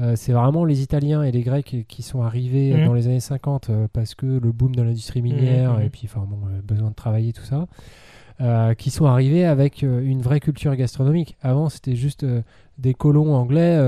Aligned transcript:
Euh, 0.00 0.14
c'est 0.16 0.32
vraiment 0.32 0.64
les 0.64 0.82
Italiens 0.82 1.22
et 1.22 1.30
les 1.30 1.42
Grecs 1.42 1.84
qui 1.86 2.02
sont 2.02 2.22
arrivés 2.22 2.74
Mhm. 2.74 2.86
dans 2.86 2.94
les 2.94 3.06
années 3.06 3.20
50 3.20 3.70
euh, 3.70 3.86
parce 3.92 4.14
que 4.16 4.26
le 4.26 4.50
boom 4.52 4.74
de 4.74 4.82
l'industrie 4.82 5.22
minière 5.22 5.72
Mhm, 5.74 5.78
mhm. 5.80 5.84
et 5.86 5.90
puis 5.90 6.02
enfin 6.06 6.26
bon, 6.28 6.38
euh, 6.48 6.60
besoin 6.62 6.90
de 6.90 6.94
travailler 6.94 7.32
tout 7.32 7.44
ça, 7.44 7.66
euh, 8.40 8.74
qui 8.74 8.90
sont 8.90 9.06
arrivés 9.06 9.44
avec 9.44 9.82
une 9.82 10.20
vraie 10.20 10.40
culture 10.40 10.74
gastronomique. 10.74 11.36
Avant, 11.42 11.68
c'était 11.68 11.94
juste 11.94 12.26
des 12.78 12.92
colons 12.94 13.34
anglais 13.36 13.78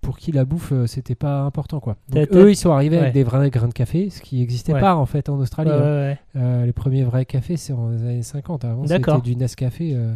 pour 0.00 0.18
qui 0.18 0.32
la 0.32 0.44
bouffe 0.44 0.72
euh, 0.72 0.86
c'était 0.86 1.14
pas 1.14 1.42
important 1.42 1.80
quoi. 1.80 1.96
Donc, 2.08 2.28
eux, 2.32 2.50
ils 2.50 2.56
sont 2.56 2.70
arrivés 2.72 2.96
ouais. 2.96 3.02
avec 3.02 3.14
des 3.14 3.22
vrais 3.24 3.50
grains 3.50 3.68
de 3.68 3.72
café, 3.72 4.10
ce 4.10 4.20
qui 4.22 4.38
n'existait 4.40 4.72
Ouais. 4.74 4.80
pas 4.80 4.96
en 4.96 5.06
fait 5.06 5.28
en 5.28 5.38
Australie. 5.38 5.70
Ouais, 5.70 6.18
hein. 6.34 6.38
Euh, 6.40 6.66
les 6.66 6.72
premiers 6.72 7.04
vrais 7.04 7.24
cafés, 7.24 7.56
c'est 7.56 7.72
en 7.72 7.90
les 7.90 8.02
années 8.02 8.22
50. 8.22 8.64
Avant, 8.64 8.86
c'était 8.86 9.20
du 9.22 9.36
Nescafé. 9.36 9.92
euh. 9.94 10.14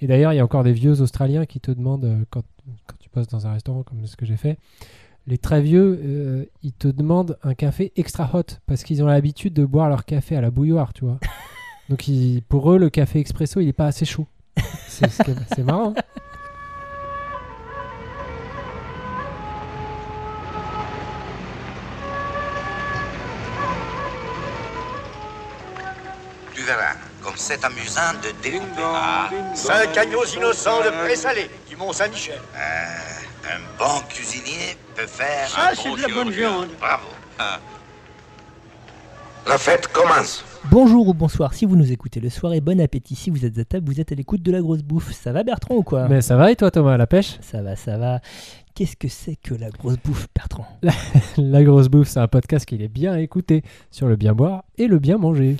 Et 0.00 0.06
d'ailleurs, 0.06 0.32
il 0.32 0.36
y 0.36 0.40
a 0.40 0.44
encore 0.44 0.64
des 0.64 0.72
vieux 0.72 1.00
Australiens 1.00 1.46
qui 1.46 1.60
te 1.60 1.70
demandent, 1.70 2.04
euh, 2.04 2.24
quand, 2.30 2.42
quand 2.86 2.96
tu 2.98 3.08
passes 3.08 3.28
dans 3.28 3.46
un 3.46 3.52
restaurant 3.52 3.82
comme 3.82 4.06
ce 4.06 4.16
que 4.16 4.26
j'ai 4.26 4.36
fait, 4.36 4.58
les 5.26 5.38
très 5.38 5.60
vieux, 5.60 6.48
ils 6.62 6.72
te 6.72 6.86
demandent 6.86 7.36
un 7.42 7.54
café 7.54 7.92
extra 7.96 8.30
hot 8.32 8.44
parce 8.66 8.84
qu'ils 8.84 9.02
ont 9.02 9.06
l'habitude 9.06 9.54
de 9.54 9.64
boire 9.64 9.88
leur 9.88 10.04
café 10.04 10.36
à 10.36 10.40
la 10.40 10.50
bouilloire, 10.52 10.92
tu 10.92 11.04
vois. 11.04 11.18
Donc 11.88 12.06
ils- 12.08 12.42
pour 12.48 12.70
eux, 12.72 12.78
le 12.78 12.90
café 12.90 13.18
expresso, 13.18 13.60
il 13.60 13.66
n'est 13.66 13.72
pas 13.72 13.86
assez 13.86 14.04
chaud. 14.04 14.26
Est- 14.56 15.22
c'est 15.54 15.64
marrant. 15.64 15.94
hein. 15.96 16.02
Verras, 26.66 26.94
comme 27.22 27.34
c'est 27.36 27.64
amusant 27.64 28.12
de 28.22 28.42
découper. 28.42 28.82
Ah, 28.82 29.30
Cinq 29.54 29.96
agneaux 29.96 30.24
innocents 30.24 30.80
de 30.84 30.90
pré-salé 31.04 31.48
du 31.68 31.76
Mont-Saint-Michel. 31.76 32.34
euh, 32.56 33.48
un 33.48 33.78
bon 33.78 34.00
cuisinier 34.08 34.76
peut 34.96 35.06
faire 35.06 35.48
Ça, 35.48 35.70
un 35.70 35.74
c'est 35.74 35.88
bon 35.88 35.96
de 35.96 36.00
la 36.02 36.08
bonne 36.08 36.32
chirurgien. 36.32 36.50
viande. 36.50 36.68
Bravo. 36.80 37.06
Ah. 37.38 37.58
La 39.48 39.58
fête 39.58 39.86
commence. 39.88 40.44
Bonjour 40.68 41.06
ou 41.06 41.14
bonsoir 41.14 41.54
si 41.54 41.64
vous 41.64 41.76
nous 41.76 41.92
écoutez 41.92 42.18
le 42.18 42.28
soir 42.30 42.52
et 42.54 42.60
bon 42.60 42.80
appétit 42.80 43.14
si 43.14 43.30
vous 43.30 43.44
êtes 43.44 43.56
à 43.58 43.64
table, 43.64 43.86
vous 43.88 44.00
êtes 44.00 44.10
à 44.10 44.16
l'écoute 44.16 44.42
de 44.42 44.50
la 44.50 44.60
grosse 44.60 44.82
bouffe. 44.82 45.12
Ça 45.12 45.30
va 45.30 45.44
Bertrand 45.44 45.76
ou 45.76 45.82
quoi? 45.84 46.08
Mais 46.08 46.20
ça 46.20 46.36
va 46.36 46.50
et 46.50 46.56
toi, 46.56 46.72
Thomas, 46.72 46.96
la 46.96 47.06
pêche? 47.06 47.38
Ça 47.40 47.62
va, 47.62 47.76
ça 47.76 47.96
va. 47.96 48.18
Qu'est-ce 48.74 48.96
que 48.96 49.06
c'est 49.06 49.36
que 49.36 49.54
la 49.54 49.70
grosse 49.70 49.96
bouffe 50.04 50.26
Bertrand? 50.34 50.66
La 51.38 51.62
grosse 51.62 51.86
bouffe, 51.88 52.08
c'est 52.08 52.18
un 52.18 52.26
podcast 52.28 52.66
qu'il 52.66 52.82
est 52.82 52.88
bien 52.88 53.16
écouté 53.16 53.62
sur 53.92 54.08
le 54.08 54.16
bien 54.16 54.32
boire 54.34 54.64
et 54.76 54.88
le 54.88 54.98
bien 54.98 55.16
manger. 55.16 55.56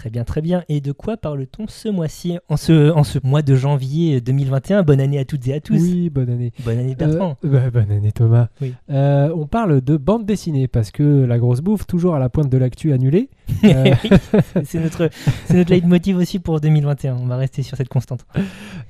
Très 0.00 0.08
bien, 0.08 0.24
très 0.24 0.40
bien. 0.40 0.64
Et 0.70 0.80
de 0.80 0.92
quoi 0.92 1.18
parle-t-on 1.18 1.66
ce 1.68 1.90
mois-ci 1.90 2.38
en 2.48 2.56
ce, 2.56 2.90
en 2.90 3.04
ce 3.04 3.18
mois 3.22 3.42
de 3.42 3.54
janvier 3.54 4.22
2021 4.22 4.82
Bonne 4.82 4.98
année 4.98 5.18
à 5.18 5.26
toutes 5.26 5.46
et 5.46 5.52
à 5.52 5.60
tous. 5.60 5.74
Oui, 5.74 6.08
bonne 6.08 6.30
année. 6.30 6.54
Bonne 6.64 6.78
année 6.78 6.94
Bertrand. 6.94 7.36
Euh, 7.44 7.48
bah, 7.50 7.70
bonne 7.70 7.92
année 7.92 8.10
Thomas. 8.10 8.48
Oui. 8.62 8.72
Euh, 8.88 9.30
on 9.36 9.46
parle 9.46 9.82
de 9.82 9.98
bande 9.98 10.24
dessinée 10.24 10.68
parce 10.68 10.90
que 10.90 11.26
la 11.26 11.38
grosse 11.38 11.60
bouffe, 11.60 11.86
toujours 11.86 12.14
à 12.14 12.18
la 12.18 12.30
pointe 12.30 12.48
de 12.48 12.56
l'actu 12.56 12.94
annulée. 12.94 13.28
Euh, 13.64 13.94
c'est 14.64 14.80
notre, 14.80 15.10
notre 15.52 15.70
leitmotiv 15.70 16.16
aussi 16.16 16.38
pour 16.38 16.60
2021. 16.60 17.16
On 17.16 17.26
va 17.26 17.36
rester 17.36 17.62
sur 17.62 17.76
cette 17.76 17.88
constante. 17.88 18.24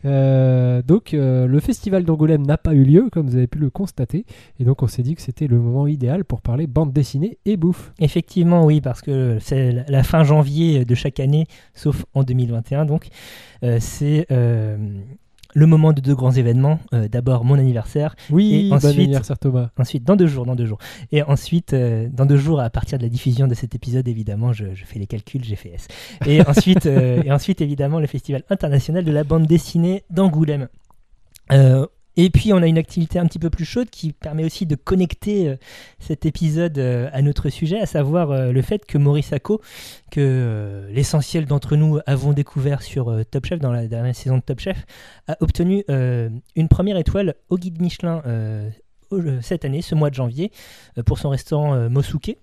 euh, 0.05 0.81
donc 0.83 1.13
euh, 1.15 1.47
le 1.47 1.61
festival 1.61 2.05
d'Angoulême 2.05 2.47
n'a 2.47 2.57
pas 2.57 2.73
eu 2.75 2.85
lieu, 2.85 3.09
comme 3.11 3.29
vous 3.29 3.37
avez 3.37 3.47
pu 3.47 3.59
le 3.59 3.71
constater. 3.71 4.25
Et 4.59 4.65
donc 4.65 4.83
on 4.83 4.87
s'est 4.87 5.03
dit 5.03 5.15
que 5.17 5.23
c'était 5.23 5.47
le 5.49 5.59
moment 5.59 5.87
idéal 5.87 6.25
pour 6.25 6.41
parler 6.41 6.67
bande 6.67 6.93
dessinée 6.93 7.39
et 7.47 7.57
bouffe. 7.57 7.93
Effectivement, 7.99 8.65
oui, 8.65 8.81
parce 8.81 9.01
que 9.03 9.39
c'est 9.41 9.85
la- 9.89 10.03
fin 10.03 10.25
janvier 10.25 10.85
de 10.85 10.95
chaque 10.95 11.21
année, 11.21 11.47
sauf 11.75 12.05
en 12.15 12.23
2021. 12.23 12.85
Donc, 12.87 13.09
c'est 13.81 14.27
le 15.55 15.67
moment 15.67 15.93
de 15.93 16.01
deux 16.01 16.15
grands 16.15 16.31
événements. 16.33 16.79
Euh, 16.95 17.09
D'abord, 17.09 17.45
mon 17.45 17.59
anniversaire. 17.59 18.15
Oui, 18.31 18.67
Et 18.67 18.69
bon 18.71 18.77
ensuite- 18.77 18.99
anniversaire 18.99 19.39
Thomas. 19.39 19.71
Ensuite, 19.79 20.05
dans 20.05 20.17
deux 20.17 20.27
jours, 20.27 20.47
dans 20.47 20.55
deux 20.55 20.67
jours. 20.67 20.79
Et 21.13 21.23
ensuite, 21.23 21.73
euh, 21.73 22.09
dans 22.13 22.27
deux 22.27 22.37
jours, 22.37 22.61
à 22.61 22.71
partir 22.71 22.99
de 22.99 23.03
la 23.03 23.09
diffusion 23.09 23.47
de 23.49 23.55
cet 23.55 23.75
épisode, 23.75 24.07
évidemment, 24.09 24.53
je, 24.53 24.75
je 24.75 24.85
fais 24.85 24.99
les 24.99 25.07
calculs, 25.07 25.43
j'ai 25.45 25.57
fait 25.57 25.71
S. 25.75 25.89
Et 26.27 26.41
ensuite, 26.47 26.87
euh, 26.87 27.23
et 27.25 27.33
ensuite, 27.33 27.61
évidemment, 27.61 28.01
le 28.01 28.07
Festival 28.07 28.43
international 28.51 29.05
de 29.05 29.13
la 29.13 29.25
bande 29.25 29.47
dessinée 29.47 30.05
d'Angoulême. 30.11 30.69
Et 32.23 32.29
puis, 32.29 32.53
on 32.53 32.59
a 32.59 32.67
une 32.67 32.77
activité 32.77 33.19
un 33.19 33.25
petit 33.25 33.39
peu 33.39 33.49
plus 33.49 33.65
chaude 33.65 33.89
qui 33.89 34.13
permet 34.13 34.45
aussi 34.45 34.67
de 34.67 34.75
connecter 34.75 35.49
euh, 35.49 35.57
cet 36.01 36.27
épisode 36.27 36.77
euh, 36.77 37.09
à 37.15 37.23
notre 37.23 37.49
sujet, 37.49 37.81
à 37.81 37.87
savoir 37.87 38.31
euh, 38.31 38.53
le 38.53 38.61
fait 38.61 38.85
que 38.85 38.99
Maurice 38.99 39.33
que 40.11 40.87
l'essentiel 40.93 41.47
d'entre 41.47 41.77
nous 41.77 41.99
avons 42.05 42.35
découvert 42.35 42.83
sur 42.83 43.25
Top 43.31 43.47
Chef, 43.47 43.59
dans 43.59 43.73
la 43.73 43.87
dernière 43.87 44.15
saison 44.15 44.37
de 44.37 44.43
Top 44.43 44.61
Chef, 44.61 44.85
a 45.29 45.37
obtenu 45.41 45.85
une 45.89 46.69
première 46.69 46.97
étoile 46.97 47.37
au 47.49 47.57
guide 47.57 47.81
Michelin 47.81 48.21
cette 49.41 49.65
année, 49.65 49.83
ce 49.83 49.95
mois 49.95 50.11
de 50.11 50.17
janvier, 50.17 50.51
pour 51.07 51.21
son 51.21 51.29
restaurant 51.29 51.89
Mosuke 51.89 52.37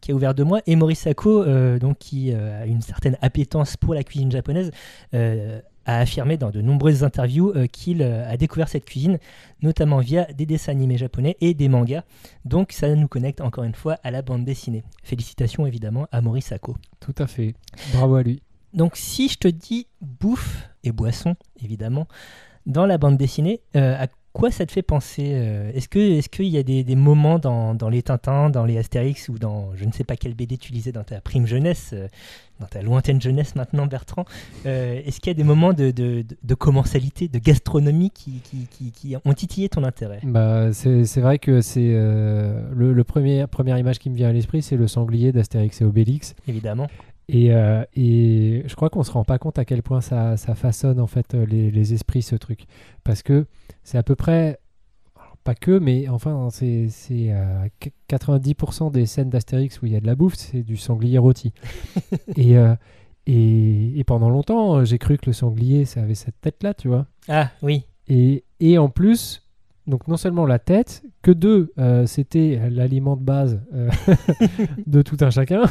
qui 0.00 0.12
a 0.12 0.14
ouvert 0.14 0.32
deux 0.32 0.44
mois, 0.44 0.60
et 0.68 0.76
Maurice 0.76 1.08
donc, 1.08 1.98
qui 1.98 2.32
a 2.32 2.66
une 2.66 2.82
certaine 2.82 3.18
appétence 3.20 3.76
pour 3.76 3.94
la 3.94 4.04
cuisine 4.04 4.30
japonaise, 4.30 4.70
euh, 5.14 5.60
a 5.88 6.00
affirmé 6.00 6.36
dans 6.36 6.50
de 6.50 6.60
nombreuses 6.60 7.02
interviews 7.02 7.50
euh, 7.56 7.66
qu'il 7.66 8.02
euh, 8.02 8.30
a 8.30 8.36
découvert 8.36 8.68
cette 8.68 8.84
cuisine, 8.84 9.18
notamment 9.62 9.98
via 9.98 10.26
des 10.34 10.44
dessins 10.44 10.72
animés 10.72 10.98
japonais 10.98 11.36
et 11.40 11.54
des 11.54 11.68
mangas. 11.68 12.02
Donc 12.44 12.72
ça 12.72 12.94
nous 12.94 13.08
connecte 13.08 13.40
encore 13.40 13.64
une 13.64 13.74
fois 13.74 13.98
à 14.04 14.10
la 14.10 14.20
bande 14.20 14.44
dessinée. 14.44 14.84
Félicitations 15.02 15.66
évidemment 15.66 16.06
à 16.12 16.20
Maurice 16.20 16.46
Sacco. 16.46 16.76
Tout 17.00 17.14
à 17.16 17.26
fait. 17.26 17.54
Bravo 17.94 18.16
à 18.16 18.22
lui. 18.22 18.42
Donc 18.74 18.96
si 18.96 19.28
je 19.28 19.38
te 19.38 19.48
dis 19.48 19.86
bouffe 20.02 20.68
et 20.84 20.92
boisson, 20.92 21.36
évidemment, 21.62 22.06
dans 22.66 22.84
la 22.84 22.98
bande 22.98 23.16
dessinée, 23.16 23.62
euh, 23.74 23.96
à 23.98 24.08
quoi 24.32 24.50
ça 24.50 24.66
te 24.66 24.72
fait 24.72 24.82
penser 24.82 25.30
euh, 25.34 25.70
Est-ce 25.74 25.88
que 25.88 25.98
est-ce 25.98 26.28
qu'il 26.28 26.46
y 26.46 26.58
a 26.58 26.62
des, 26.62 26.84
des 26.84 26.96
moments 26.96 27.38
dans, 27.38 27.74
dans 27.74 27.88
les 27.88 28.02
Tintins, 28.02 28.50
dans 28.50 28.64
les 28.64 28.78
Astérix 28.78 29.28
ou 29.28 29.38
dans 29.38 29.74
je 29.74 29.84
ne 29.84 29.92
sais 29.92 30.04
pas 30.04 30.16
quel 30.16 30.34
BD 30.34 30.58
tu 30.58 30.72
lisais 30.72 30.92
dans 30.92 31.04
ta 31.04 31.20
prime 31.20 31.46
jeunesse, 31.46 31.90
euh, 31.92 32.06
dans 32.60 32.66
ta 32.66 32.82
lointaine 32.82 33.20
jeunesse 33.20 33.54
maintenant 33.54 33.86
Bertrand, 33.86 34.24
euh, 34.66 35.00
est-ce 35.04 35.20
qu'il 35.20 35.30
y 35.30 35.34
a 35.34 35.34
des 35.34 35.44
moments 35.44 35.72
de, 35.72 35.90
de, 35.92 36.22
de- 36.22 36.36
de 36.42 36.54
commensalité, 36.54 37.28
de 37.28 37.38
gastronomie 37.38 38.10
qui, 38.10 38.40
qui, 38.42 38.66
qui- 38.70 38.90
qui 38.92 39.16
ont 39.24 39.32
titillé 39.32 39.68
ton 39.68 39.84
intérêt? 39.84 40.20
Bah, 40.24 40.72
c'est 40.72 41.04
c'est 41.04 41.20
vrai 41.20 41.38
que 41.38 41.60
c'est 41.60 41.92
euh, 41.94 42.62
le, 42.74 42.92
le 42.92 43.04
premier 43.04 43.46
première 43.46 43.78
image 43.78 43.98
qui 43.98 44.10
me 44.10 44.16
vient 44.16 44.28
à 44.28 44.32
l'esprit, 44.32 44.62
c'est 44.62 44.76
le 44.76 44.88
sanglier 44.88 45.32
d'Astérix 45.32 45.80
et 45.80 45.84
Obélix. 45.84 46.34
Évidemment. 46.48 46.88
Et, 47.28 47.52
euh, 47.52 47.84
et 47.94 48.62
je 48.66 48.74
crois 48.74 48.88
qu'on 48.88 49.02
se 49.02 49.10
rend 49.12 49.24
pas 49.24 49.38
compte 49.38 49.58
à 49.58 49.64
quel 49.66 49.82
point 49.82 50.00
ça, 50.00 50.36
ça 50.38 50.54
façonne 50.54 50.98
en 50.98 51.06
fait 51.06 51.34
euh, 51.34 51.44
les, 51.44 51.70
les 51.70 51.92
esprits 51.92 52.22
ce 52.22 52.36
truc, 52.36 52.64
parce 53.04 53.22
que 53.22 53.46
c'est 53.84 53.98
à 53.98 54.02
peu 54.02 54.16
près 54.16 54.58
pas 55.44 55.54
que, 55.54 55.78
mais 55.78 56.08
enfin 56.08 56.48
c'est 56.50 56.88
euh, 57.12 57.66
qu- 57.80 57.90
90% 58.08 58.90
des 58.92 59.04
scènes 59.06 59.28
d'Astérix 59.30 59.80
où 59.82 59.86
il 59.86 59.92
y 59.92 59.96
a 59.96 60.00
de 60.00 60.06
la 60.06 60.14
bouffe, 60.14 60.34
c'est 60.36 60.62
du 60.62 60.76
sanglier 60.78 61.18
rôti. 61.18 61.52
et, 62.36 62.56
euh, 62.56 62.74
et 63.26 63.98
et 63.98 64.04
pendant 64.04 64.30
longtemps, 64.30 64.84
j'ai 64.84 64.98
cru 64.98 65.18
que 65.18 65.26
le 65.26 65.32
sanglier, 65.34 65.84
ça 65.84 66.02
avait 66.02 66.14
cette 66.14 66.40
tête 66.40 66.62
là, 66.62 66.72
tu 66.72 66.88
vois. 66.88 67.06
Ah 67.28 67.50
oui. 67.62 67.84
Et, 68.08 68.44
et 68.60 68.78
en 68.78 68.88
plus, 68.88 69.42
donc 69.86 70.08
non 70.08 70.16
seulement 70.16 70.46
la 70.46 70.58
tête, 70.58 71.02
que 71.20 71.30
deux, 71.30 71.72
euh, 71.78 72.06
c'était 72.06 72.70
l'aliment 72.70 73.16
de 73.16 73.22
base 73.22 73.60
euh, 73.74 73.90
de 74.86 75.02
tout 75.02 75.18
un 75.20 75.28
chacun, 75.30 75.62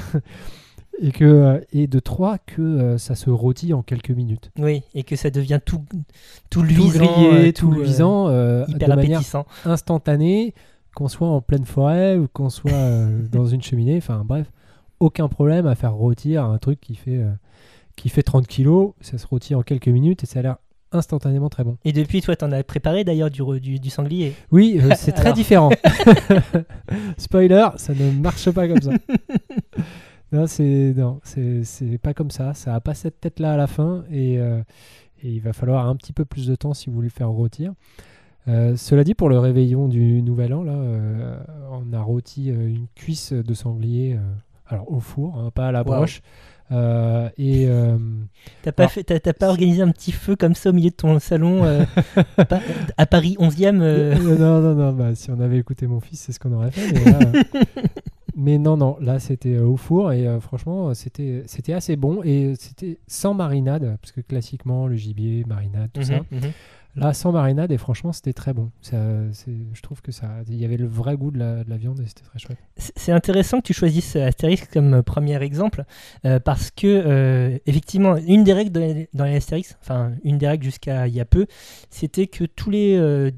et, 1.00 1.12
que, 1.12 1.26
euh, 1.26 1.60
et 1.74 1.88
de 1.88 2.00
trois, 2.00 2.38
que 2.38 2.62
euh, 2.62 2.98
ça 2.98 3.16
se 3.16 3.30
rôtit 3.30 3.74
en 3.74 3.82
quelques 3.82 4.12
minutes. 4.12 4.52
Oui, 4.58 4.84
et 4.94 5.04
que 5.04 5.16
ça 5.16 5.30
devient 5.30 5.60
tout, 5.64 5.84
tout 6.50 6.62
Tout 6.62 6.64
luisant, 6.64 7.06
grillé, 7.06 7.54
tout 7.54 7.72
luisant, 7.72 8.28
euh, 8.30 8.66
hyper 8.68 8.90
de 8.90 8.96
manière 8.96 9.20
appétissant. 9.20 9.46
instantanée, 9.66 10.54
qu'on 10.98 11.08
soit 11.08 11.28
en 11.28 11.42
pleine 11.42 11.66
forêt 11.66 12.18
ou 12.18 12.28
qu'on 12.28 12.50
soit 12.50 12.72
euh, 12.72 13.22
dans 13.32 13.46
une 13.46 13.62
cheminée, 13.62 13.98
enfin 13.98 14.24
bref, 14.26 14.52
aucun 15.00 15.28
problème 15.28 15.68
à 15.68 15.76
faire 15.76 15.94
rôtir 15.94 16.44
un 16.44 16.58
truc 16.58 16.82
qui 16.82 16.96
fait, 16.96 17.18
euh, 17.18 17.32
qui 17.96 18.10
fait 18.10 18.24
30 18.24 18.48
kilos, 18.48 18.94
ça 19.02 19.20
se 19.20 19.28
rôtit 19.28 19.54
en 19.54 19.62
quelques 19.62 19.90
minutes 19.90 20.24
et 20.24 20.26
ça 20.26 20.40
a 20.40 20.42
l'air 20.42 20.56
instantanément 20.92 21.50
très 21.50 21.64
bon. 21.64 21.78
Et 21.86 21.92
depuis, 21.92 22.22
toi, 22.22 22.36
t'en 22.36 22.52
as 22.52 22.64
préparé 22.64 23.04
d'ailleurs 23.04 23.30
du, 23.30 23.44
du, 23.60 23.80
du 23.80 23.90
sanglier. 23.92 24.34
Oui, 24.52 24.82
c'est 24.96 25.12
très 25.12 25.34
différent. 25.34 25.70
Spoiler, 27.18 27.68
ça 27.76 27.94
ne 27.94 28.12
marche 28.12 28.50
pas 28.50 28.68
comme 28.68 28.82
ça. 28.82 28.92
Non, 30.32 30.48
c'est 30.48 30.94
non, 30.96 31.20
c'est 31.24 31.64
c'est 31.64 31.98
pas 31.98 32.14
comme 32.14 32.32
ça. 32.32 32.54
Ça 32.54 32.76
a 32.76 32.80
pas 32.82 32.94
cette 32.94 33.20
tête 33.22 33.40
là 33.40 33.54
à 33.54 33.58
la 33.58 33.68
fin 33.68 34.04
et, 34.12 34.40
euh, 34.40 34.60
et 35.24 35.30
il 35.32 35.40
va 35.42 35.54
falloir 35.54 35.88
un 35.88 35.96
petit 35.96 36.14
peu 36.14 36.26
plus 36.26 36.48
de 36.48 36.56
temps 36.56 36.74
si 36.74 36.90
vous 36.90 36.96
voulez 36.96 37.08
le 37.08 37.14
faire 37.14 37.30
rôtir. 37.30 37.74
Euh, 38.48 38.76
cela 38.78 39.04
dit, 39.04 39.14
pour 39.14 39.28
le 39.30 39.40
réveillon 39.40 39.88
du 39.90 40.22
Nouvel 40.22 40.54
An, 40.54 40.64
là, 40.64 40.72
euh, 40.74 41.38
on 41.72 41.92
a 41.94 42.00
rôti 42.02 42.48
une 42.48 42.88
cuisse 42.96 43.34
de 43.34 43.54
sanglier, 43.54 44.18
alors 44.68 44.90
au 44.92 45.00
four, 45.02 45.38
hein, 45.38 45.52
pas 45.54 45.68
à 45.68 45.72
la 45.74 45.84
broche. 45.84 46.22
Et 46.72 47.68
T'as 48.62 48.72
pas, 48.72 48.84
Alors- 48.84 48.92
fait, 48.92 49.04
t'as, 49.04 49.20
t'as 49.20 49.34
pas 49.34 49.50
organisé 49.50 49.82
un 49.82 49.92
petit 49.92 50.12
feu 50.14 50.36
comme 50.38 50.54
ça 50.56 50.70
au 50.70 50.74
milieu 50.74 50.90
de 50.92 50.96
ton 50.96 51.20
salon 51.20 51.64
pas- 52.38 52.62
à 52.98 53.06
Paris 53.06 53.36
11e 53.40 53.82
euh, 53.82 54.16
Euh, 54.16 54.38
non, 54.38 54.62
non, 54.62 54.76
non, 54.76 54.94
bah, 54.94 55.14
si 55.16 55.30
on 55.32 55.40
avait 55.42 55.58
écouté 55.58 55.88
mon 55.88 56.00
fils, 56.00 56.22
c'est 56.22 56.32
ce 56.32 56.40
qu'on 56.40 56.52
aurait 56.54 56.72
fait. 56.72 56.94
mais 56.94 57.12
là, 57.12 57.20
mais 58.38 58.58
non, 58.58 58.78
non, 58.78 58.98
là 59.02 59.20
c'était 59.20 59.56
euh, 59.56 59.66
au 59.66 59.76
four 59.76 60.14
et 60.14 60.28
euh, 60.28 60.40
franchement 60.40 60.94
c'était 60.94 61.44
c'était 61.48 61.74
assez 61.74 61.96
bon 61.96 62.22
et 62.24 62.54
c'était 62.58 63.00
sans 63.08 63.34
marinade 63.34 63.98
parce 64.00 64.14
que 64.14 64.22
classiquement 64.22 64.88
le 64.88 64.96
gibier, 64.96 65.44
marinade, 65.46 65.90
tout 65.92 66.04
ça. 66.04 66.20
Mhm, 66.32 66.40
mhm. 66.40 66.52
Là 66.98 67.14
sans 67.14 67.32
marinade 67.32 67.72
et 67.72 67.78
franchement 67.78 68.12
c'était 68.12 68.34
très 68.34 68.54
bon. 68.54 68.72
Ça, 68.82 68.98
je 69.74 69.82
trouve 69.82 70.02
que 70.02 70.12
ça, 70.12 70.30
il 70.48 70.56
y 70.56 70.66
avait 70.66 70.78
le 70.78 70.88
vrai 70.88 71.16
goût 71.16 71.30
de 71.30 71.38
la, 71.38 71.64
de 71.64 71.70
la 71.70 71.78
viande 71.78 72.00
et 72.00 72.08
c'était 72.08 72.24
très 72.24 72.40
chouette. 72.40 72.58
C'est 72.76 73.12
intéressant 73.12 73.60
que 73.60 73.68
tu 73.68 73.74
choisisses 73.74 74.16
Astérix 74.16 74.68
comme 74.68 74.96
euh, 74.96 75.02
premier 75.04 75.42
exemple 75.44 75.84
euh, 76.26 76.40
parce 76.40 76.72
que 76.72 76.88
euh, 76.88 77.58
effectivement 77.68 78.18
une 78.18 78.44
des 78.44 78.54
règles 78.54 78.72
dans 78.72 78.80
les, 78.80 79.10
dans 79.14 79.26
les 79.26 79.36
Astérix, 79.36 79.78
enfin 79.82 80.14
une 80.24 80.40
des 80.40 80.48
règles 80.48 80.64
jusqu'à 80.64 81.08
il 81.08 81.14
y 81.14 81.22
a 81.22 81.26
peu, 81.26 81.46
c'était 81.92 82.28
que 82.28 82.46
tous 82.46 82.72
les 82.72 82.98
euh, 82.98 83.30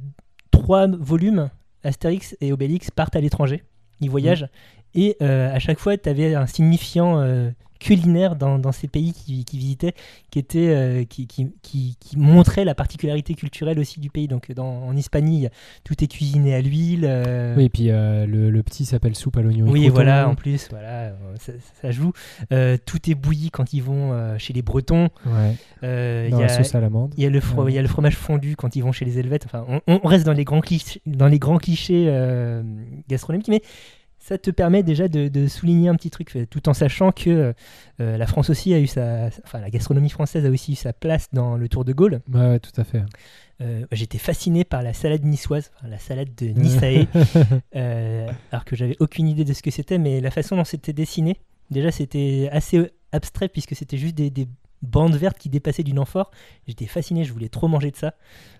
trois 0.52 0.88
volumes 0.88 1.50
Astérix 1.84 2.38
et 2.40 2.54
Obélix 2.54 2.92
partent 2.92 3.18
à 3.18 3.22
l'étranger, 3.22 3.64
ils 4.00 4.10
voyagent 4.10 4.48
et 4.96 5.16
euh, 5.22 5.54
à 5.54 5.60
chaque 5.60 5.80
fois 5.80 5.98
tu 5.98 6.10
avais 6.10 6.36
un 6.36 6.46
signifiant 6.48 7.20
euh, 7.20 7.50
culinaire 7.80 8.36
dans, 8.36 8.60
dans 8.60 8.74
ces 8.74 8.90
pays 8.90 9.14
qui, 9.14 9.46
qui 9.46 9.58
visitaient 9.58 9.94
qui 10.32 10.40
était 10.40 10.68
euh, 10.68 11.04
qui, 11.06 11.28
qui, 11.28 11.48
qui, 11.62 11.96
montrait 12.18 12.66
la 12.66 12.76
particularité 12.76 13.36
culturelle 13.36 13.80
aussi 13.80 14.02
du 14.02 14.10
pays 14.10 14.28
donc 14.28 14.52
dans, 14.52 14.84
en 14.84 14.98
Hispanie 14.98 15.48
tout 15.86 16.04
est 16.04 16.08
cuisiné 16.08 16.54
à 16.56 16.60
l'huile 16.62 17.10
Oui, 17.56 17.64
et 17.66 17.70
puis 17.70 17.86
le, 17.88 18.50
le 18.50 18.64
petit 18.64 18.84
s'appelle 18.84 19.16
soupe 19.16 19.38
à 19.38 19.42
l'oignon. 19.42 19.66
et 19.68 19.70
oui, 19.70 19.80
croûton. 19.84 19.94
voilà, 19.96 20.28
en 20.28 20.36
plus, 20.36 20.68
voilà, 20.70 21.14
ça, 21.40 21.54
ça 21.82 21.92
joue. 21.92 22.12
Tout 22.50 23.10
est 23.10 23.16
bouilli 23.16 23.50
quand 23.50 23.72
ils 23.74 23.82
vont 23.82 24.38
chez 24.38 24.52
les 24.54 24.62
Bretons. 24.62 25.08
Ouais, 25.26 25.56
Il 25.84 26.32
dans 26.32 26.40
y, 26.40 26.42
la 26.42 26.46
a, 26.46 26.50
sauce 26.50 26.76
à 26.76 26.82
l'amande. 26.82 27.14
il 27.18 27.24
y 27.24 27.28
a 27.28 27.30
le 27.30 27.40
fro- 27.40 27.64
Ouais. 27.64 27.72
il 27.72 27.76
y 27.76 27.80
a 27.80 27.82
le 27.82 27.88
fromage 27.88 28.18
fondu 28.18 28.56
quand 28.58 28.76
ils 28.76 28.82
vont 28.82 28.92
chez 28.92 29.06
les 29.06 29.18
Helvètes. 29.20 29.46
Enfin, 29.46 29.66
on, 29.70 29.82
on 30.04 30.06
reste 30.08 30.26
dans 30.26 30.34
les 30.34 30.44
grands 30.44 30.60
clichés, 30.62 31.02
dans 31.06 31.28
les 31.28 31.40
grands 31.40 31.58
clichés 31.60 32.12
gastronomiques, 33.08 33.48
mais 33.48 33.62
ça 34.20 34.38
te 34.38 34.52
permet 34.52 34.84
déjà 34.84 35.08
de, 35.08 35.28
de 35.28 35.48
souligner 35.48 35.90
un 35.90 35.96
petit 35.96 36.10
truc, 36.10 36.36
euh, 36.36 36.46
tout 36.46 36.70
en 36.70 36.74
sachant 36.74 37.12
que 37.12 37.54
euh, 38.00 38.18
la 38.18 38.28
France 38.28 38.50
aussi 38.50 38.74
a 38.74 38.80
eu 38.80 38.88
sa, 38.88 39.30
enfin, 39.44 39.60
la 39.60 39.70
gastronomie 39.70 40.10
française 40.10 40.46
a 40.46 40.50
aussi 40.50 40.74
eu 40.74 40.76
sa 40.76 40.94
place 40.94 41.28
dans 41.34 41.58
le 41.58 41.68
Tour 41.70 41.86
de 41.86 41.94
Gaulle. 41.94 42.22
Ouais, 42.32 42.40
ouais, 42.42 42.60
tout 42.60 42.80
à 42.80 42.84
fait. 42.84 43.04
Euh, 43.62 43.86
J'étais 43.92 44.18
fasciné 44.18 44.64
par 44.64 44.84
la 44.84 44.94
salade 44.94 45.24
niçoise, 45.26 45.72
enfin, 45.78 45.88
la 45.88 46.00
salade 46.00 46.30
de 46.36 46.48
Niçae. 46.48 47.08
Euh, 47.76 48.28
alors 48.52 48.66
que 48.66 48.76
j'avais 48.76 48.96
aucune 49.00 49.28
idée 49.28 49.46
de 49.46 49.54
ce 49.54 49.62
que 49.62 49.72
c'était, 49.72 49.98
mais 49.98 50.22
la 50.22 50.32
façon 50.32 50.56
dont 50.56 50.64
c'était 50.64 50.94
dessiné, 50.94 51.38
déjà 51.70 51.92
c'était 51.92 52.50
assez 52.52 52.92
abstrait 53.12 53.48
puisque 53.48 53.76
c'était 53.76 53.98
juste 53.98 54.16
des, 54.16 54.30
des 54.30 54.48
bandes 54.82 55.16
vertes 55.16 55.38
qui 55.38 55.50
dépassaient 55.50 55.84
d'une 55.84 56.00
amphore. 56.00 56.32
J'étais 56.68 56.86
fasciné, 56.86 57.24
je 57.24 57.34
voulais 57.34 57.50
trop 57.50 57.68
manger 57.68 57.92
de 57.92 57.96
ça. 57.96 58.14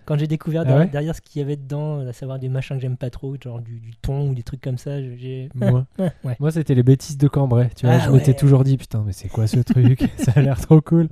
Quand 0.04 0.18
j'ai 0.18 0.26
découvert 0.26 0.62
Ah 0.62 0.64
derrière, 0.64 0.84
ouais 0.86 0.90
derrière 0.90 1.14
ce 1.14 1.20
qu'il 1.20 1.40
y 1.40 1.44
avait 1.44 1.56
dedans, 1.56 2.06
à 2.06 2.12
savoir 2.12 2.38
des 2.38 2.48
machins 2.48 2.76
que 2.76 2.82
j'aime 2.82 2.96
pas 2.96 3.10
trop, 3.10 3.36
genre 3.42 3.60
du, 3.60 3.80
du 3.80 3.92
thon 4.02 4.28
ou 4.30 4.34
des 4.34 4.42
trucs 4.42 4.60
comme 4.60 4.78
ça, 4.78 5.00
j'ai. 5.00 5.48
Moi, 5.54 5.86
Ouais, 5.98 6.36
moi 6.40 6.50
c'était 6.50 6.74
les 6.74 6.82
bêtises 6.82 7.18
de 7.18 7.28
Cambrai. 7.28 7.70
Tu 7.76 7.86
vois, 7.86 7.96
Ah 7.96 8.00
je 8.00 8.10
m'étais 8.10 8.34
toujours 8.34 8.64
dit 8.64 8.76
putain, 8.76 9.02
mais 9.06 9.12
c'est 9.12 9.28
quoi 9.28 9.46
ce 9.46 9.60
truc 9.60 10.02
Ça 10.18 10.32
a 10.36 10.40
l'air 10.40 10.60
trop 10.60 10.80
cool. 10.80 11.08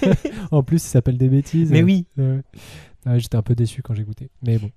en 0.50 0.62
plus, 0.62 0.78
ça 0.80 0.88
s'appelle 0.88 1.18
des 1.18 1.28
bêtises. 1.28 1.70
Mais 1.70 1.82
oui, 1.82 2.06
J'étais 3.16 3.36
un 3.36 3.42
peu 3.42 3.54
déçu 3.56 3.82
quand 3.82 3.94
j'ai 3.94 4.04
goûté. 4.04 4.30
Mais 4.42 4.58
bon. 4.58 4.70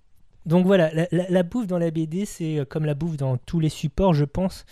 Donc 0.45 0.65
voilà, 0.65 0.93
la, 0.93 1.07
la- 1.11 1.29
la 1.29 1.43
bouffe 1.43 1.65
dans 1.67 1.79
la 1.79 1.89
BD, 1.91 2.25
c'est 2.25 2.59
euh, 2.59 2.65
comme 2.65 2.85
la 2.85 2.93
bouffe 2.93 3.17
dans 3.17 3.37
tous 3.37 3.59
les 3.59 3.69
supports, 3.69 4.13
je 4.13 4.25
pense, 4.25 4.65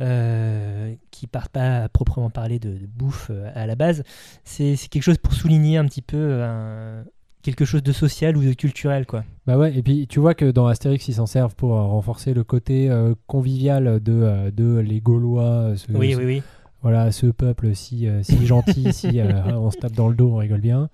euh, 0.00 0.94
qui 1.10 1.26
partent 1.26 1.52
pas 1.52 1.84
à 1.84 1.88
proprement 1.88 2.30
parler 2.30 2.58
de, 2.58 2.70
de 2.70 2.86
bouffe 2.86 3.28
euh, 3.30 3.50
à 3.54 3.66
la 3.66 3.76
base. 3.76 4.02
C'est 4.44 4.74
quelque 4.90 5.02
chose 5.02 5.18
pour 5.18 5.32
souligner 5.34 5.76
un 5.76 5.84
petit 5.84 6.02
peu 6.02 6.16
euh, 6.16 7.02
un- 7.02 7.04
quelque 7.42 7.64
chose 7.64 7.82
de 7.82 7.92
social 7.92 8.36
ou 8.36 8.42
de 8.44 8.52
culturel, 8.54 9.06
quoi. 9.06 9.24
Bah 9.46 9.56
ouais, 9.56 9.74
et 9.76 9.82
puis 9.82 10.06
tu 10.08 10.20
vois 10.20 10.34
que 10.34 10.50
dans 10.50 10.66
Astérix, 10.66 11.06
ils 11.08 11.14
s'en 11.14 11.26
servent 11.26 11.54
pour 11.54 11.70
renforcer 11.70 12.34
le 12.34 12.44
côté 12.44 12.90
euh, 12.90 13.14
convivial 13.26 14.00
de, 14.02 14.12
euh, 14.12 14.50
de 14.50 14.78
les 14.78 15.00
Gaulois, 15.00 15.72
ce, 15.76 15.90
Oui, 15.92 16.12
ce- 16.12 16.18
oui, 16.18 16.24
oui. 16.24 16.42
voilà, 16.82 17.12
ce 17.12 17.26
peuple 17.26 17.74
si, 17.74 18.08
si 18.22 18.46
gentil, 18.46 18.92
si 18.92 19.20
on 19.46 19.70
se 19.70 19.76
tape 19.78 19.92
dans 19.92 20.08
le 20.08 20.14
dos, 20.16 20.32
on 20.32 20.36
rigole 20.36 20.60
bien. 20.60 20.90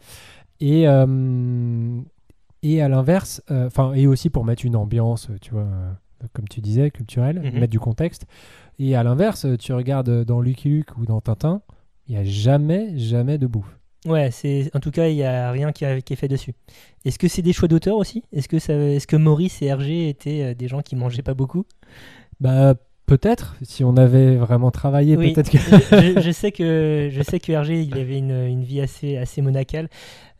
Et, 0.60 0.86
euh, 0.88 2.00
et 2.62 2.80
à 2.82 2.88
l'inverse, 2.88 3.42
euh, 3.50 3.66
enfin, 3.66 3.92
et 3.94 4.06
aussi 4.06 4.30
pour 4.30 4.44
mettre 4.44 4.64
une 4.64 4.76
ambiance, 4.76 5.28
tu 5.40 5.52
vois, 5.52 5.62
euh, 5.62 5.92
comme 6.32 6.48
tu 6.48 6.60
disais, 6.60 6.90
culturelle, 6.90 7.40
Mhm. 7.40 7.58
mettre 7.60 7.70
du 7.72 7.80
contexte. 7.80 8.26
Et 8.78 8.94
à 8.96 9.02
l'inverse, 9.02 9.46
tu 9.58 9.72
regardes 9.72 10.24
dans 10.24 10.40
Lucky 10.40 10.68
Luke 10.68 10.96
ou 10.98 11.06
dans 11.06 11.20
Tintin, 11.20 11.62
il 12.08 12.14
n'y 12.14 12.20
a 12.20 12.24
jamais, 12.24 12.96
jamais 12.98 13.38
de 13.38 13.46
bouffe. 13.46 13.78
Ouais, 14.06 14.30
c'est 14.30 14.70
en 14.74 14.78
tout 14.80 14.90
cas, 14.92 15.08
il 15.08 15.16
y 15.16 15.24
a 15.24 15.50
rien 15.50 15.72
qui, 15.72 15.84
a- 15.84 16.00
qui 16.00 16.12
est 16.12 16.16
fait 16.16 16.28
dessus. 16.28 16.54
Est-ce 17.04 17.18
que 17.18 17.26
c'est 17.28 17.42
des 17.42 17.52
choix 17.52 17.66
d'auteur 17.68 17.96
aussi? 17.96 18.22
Est-ce 18.32 18.48
que 18.48 18.58
ça, 18.60 18.74
est-ce 18.74 19.06
que 19.06 19.16
Maurice 19.16 19.60
et 19.62 19.66
Hergé 19.66 20.08
étaient 20.08 20.42
euh, 20.42 20.54
des 20.54 20.68
gens 20.68 20.80
qui 20.82 20.94
mangeaient 20.94 21.22
pas 21.22 21.34
beaucoup? 21.34 21.64
Bah, 22.40 22.74
peut-être, 23.06 23.56
si 23.62 23.84
on 23.84 23.96
avait 23.96 24.36
vraiment 24.36 24.70
travaillé, 24.70 25.16
Oui. 25.16 25.32
peut-être 25.32 25.50
que. 25.50 25.58
je, 26.20 26.30
sais 26.30 26.52
que 26.52 27.08
je 27.10 27.22
sais 27.22 27.40
que 27.40 27.52
Hergé 27.52 27.82
il 27.82 27.96
avait 27.98 28.18
une, 28.18 28.46
une 28.46 28.62
vie 28.64 28.80
assez 28.80 29.16
assez 29.16 29.40
monacale. 29.42 29.88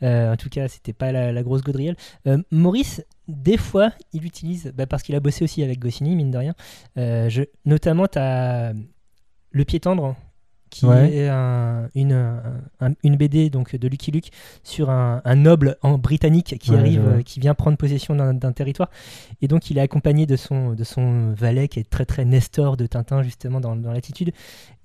Euh, 0.03 0.33
en 0.33 0.37
tout 0.37 0.51
cas, 0.51 0.69
c'était 0.69 0.93
pas 0.93 1.11
la, 1.13 1.33
la 1.33 1.43
grosse 1.43 1.63
gaudrielle. 1.63 1.97
Euh, 2.27 2.39
Maurice, 2.51 3.03
des 3.29 3.57
fois, 3.57 3.93
il 4.13 4.27
utilise 4.27 4.73
bah, 4.77 4.87
parce 4.87 5.03
qu'il 5.03 5.15
a 5.15 5.21
bossé 5.21 5.45
aussi 5.45 5.63
avec 5.63 5.79
Goscinny, 5.79 6.15
mine 6.17 6.31
de 6.31 6.39
rien. 6.39 6.55
Euh, 6.99 7.29
je, 7.31 7.45
notamment, 7.65 8.07
as 8.17 8.73
le 9.53 9.65
pied 9.65 9.81
tendre 9.81 10.15
qui 10.71 10.85
Ouais. 10.87 11.15
est 11.15 11.29
un- 11.29 11.89
une, 11.95 12.13
un- 12.81 12.93
une 13.05 13.17
BD 13.17 13.51
donc 13.51 13.75
de 13.77 13.89
Lucky 13.89 14.11
Luke 14.11 14.31
sur 14.65 14.91
un, 14.91 15.23
un 15.25 15.35
noble 15.37 15.77
en 15.83 15.97
britannique 15.99 16.57
qui 16.61 16.73
Ouais, 16.73 16.79
arrive, 16.79 17.07
euh, 17.07 17.23
qui 17.23 17.41
vient 17.41 17.55
prendre 17.55 17.77
possession 17.77 18.15
d'un 18.17 18.53
territoire 18.53 18.91
et 19.43 19.49
donc 19.49 19.71
il 19.71 19.79
est 19.79 19.81
accompagné 19.81 20.27
de 20.27 20.37
son 20.37 20.73
de 20.73 20.85
son 20.85 21.33
valet 21.33 21.69
qui 21.69 21.79
est 21.81 21.89
très 21.89 22.05
très 22.05 22.25
Nestor 22.25 22.77
de 22.77 22.87
Tintin 22.87 23.23
justement 23.23 23.61
dans, 23.61 23.77
dans 23.77 23.93
l'attitude 23.93 24.33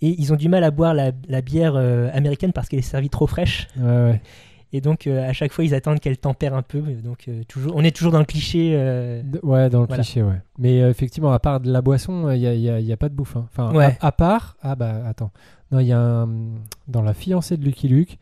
et 0.02 0.16
ils 0.20 0.32
ont 0.32 0.36
du 0.36 0.50
mal 0.50 0.64
à 0.64 0.72
boire 0.72 0.94
la, 0.94 1.12
la 1.28 1.42
bière 1.42 1.74
euh, 1.76 2.10
américaine 2.14 2.54
parce 2.54 2.68
qu'elle 2.70 2.80
est 2.80 2.84
servie 2.84 3.10
trop 3.10 3.28
fraîche 3.28 3.68
Ouais, 3.78 3.84
ouais. 3.86 4.22
Et 4.74 4.82
donc 4.82 5.08
euh, 5.08 5.28
à 5.30 5.34
chaque 5.34 5.52
fois 5.52 5.64
ils 5.66 5.74
attendent 5.74 6.00
qu'elle 6.00 6.18
tempère 6.18 6.54
un 6.56 6.62
peu 6.62 6.80
donc 6.82 7.26
euh, 7.28 7.44
toujours 7.48 7.74
on 7.76 7.84
est 7.84 7.96
toujours 7.96 8.12
dans 8.12 8.20
le 8.20 8.26
cliché 8.26 8.72
euh, 8.76 9.22
Ouais, 9.44 9.70
dans 9.70 9.82
le 9.82 9.88
Voilà. 9.88 10.04
cliché, 10.04 10.24
ouais. 10.24 10.42
Mais 10.58 10.78
effectivement, 10.80 11.32
à 11.32 11.40
part 11.40 11.60
de 11.60 11.72
la 11.72 11.82
boisson, 11.82 12.30
il 12.32 12.40
n'y 12.40 12.48
a, 12.48 12.54
y 12.56 12.70
a- 12.70 12.80
y 12.80 12.92
a 12.94 12.98
pas 12.98 13.10
de 13.10 13.14
bouffe. 13.16 13.36
hein. 13.36 13.46
Enfin, 13.52 13.74
Ouais. 13.74 13.98
à, 14.02 14.08
à 14.08 14.12
part. 14.12 14.56
Ah 14.62 14.76
bah 14.76 15.02
attends. 15.08 15.32
Non, 15.72 15.80
il 15.80 15.88
y 15.88 15.92
a 15.94 16.00
un. 16.00 16.30
Dans 16.88 17.02
la 17.02 17.14
fiancée 17.14 17.58
de 17.58 17.64
Lucky 17.66 17.88
Luke, 17.88 18.18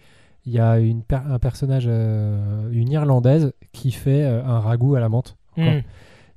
il 0.45 0.53
y 0.53 0.59
a 0.59 0.79
une 0.79 1.03
per- 1.03 1.21
un 1.29 1.39
personnage, 1.39 1.85
une 1.87 2.89
Irlandaise, 2.91 3.53
qui 3.73 3.91
fait 3.91 4.23
un 4.23 4.59
ragoût 4.59 4.95
à 4.95 4.99
la 4.99 5.09
menthe. 5.09 5.35
Quoi. 5.55 5.63
hmm. 5.65 5.81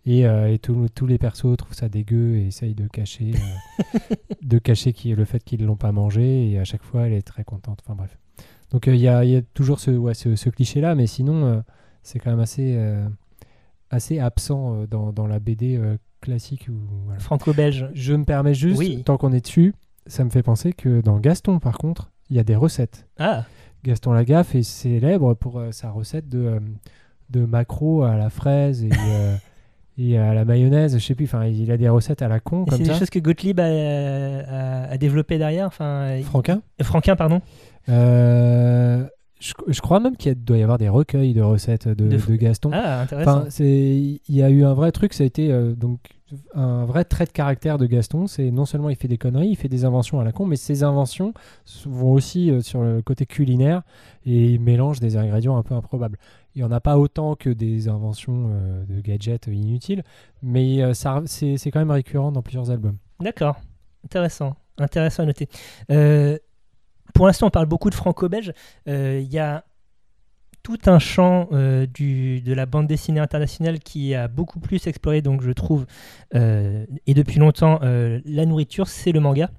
Et, 0.05 0.23
et 0.23 0.59
tous- 0.59 1.07
les 1.07 1.19
persos 1.19 1.57
trouvent 1.57 1.75
ça 1.75 1.89
dégueu 1.89 2.37
et 2.37 2.47
essayent 2.49 2.75
de 2.75 2.89
cacher, 2.89 3.33
de 4.43 4.59
cacher 4.59 4.93
qui, 4.93 5.15
le 5.15 5.25
fait 5.25 5.43
qu'ils 5.45 5.61
ne 5.63 5.67
l'ont 5.67 5.77
pas 5.77 5.93
mangé. 5.93 6.51
Et 6.51 6.59
à 6.59 6.65
chaque 6.65 6.83
fois, 6.83 7.07
elle 7.07 7.13
est 7.13 7.23
très 7.23 7.45
contente. 7.45 7.81
Enfin 7.85 7.95
bref. 7.95 8.19
Donc 8.73 8.89
euh, 8.89 8.95
il 8.95 9.01
y, 9.01 9.09
a, 9.09 9.25
il 9.25 9.31
y 9.31 9.37
a 9.37 9.43
toujours 9.55 9.79
ce, 9.81 9.91
ouais, 9.91 10.15
ce, 10.15 10.35
ce 10.37 10.49
cliché-là, 10.49 10.95
mais 10.95 11.07
sinon, 11.07 11.45
euh, 11.45 11.61
c'est 12.03 12.19
quand 12.19 12.31
même 12.31 12.41
assez, 12.41 12.75
euh, 12.77 13.07
assez 13.91 14.19
absent 14.19 14.85
dans, 14.91 15.13
dans 15.13 15.27
la 15.27 15.39
BD 15.39 15.81
classique. 16.21 16.69
Voilà. 17.05 17.21
franco-belge 17.21 17.89
Je 17.95 18.15
me 18.15 18.25
permets 18.25 18.55
juste, 18.55 18.79
Oui. 18.79 19.03
tant 19.05 19.17
qu'on 19.19 19.33
est 19.33 19.41
dessus, 19.43 19.75
ça 20.07 20.25
me 20.25 20.31
fait 20.31 20.43
penser 20.43 20.73
que 20.73 21.01
dans 21.01 21.19
Gaston, 21.19 21.59
par 21.59 21.79
contre, 21.79 22.11
il 22.31 22.37
y 22.37 22.41
a 22.41 22.45
des 22.45 22.57
recettes. 22.57 23.07
ah 23.19 23.45
Gaston 23.85 24.13
Lagaffe 24.13 24.55
est 24.55 24.63
célèbre 24.63 25.35
pour 25.35 25.59
euh, 25.59 25.73
sa 25.73 25.91
recette 25.91 26.29
de, 26.29 26.39
euh, 26.39 26.61
de 27.31 27.45
maquereau 27.45 28.05
à 28.05 28.17
la 28.17 28.31
fraise 28.31 28.85
et, 28.85 28.91
euh, 28.93 29.35
et 29.99 30.17
à 30.17 30.33
la 30.35 30.45
mayonnaise. 30.45 30.97
Je 30.97 31.05
sais 31.05 31.17
plus, 31.17 31.25
enfin, 31.25 31.47
il 31.47 31.69
a 31.73 31.77
des 31.77 31.89
recettes 31.89 32.23
à 32.23 32.29
la 32.29 32.39
con 32.39 32.65
c'est 32.71 32.79
des 32.79 32.95
choses 32.95 33.11
que 33.11 33.19
Gottlieb 33.19 33.59
a, 33.59 33.65
a, 33.65 34.83
a 34.93 34.97
développé 34.99 35.37
derrière 35.37 35.75
Franquin? 35.75 36.63
Franquin 36.81 37.17
pardon 37.17 37.43
Euh, 37.89 39.07
je, 39.41 39.53
je 39.67 39.81
crois 39.81 39.99
même 39.99 40.17
qu'il 40.17 40.35
doit 40.37 40.57
y 40.57 40.63
avoir 40.63 40.79
des 40.79 40.89
recueils 40.89 41.35
de 41.35 41.43
recettes 41.43 41.89
de, 41.89 41.95
De- 42.09 42.17
de 42.17 42.37
Gaston. 42.37 42.71
ah 42.73 43.01
intéressant 43.03 43.39
Enfin, 43.41 43.49
il 43.65 44.21
y 44.29 44.43
a 44.43 44.51
eu 44.51 44.65
un 44.65 44.73
vrai 44.75 44.93
truc, 44.93 45.13
ça 45.15 45.25
a 45.25 45.27
été 45.27 45.51
euh, 45.53 45.75
donc 45.75 45.99
un 46.55 46.85
vrai 46.87 47.05
trait 47.05 47.25
de 47.27 47.31
caractère 47.33 47.77
de 47.77 47.87
Gaston. 47.87 48.27
C'est 48.29 48.51
non 48.53 48.65
seulement 48.67 48.89
il 48.89 48.95
fait 48.97 49.09
des 49.09 49.19
conneries, 49.19 49.49
il 49.49 49.57
fait 49.57 49.69
des 49.69 49.85
inventions 49.85 50.21
à 50.21 50.25
la 50.25 50.31
con, 50.33 50.47
mais 50.47 50.55
ces 50.57 50.85
inventions 50.85 51.35
vont 51.87 52.13
aussi 52.13 52.51
euh, 52.53 52.61
sur 52.61 52.83
le 52.83 53.03
côté 53.03 53.27
culinaire 53.27 53.83
et 54.25 54.53
il 54.53 54.61
mélange 54.61 55.01
des 55.01 55.17
ingrédients 55.17 55.57
un 55.57 55.63
peu 55.65 55.75
improbables. 55.75 56.19
Il 56.55 56.59
n'y 56.59 56.65
en 56.65 56.71
a 56.73 56.81
pas 56.81 56.97
autant 56.99 57.35
que 57.35 57.51
des 57.51 57.89
inventions 57.89 58.49
euh, 58.53 58.85
de 58.87 59.01
gadgets 59.01 59.49
inutiles, 59.49 60.05
mais 60.43 60.83
euh, 60.85 60.95
ça, 60.95 61.21
c'est 61.27 61.57
quand 61.73 61.81
même 61.81 61.91
récurrent 61.91 62.31
dans 62.31 62.43
plusieurs 62.43 62.71
albums. 62.71 62.97
D'accord, 63.21 63.57
intéressant, 64.05 64.55
intéressant 64.79 65.25
à 65.25 65.27
noter. 65.27 65.49
Pour 67.23 67.29
l'instant, 67.29 67.47
on 67.47 67.51
parle 67.51 67.67
beaucoup 67.67 67.89
de 67.89 67.95
franco-belge. 67.95 68.53
Euh, 68.89 69.21
Il 69.23 69.33
y 69.33 69.39
a 69.39 69.65
tout 70.65 70.79
un 70.87 70.99
champ 70.99 71.47
euh, 71.53 71.87
du, 71.87 72.41
de 72.41 72.53
la 72.53 72.67
bande 72.67 72.89
dessinée 72.89 73.21
internationale 73.21 73.79
qui 73.79 74.13
a 74.17 74.27
beaucoup 74.27 74.59
plus 74.59 74.89
exploré, 74.89 75.23
donc 75.23 75.41
je 75.41 75.53
trouve, 75.53 75.87
euh, 76.35 76.85
et 77.07 77.15
depuis 77.15 77.39
longtemps, 77.39 77.79
euh, 77.85 78.19
la 78.25 78.45
nourriture, 78.45 78.89
c'est 78.89 79.13
le 79.13 79.21
manga. 79.21 79.51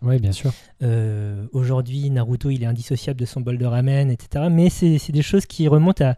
Oui, 0.00 0.20
bien 0.20 0.30
sûr. 0.30 0.52
Aujourd'hui, 1.52 2.08
Naruto, 2.08 2.50
il 2.50 2.62
est 2.62 2.66
indissociable 2.66 3.18
de 3.18 3.24
son 3.26 3.40
bol 3.40 3.58
de 3.58 3.66
ramen, 3.66 4.08
etc. 4.08 4.44
Mais 4.48 4.70
c'est 4.70 5.10
des 5.10 5.22
choses 5.22 5.46
qui 5.46 5.66
remontent 5.66 6.04
à, 6.04 6.14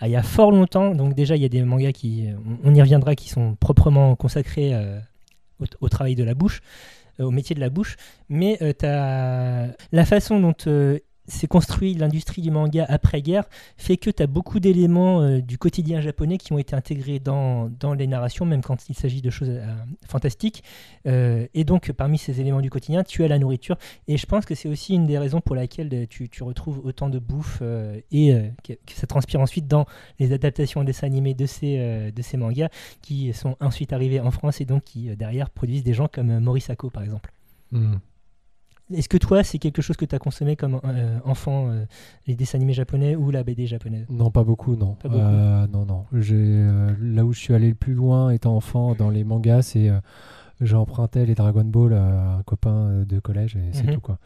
à 0.00 0.06
il 0.08 0.10
y 0.10 0.16
a 0.16 0.22
fort 0.22 0.50
longtemps. 0.52 0.94
Donc 0.94 1.14
déjà, 1.14 1.34
il 1.36 1.40
y 1.40 1.46
a 1.46 1.48
des 1.48 1.62
mangas 1.62 1.92
qui, 1.92 2.26
on- 2.46 2.70
on 2.70 2.74
y 2.74 2.80
reviendra, 2.82 3.14
qui 3.14 3.30
sont 3.30 3.54
proprement 3.54 4.14
consacrés 4.16 4.74
au, 5.60 5.64
au 5.80 5.88
travail 5.88 6.14
de 6.14 6.24
la 6.24 6.34
bouche. 6.34 6.60
Au 7.18 7.30
métier 7.30 7.54
de 7.54 7.60
la 7.60 7.70
bouche, 7.70 7.96
mais 8.28 8.58
euh, 8.62 9.68
la 9.92 10.04
façon 10.04 10.40
dont 10.40 10.54
euh, 10.66 10.98
s'est 11.28 11.46
construit 11.46 11.94
l'industrie 11.94 12.42
du 12.42 12.50
manga 12.50 12.84
après-guerre 12.88 13.44
fait 13.76 13.96
que 13.96 14.10
tu 14.10 14.22
as 14.22 14.26
beaucoup 14.26 14.60
d'éléments 14.60 15.22
euh, 15.22 15.40
du 15.40 15.58
quotidien 15.58 16.00
japonais 16.00 16.38
qui 16.38 16.52
ont 16.52 16.58
été 16.58 16.74
intégrés 16.76 17.18
dans, 17.18 17.68
dans 17.80 17.94
les 17.94 18.06
narrations, 18.06 18.44
même 18.44 18.62
quand 18.62 18.88
il 18.88 18.94
s'agit 18.94 19.22
de 19.22 19.30
choses 19.30 19.50
euh, 19.50 19.74
fantastiques. 20.06 20.62
Euh, 21.06 21.46
et 21.54 21.64
donc, 21.64 21.92
parmi 21.92 22.18
ces 22.18 22.40
éléments 22.40 22.60
du 22.60 22.70
quotidien, 22.70 23.02
tu 23.02 23.24
as 23.24 23.28
la 23.28 23.38
nourriture. 23.38 23.76
Et 24.08 24.16
je 24.16 24.26
pense 24.26 24.44
que 24.44 24.54
c'est 24.54 24.68
aussi 24.68 24.94
une 24.94 25.06
des 25.06 25.18
raisons 25.18 25.40
pour 25.40 25.56
laquelle 25.56 26.06
tu, 26.08 26.28
tu 26.28 26.42
retrouves 26.42 26.80
autant 26.84 27.08
de 27.08 27.18
bouffe 27.18 27.62
et 28.10 28.34
que, 28.64 28.74
ça 28.94 29.06
transpire 29.06 29.40
ensuite 29.40 29.66
dans 29.66 29.86
les 30.18 30.32
adaptations 30.32 30.80
en 30.80 30.84
dessin 30.84 31.06
animé 31.06 31.34
de 31.34 31.46
ces, 31.46 32.12
de 32.12 32.22
ces 32.22 32.36
mangas 32.36 32.68
qui 33.02 33.32
sont 33.32 33.56
ensuite 33.60 33.92
arrivés 33.92 34.20
en 34.20 34.30
France 34.30 34.60
et 34.60 34.64
donc 34.64 34.84
qui, 34.84 35.14
derrière, 35.16 35.50
produisent 35.50 35.84
des 35.84 35.94
gens 35.94 36.08
comme 36.08 36.30
euh, 36.30 36.40
Maurice 36.40 36.70
Ako, 36.70 36.90
par 36.90 37.02
exemple. 37.02 37.32
Hmm. 37.72 37.96
Est-ce 38.92 39.08
que 39.08 39.16
toi, 39.16 39.42
c'est 39.42 39.58
quelque 39.58 39.82
chose 39.82 39.96
que 39.96 40.04
tu 40.04 40.14
as 40.14 40.18
consommé 40.20 40.54
comme 40.54 40.80
euh, 40.84 41.18
enfant, 41.24 41.68
euh, 41.70 41.84
les 42.26 42.36
dessins 42.36 42.56
animés 42.58 42.72
japonais 42.72 43.16
ou 43.16 43.30
la 43.32 43.42
BD 43.42 43.66
japonaise? 43.66 44.06
Non, 44.08 44.30
pas 44.30 44.44
beaucoup, 44.44 44.76
non. 44.76 44.94
Pas 44.94 45.08
beaucoup. 45.08 45.20
Euh, 45.22 45.66
non, 45.66 45.84
non. 45.84 46.04
Là 46.12 47.24
où 47.24 47.32
je 47.32 47.38
suis 47.40 47.52
allé 47.54 47.68
le 47.68 47.74
plus 47.74 47.94
loin 47.94 48.30
étant 48.30 48.54
enfant 48.56 48.94
dans 48.94 49.10
les 49.10 49.24
mangas, 49.24 49.62
c'est 49.62 49.90
j'empruntais 50.60 51.26
les 51.26 51.34
Dragon 51.34 51.64
Ball 51.64 51.92
à 51.94 52.36
un 52.38 52.42
copain 52.42 53.04
de 53.06 53.18
collège 53.18 53.56
et 53.56 53.70
c'est 53.72 53.84
Mhm. 53.86 53.94
tout 53.94 54.00
quoi. 54.00 54.18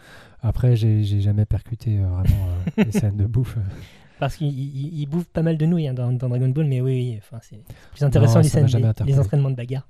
Après, 0.42 0.76
j'ai 0.76 1.02
jamais 1.20 1.44
percuté 1.46 1.98
vraiment 1.98 2.46
les 2.76 2.92
scènes 2.92 3.16
de 3.16 3.26
bouffe. 3.26 3.56
Parce 4.18 4.36
qu'il 4.36 4.48
il- 4.48 5.00
il 5.00 5.06
bouffe 5.06 5.24
pas 5.28 5.42
mal 5.42 5.56
de 5.56 5.64
nouilles 5.66 5.88
hein, 5.88 5.94
dans, 5.94 6.12
dans 6.12 6.28
Dragon 6.28 6.48
Ball, 6.50 6.66
mais 6.66 6.80
oui, 6.82 6.92
oui 6.92 7.18
enfin, 7.18 7.38
c'est 7.42 7.58
plus 7.92 8.04
intéressant 8.04 8.34
Non, 8.36 8.40
les, 8.42 8.48
scènes, 8.48 8.66
les, 8.66 9.04
les 9.06 9.18
entraînements 9.18 9.50
de 9.50 9.56
bagarre 9.56 9.88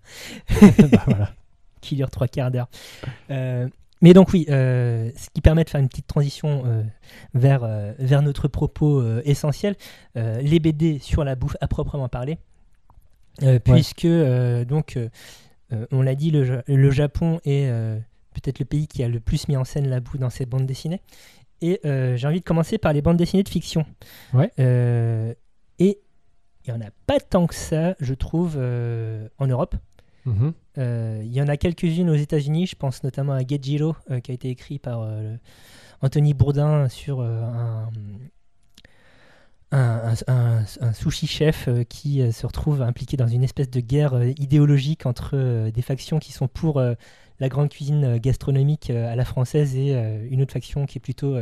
bah, 0.93 1.03
voilà. 1.07 1.31
qui 1.81 1.97
durent 1.97 2.11
trois 2.11 2.29
quarts 2.29 2.50
d'heure. 2.50 2.69
Euh, 3.31 3.69
mais 4.02 4.14
donc 4.14 4.33
oui, 4.33 4.47
euh, 4.49 5.11
ce 5.16 5.28
qui 5.30 5.40
permet 5.40 5.64
de 5.64 5.71
faire 5.71 5.80
une 5.80 5.88
petite 5.88 6.07
transition 6.07 6.62
euh, 6.66 6.83
vers, 7.35 7.64
euh, 7.64 7.92
vers 7.99 8.23
notre 8.23 8.49
propos 8.49 9.00
euh, 9.00 9.23
essentiel, 9.25 9.76
les 10.14 10.59
BD 10.59 10.99
sur 10.99 11.25
la 11.25 11.35
bouffe 11.35 11.57
à 11.61 11.69
proprement 11.69 12.09
parler, 12.09 12.38
puisque 13.64 14.07
donc 14.07 14.99
on 15.92 16.02
l'a 16.02 16.14
dit, 16.14 16.30
le, 16.30 16.62
le 16.66 16.90
Japon 16.90 17.40
est 17.45 17.71
peut-être 18.35 18.59
le 18.59 18.64
pays 18.64 18.87
qui 18.87 19.02
a 19.02 19.09
le 19.09 19.21
plus 19.21 19.49
mis 19.49 19.57
en 19.57 19.64
scène 19.64 19.88
la 19.88 20.00
bouffe 20.00 20.19
dans 20.19 20.30
ses 20.30 20.47
bandes 20.47 20.66
dessinées. 20.66 21.00
Et 21.61 21.80
j'ai 21.85 22.26
envie 22.26 22.40
de 22.40 22.45
commencer 22.45 22.78
par 22.78 22.92
les 22.92 23.02
bandes 23.02 23.16
dessinées 23.16 23.42
de 23.42 23.49
fiction. 23.49 23.87
Ouais. 24.35 24.50
Et 24.59 26.00
il 26.66 26.73
n'y 26.73 26.73
en 26.73 26.80
a 26.80 26.90
pas 27.07 27.21
tant 27.21 27.47
que 27.47 27.54
ça, 27.54 27.95
je 28.00 28.14
trouve, 28.14 28.57
en 28.57 29.47
Europe. 29.47 29.76
Mhm. 30.27 30.53
Euh, 30.79 31.21
Il 31.25 31.33
y 31.33 31.41
en 31.41 31.49
a 31.49 31.57
quelques-unes 31.57 32.11
aux 32.11 32.15
États-Unis, 32.15 32.67
je 32.67 32.77
pense 32.77 33.03
notamment 33.03 33.33
à 33.33 33.41
Gejiro, 33.47 33.95
euh, 34.11 34.21
qui 34.21 34.31
a 34.31 34.35
été 34.35 34.50
écrit 34.50 34.79
par 34.79 35.03
euh, 35.03 35.37
Anthony 36.03 36.35
Bourdin 36.35 36.89
sur 36.89 37.21
un, 39.73 40.65
sushi 40.95 41.27
chef 41.27 41.69
qui 41.89 42.33
se 42.33 42.47
retrouve 42.47 42.83
impliqué 42.83 43.17
dans 43.17 43.29
une 43.29 43.45
espèce 43.45 43.71
de 43.71 43.81
guerre 43.81 44.23
idéologique 44.39 45.07
entre 45.07 45.71
des 45.71 45.83
factions 45.83 46.19
qui 46.19 46.33
sont 46.33 46.49
pour 46.49 46.81
la 46.81 47.49
grande 47.49 47.69
cuisine 47.69 48.19
gastronomique 48.19 48.91
à 48.91 49.15
la 49.15 49.25
française 49.25 49.77
et 49.77 49.93
une 50.31 50.43
autre 50.43 50.53
faction 50.53 50.87
qui 50.87 50.99
est 50.99 51.00
plutôt 51.00 51.37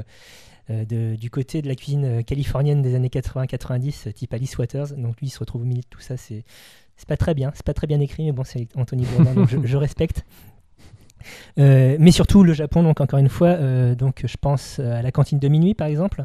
de- 0.69 1.17
du 1.17 1.31
côté 1.31 1.63
de 1.63 1.69
la 1.69 1.75
cuisine 1.75 2.05
euh, 2.05 2.23
californienne 2.23 2.83
des 2.83 2.95
années 2.95 3.09
80-90, 3.11 4.09
euh, 4.09 4.13
type 4.13 4.33
Alice 4.35 4.57
Waters. 4.59 4.89
Donc 4.97 5.19
lui, 5.21 5.29
il 5.29 5.31
se 5.31 5.39
retrouve 5.39 5.63
au 5.63 5.65
milieu 5.67 5.81
de 5.83 5.87
tout 5.89 6.01
ça. 6.01 6.17
C'est 6.17 6.45
c'est 6.97 7.09
pas 7.09 7.17
très 7.17 7.35
bien, 7.35 7.53
c'est 7.55 7.65
pas 7.65 7.75
très 7.75 7.87
bien 7.87 8.01
écrit, 8.01 8.25
mais 8.25 8.33
bon, 8.33 8.43
c'est 8.45 8.67
Anthony 8.77 9.05
Bourdain, 9.07 9.33
donc 9.35 9.49
je, 9.49 9.59
je 9.65 9.77
respecte. 9.77 10.25
Euh, 11.59 11.97
mais 11.99 12.13
surtout 12.13 12.45
le 12.45 12.53
Japon, 12.53 12.85
donc 12.85 13.01
encore 13.01 13.19
une 13.19 13.29
fois, 13.29 13.49
euh, 13.49 13.97
donc 13.97 14.23
je 14.25 14.37
pense 14.41 14.79
à 14.79 15.03
la 15.03 15.11
cantine 15.11 15.41
de 15.41 15.49
minuit 15.49 15.75
par 15.75 15.89
exemple, 15.89 16.25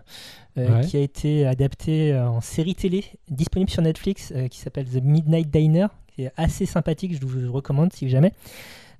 euh, 0.57 0.81
Ouais. 0.81 0.85
qui 0.85 0.97
a 0.97 0.99
été 0.99 1.47
adaptée 1.47 2.13
euh, 2.13 2.29
en 2.29 2.41
série 2.41 2.75
télé 2.75 3.03
disponible 3.29 3.71
sur 3.71 3.81
Netflix, 3.81 4.31
euh, 4.35 4.47
qui 4.47 4.59
s'appelle 4.59 4.85
The 4.85 5.01
Midnight 5.03 5.49
Diner, 5.49 5.87
qui 6.07 6.23
est 6.25 6.31
assez 6.37 6.67
sympathique, 6.67 7.19
je 7.19 7.25
vous 7.25 7.51
recommande 7.51 7.91
si 7.91 8.07
jamais. 8.07 8.33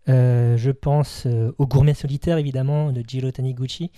Euh, 0.10 0.58
je 0.58 0.72
pense 0.72 1.24
euh, 1.28 1.52
au 1.60 1.68
gourmet 1.68 1.94
solitaire 1.94 2.38
évidemment 2.40 2.92
de 2.92 3.04
Jiro 3.08 3.30
Taniguchi, 3.32 3.86
euh, 3.86 3.90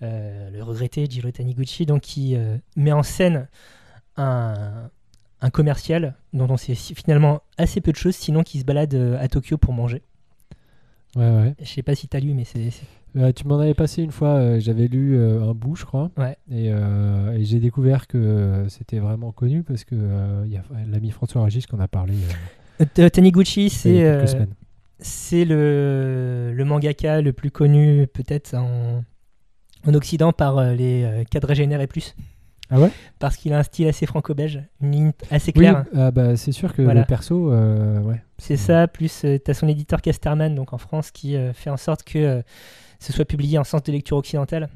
le 0.00 0.62
regretté 0.62 1.06
Jiro 1.08 1.30
Taniguchi, 1.30 1.86
donc 1.86 2.02
qui 2.02 2.36
euh, 2.36 2.56
met 2.76 2.92
en 2.92 3.02
scène 3.02 3.48
un, 4.16 4.90
un 5.40 5.50
commercial 5.50 6.14
dont 6.32 6.48
on 6.50 6.56
sait 6.56 6.74
finalement 6.74 7.42
assez 7.58 7.80
peu 7.80 7.92
de 7.92 7.96
choses, 7.96 8.14
sinon 8.16 8.42
qui 8.42 8.58
se 8.60 8.64
balade 8.64 8.94
euh, 8.94 9.18
à 9.20 9.28
Tokyo 9.28 9.56
pour 9.58 9.72
manger. 9.72 10.02
Ouais, 11.14 11.30
ouais. 11.30 11.54
Je 11.60 11.66
sais 11.66 11.82
pas 11.82 11.94
si 11.94 12.08
t'as 12.08 12.20
lu, 12.20 12.34
mais 12.34 12.44
c'est 12.44 12.68
Euh, 13.16 13.32
tu 13.32 13.46
m'en 13.46 13.58
avais 13.58 13.72
passé 13.72 14.02
une 14.02 14.10
fois, 14.12 14.34
euh, 14.34 14.60
j'avais 14.60 14.86
lu 14.86 15.16
euh, 15.16 15.42
un 15.42 15.54
bout, 15.54 15.74
je 15.74 15.86
crois. 15.86 16.10
Ouais. 16.18 16.36
Et, 16.50 16.70
euh, 16.70 17.32
et 17.32 17.44
j'ai 17.44 17.58
découvert 17.60 18.06
que 18.06 18.18
euh, 18.18 18.68
c'était 18.68 18.98
vraiment 18.98 19.32
connu 19.32 19.62
parce 19.62 19.84
que 19.84 19.94
euh, 19.94 20.44
y 20.46 20.58
a 20.58 20.62
l'ami 20.86 21.10
François 21.10 21.42
Régis 21.42 21.66
qu'on 21.66 21.80
a 21.80 21.88
parlé 21.88 22.12
euh, 22.80 22.84
Euh, 22.98 23.08
Taniguchi, 23.08 23.70
c'est 23.70 24.04
euh, 24.04 24.26
c'est 24.98 25.46
le, 25.46 26.52
le 26.54 26.64
mangaka 26.66 27.22
le 27.22 27.32
plus 27.32 27.50
connu 27.50 28.06
peut-être 28.06 28.54
en, 28.54 29.02
en 29.86 29.94
Occident 29.94 30.32
par 30.32 30.58
euh, 30.58 30.74
les 30.74 31.02
euh, 31.04 31.24
quadragénaires 31.30 31.80
et 31.80 31.86
plus. 31.86 32.14
Ah 32.70 32.80
ouais? 32.80 32.90
Parce 33.20 33.36
qu'il 33.36 33.52
a 33.52 33.58
un 33.58 33.62
style 33.62 33.86
assez 33.86 34.06
franco-belge, 34.06 34.60
une 34.80 34.90
ligne 34.90 35.12
assez 35.30 35.52
Oui, 35.54 35.60
claire. 35.60 35.84
ah 35.94 36.10
bah, 36.10 36.36
c'est 36.36 36.50
sûr 36.52 36.74
que 36.74 36.82
Voilà. 36.82 37.00
le 37.00 37.06
perso, 37.06 37.52
euh, 37.52 38.00
ouais. 38.00 38.20
C'est 38.38 38.56
ça, 38.56 38.88
plus 38.88 39.20
tu 39.20 39.40
as 39.50 39.54
son 39.54 39.68
éditeur 39.68 40.02
Casterman, 40.02 40.54
donc 40.54 40.72
en 40.72 40.78
France, 40.78 41.10
qui 41.12 41.36
euh, 41.36 41.52
fait 41.52 41.70
en 41.70 41.76
sorte 41.76 42.02
que 42.02 42.18
euh, 42.18 42.42
ce 42.98 43.12
soit 43.12 43.24
publié 43.24 43.56
en 43.58 43.64
sens 43.64 43.82
de 43.84 43.92
lecture 43.92 44.16
occidentale, 44.16 44.68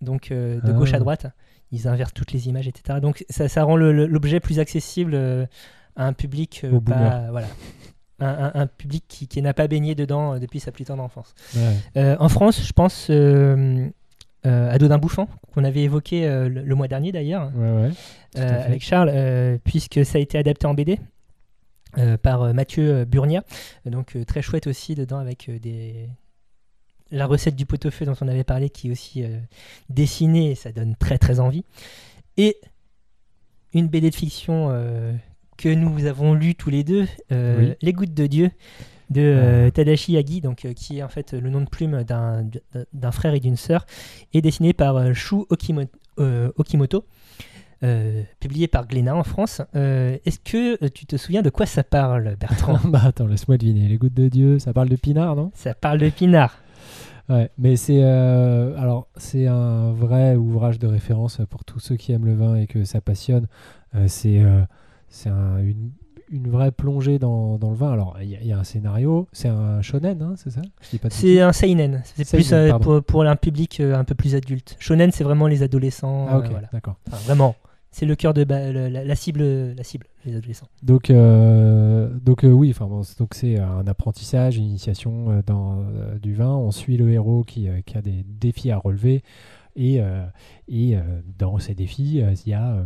donc 0.00 0.32
euh, 0.32 0.60
de 0.60 0.70
Ah. 0.70 0.72
gauche 0.72 0.92
à 0.92 0.98
droite. 0.98 1.26
Ils 1.70 1.86
inversent 1.86 2.14
toutes 2.14 2.32
les 2.32 2.48
images, 2.48 2.66
etc. 2.66 2.98
Donc 3.00 3.24
ça, 3.30 3.48
ça 3.48 3.62
rend 3.62 3.76
l'objet 3.76 4.40
plus 4.40 4.58
accessible 4.58 5.12
euh, 5.14 5.46
à 5.94 6.06
un 6.06 6.12
public 6.12 6.62
euh, 6.64 6.80
pas, 6.80 7.26
voilà, 7.30 7.46
un, 8.18 8.26
un- 8.54 8.60
un 8.62 8.66
public 8.66 9.04
qui, 9.08 9.28
qui 9.28 9.40
n'a 9.40 9.54
pas 9.54 9.66
baigné 9.68 9.94
dedans 9.94 10.34
euh, 10.34 10.38
depuis 10.40 10.58
sa 10.60 10.72
plus 10.72 10.84
tendre 10.84 11.02
enfance. 11.02 11.32
Ouais. 11.54 11.62
Euh, 11.96 12.16
en 12.18 12.28
France, 12.28 12.60
je 12.66 12.72
pense 12.72 13.06
euh, 14.46 14.70
à 14.70 14.78
Dodin 14.78 14.96
Bouffant, 14.98 15.28
qu'on 15.52 15.64
avait 15.64 15.82
évoqué 15.82 16.26
euh, 16.26 16.48
le, 16.48 16.62
le 16.62 16.74
mois 16.74 16.88
dernier 16.88 17.12
d'ailleurs, 17.12 17.50
Ouais, 17.54 17.70
ouais. 17.82 17.90
euh, 18.38 18.64
avec 18.66 18.82
Charles, 18.82 19.10
euh, 19.12 19.58
puisque 19.64 20.04
ça 20.06 20.16
a 20.18 20.20
été 20.20 20.38
adapté 20.38 20.66
en 20.66 20.72
BD. 20.74 20.98
par 22.22 22.52
Mathieu 22.54 23.04
Burnia, 23.06 23.42
donc 23.86 24.16
très 24.26 24.42
chouette 24.42 24.66
aussi 24.66 24.94
dedans 24.94 25.18
avec 25.18 25.50
des 25.62 26.08
la 27.10 27.24
recette 27.26 27.56
du 27.56 27.64
pot-au-feu 27.64 28.04
dont 28.04 28.16
on 28.20 28.28
avait 28.28 28.44
parlé 28.44 28.68
qui 28.68 28.88
est 28.88 28.90
aussi 28.90 29.24
dessinée 29.88 30.50
et 30.50 30.54
ça 30.56 30.72
donne 30.72 30.94
très 30.96 31.16
très 31.16 31.40
envie 31.40 31.64
et 32.36 32.58
une 33.72 33.86
BD 33.88 34.10
de 34.10 34.14
fiction 34.14 34.68
que 35.56 35.68
nous 35.70 36.04
avons 36.04 36.34
lu 36.34 36.54
tous 36.54 36.68
les 36.68 36.84
deux 36.84 37.06
Oui. 37.30 37.72
Les 37.80 37.92
Gouttes 37.94 38.12
de 38.12 38.26
Dieu 38.26 38.50
de 39.10 39.20
euh. 39.22 39.70
Tadashi 39.70 40.12
Yagi, 40.12 40.40
donc, 40.40 40.64
euh, 40.64 40.72
qui 40.72 40.98
est 40.98 41.02
en 41.02 41.08
fait 41.08 41.32
le 41.32 41.48
nom 41.50 41.60
de 41.60 41.68
plume 41.68 42.02
d'un, 42.04 42.48
frère 43.12 43.34
et 43.34 43.40
d'une 43.40 43.56
sœur, 43.56 43.86
et 44.32 44.42
dessiné 44.42 44.72
par 44.72 44.96
euh, 44.96 45.12
Shu 45.14 45.36
Okimo- 45.50 45.86
Okimoto, 46.56 47.04
euh, 47.82 48.22
publié 48.40 48.68
par 48.68 48.86
Glénat 48.86 49.14
en 49.14 49.22
France. 49.22 49.60
Euh, 49.74 50.16
est-ce 50.24 50.40
que 50.40 50.82
euh, 50.82 50.88
tu 50.88 51.04
te 51.06 51.16
souviens 51.16 51.42
de 51.42 51.50
quoi 51.50 51.66
ça 51.66 51.84
parle, 51.84 52.34
Bertrand 52.36 52.78
bah 52.88 53.02
attends, 53.04 53.26
laisse-moi 53.26 53.58
deviner. 53.58 53.86
Les 53.86 53.98
gouttes 53.98 54.14
de 54.14 54.28
Dieu, 54.28 54.58
ça 54.58 54.72
parle 54.72 54.88
de 54.88 54.96
Pinard, 54.96 55.36
non? 55.36 55.50
Ça 55.54 55.74
parle 55.74 55.98
de 55.98 56.08
Pinard. 56.08 56.58
Ouais, 57.28 57.50
mais 57.58 57.74
c'est 57.76 58.02
alors 58.04 59.08
c'est 59.16 59.46
un 59.48 59.90
vrai 59.92 60.36
ouvrage 60.36 60.78
de 60.78 60.86
référence 60.86 61.40
pour 61.50 61.64
tous 61.64 61.80
ceux 61.80 61.96
qui 61.96 62.12
aiment 62.12 62.24
le 62.24 62.34
vin 62.36 62.54
et 62.56 62.66
que 62.68 62.84
ça 62.84 63.00
passionne. 63.00 63.46
C'est 64.06 64.40
c'est 65.08 65.28
un- 65.28 65.58
une, 65.58 65.90
une 66.30 66.48
vraie 66.48 66.72
plongée 66.72 67.18
dans, 67.18 67.56
dans 67.58 67.70
le 67.70 67.76
vin. 67.76 67.92
Alors 67.92 68.16
il 68.20 68.30
y, 68.30 68.36
a- 68.36 68.40
il 68.40 68.46
y 68.46 68.52
a 68.52 68.58
un 68.58 68.64
scénario, 68.64 69.28
c'est 69.32 69.48
un 69.48 69.80
shonen, 69.82 70.20
hein, 70.22 70.34
c'est 70.36 70.50
ça 70.50 70.62
C'est 71.10 71.40
un 71.40 71.52
seinen. 71.52 72.02
C'est 72.04 72.28
plus 72.36 72.52
euh, 72.52 72.78
pour, 72.78 73.02
pour 73.02 73.22
un 73.24 73.36
public 73.36 73.80
euh, 73.80 73.94
un 73.96 74.04
peu 74.04 74.14
plus 74.14 74.34
adulte. 74.34 74.76
Shonen, 74.78 75.12
c'est 75.12 75.24
vraiment 75.24 75.46
les 75.46 75.62
adolescents. 75.62 76.26
Ah 76.28 76.38
ok, 76.38 76.46
euh, 76.46 76.48
voilà. 76.50 76.68
d'accord. 76.72 76.96
Enfin, 77.08 77.18
vraiment. 77.24 77.54
C'est 77.92 78.04
le 78.04 78.14
cœur 78.14 78.34
de 78.34 78.42
le- 78.42 78.88
la, 78.88 79.04
la 79.04 79.14
cible, 79.14 79.42
la 79.74 79.82
cible, 79.82 80.06
les 80.26 80.36
adolescents. 80.36 80.68
Donc, 80.82 81.08
euh, 81.08 82.10
donc 82.22 82.40
oui, 82.44 82.70
enfin 82.70 82.86
bon, 82.86 83.02
c'est- 83.02 83.18
donc 83.18 83.32
c'est 83.34 83.58
un 83.58 83.86
apprentissage, 83.86 84.58
une 84.58 84.64
initiation 84.64 85.42
dans 85.46 85.78
du 86.20 86.34
vin. 86.34 86.50
On 86.54 86.72
suit 86.72 86.98
le 86.98 87.10
héros 87.10 87.42
qui, 87.44 87.68
qui 87.86 87.96
a 87.96 88.02
des 88.02 88.22
défis 88.28 88.70
à 88.70 88.76
relever 88.76 89.22
et, 89.76 90.00
et 90.68 90.96
dans 91.38 91.58
ces 91.58 91.74
défis, 91.74 92.20
il 92.44 92.50
y 92.50 92.52
a 92.54 92.84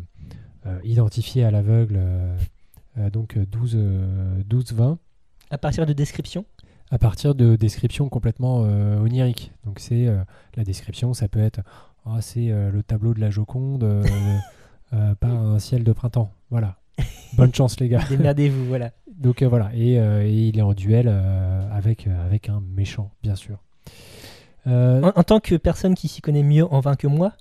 identifié 0.85 1.43
à 1.45 1.51
l'aveugle 1.51 1.99
donc 3.13 3.37
euh, 3.37 3.47
12, 3.47 3.73
euh, 3.77 4.43
12 4.47 4.73
vins 4.73 4.99
À 5.51 5.59
partir 5.59 5.87
de 5.87 5.93
descriptions. 5.93 6.45
à 6.91 6.99
partir 6.99 7.35
de 7.35 7.57
descriptions 7.57 8.09
complètement 8.09 8.65
euh, 8.65 8.99
oniriques. 9.01 9.53
Donc 9.65 9.79
c'est 9.79 10.07
euh, 10.07 10.23
la 10.57 10.65
description, 10.65 11.15
ça 11.15 11.29
peut 11.29 11.41
être 11.41 11.61
ah, 12.07 12.21
c'est 12.23 12.49
le 12.49 12.83
tableau 12.83 13.13
de 13.15 13.21
la 13.21 13.31
Joconde 13.31 13.87
par 15.21 15.31
un 15.31 15.59
ciel 15.59 15.85
de 15.85 15.93
printemps. 15.93 16.33
Voilà. 16.51 16.79
Bonne 17.35 17.55
chance 17.55 17.79
les 17.79 17.89
gars. 17.89 18.03
Démerdez-vous, 18.09 18.65
voilà. 18.67 18.93
Donc 19.21 19.43
euh, 19.43 19.49
voilà, 19.49 19.71
et, 19.75 19.99
euh, 20.01 20.25
et 20.27 20.33
il 20.49 20.59
est 20.59 20.63
en 20.63 20.73
duel 20.73 21.07
euh, 21.09 21.69
avec, 21.71 22.07
avec 22.07 22.49
un 22.49 22.61
méchant, 22.75 23.11
bien 23.23 23.37
sûr. 23.37 23.59
En, 24.67 25.03
en 25.15 25.23
tant 25.23 25.41
que 25.41 25.55
personne 25.57 25.95
qui 25.95 26.09
s'y 26.09 26.23
connaît 26.23 26.43
mieux 26.43 26.65
en 26.65 26.81
vin 26.81 26.95
que 26.97 27.07
moi, 27.07 27.33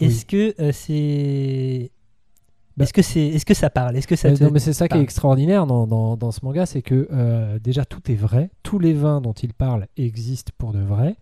Oui. 0.00 0.06
est-ce 0.06 0.24
que 0.24 0.54
c'est. 0.72 1.90
Bah- 2.80 2.84
Est-ce 2.84 2.92
que, 2.92 3.02
c'est... 3.02 3.26
est-ce 3.28 3.46
que 3.46 3.54
ça 3.54 3.70
parle? 3.70 3.96
Est-ce 3.96 4.08
que 4.08 4.16
ça 4.16 4.32
te- 4.32 4.42
non, 4.42 4.50
mais 4.50 4.58
c'est 4.58 4.72
ça 4.72 4.88
qui 4.88 4.96
est 4.98 5.02
extraordinaire 5.02 5.66
dans, 5.66 5.86
dans- 5.86 6.16
dans 6.16 6.30
ce 6.32 6.44
manga, 6.44 6.66
c'est 6.66 6.82
que 6.82 7.06
euh, 7.12 7.58
déjà 7.58 7.84
tout 7.84 8.10
est 8.10 8.14
vrai, 8.16 8.50
tous 8.62 8.78
les 8.78 8.92
vins 8.92 9.20
dont 9.20 9.32
il 9.32 9.54
parle 9.54 9.86
existent 9.96 10.52
pour 10.58 10.72
de 10.72 10.80
vrai, 10.80 11.16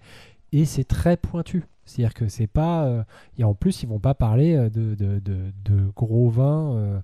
et 0.52 0.64
c'est 0.64 0.84
très 0.84 1.16
pointu. 1.16 1.64
C'est-à-dire 1.84 2.14
que 2.14 2.28
c'est 2.28 2.46
pas, 2.46 2.84
euh, 2.86 3.02
et 3.38 3.44
en 3.44 3.54
plus 3.54 3.82
ils 3.82 3.88
vont 3.88 3.98
pas 3.98 4.14
parler 4.14 4.54
euh, 4.54 4.70
de, 4.70 4.94
de- 4.94 5.18
de- 5.20 5.52
de 5.64 5.90
gros 5.96 6.28
vins 6.28 6.74
euh, 6.76 7.00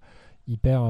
hyper 0.47 0.83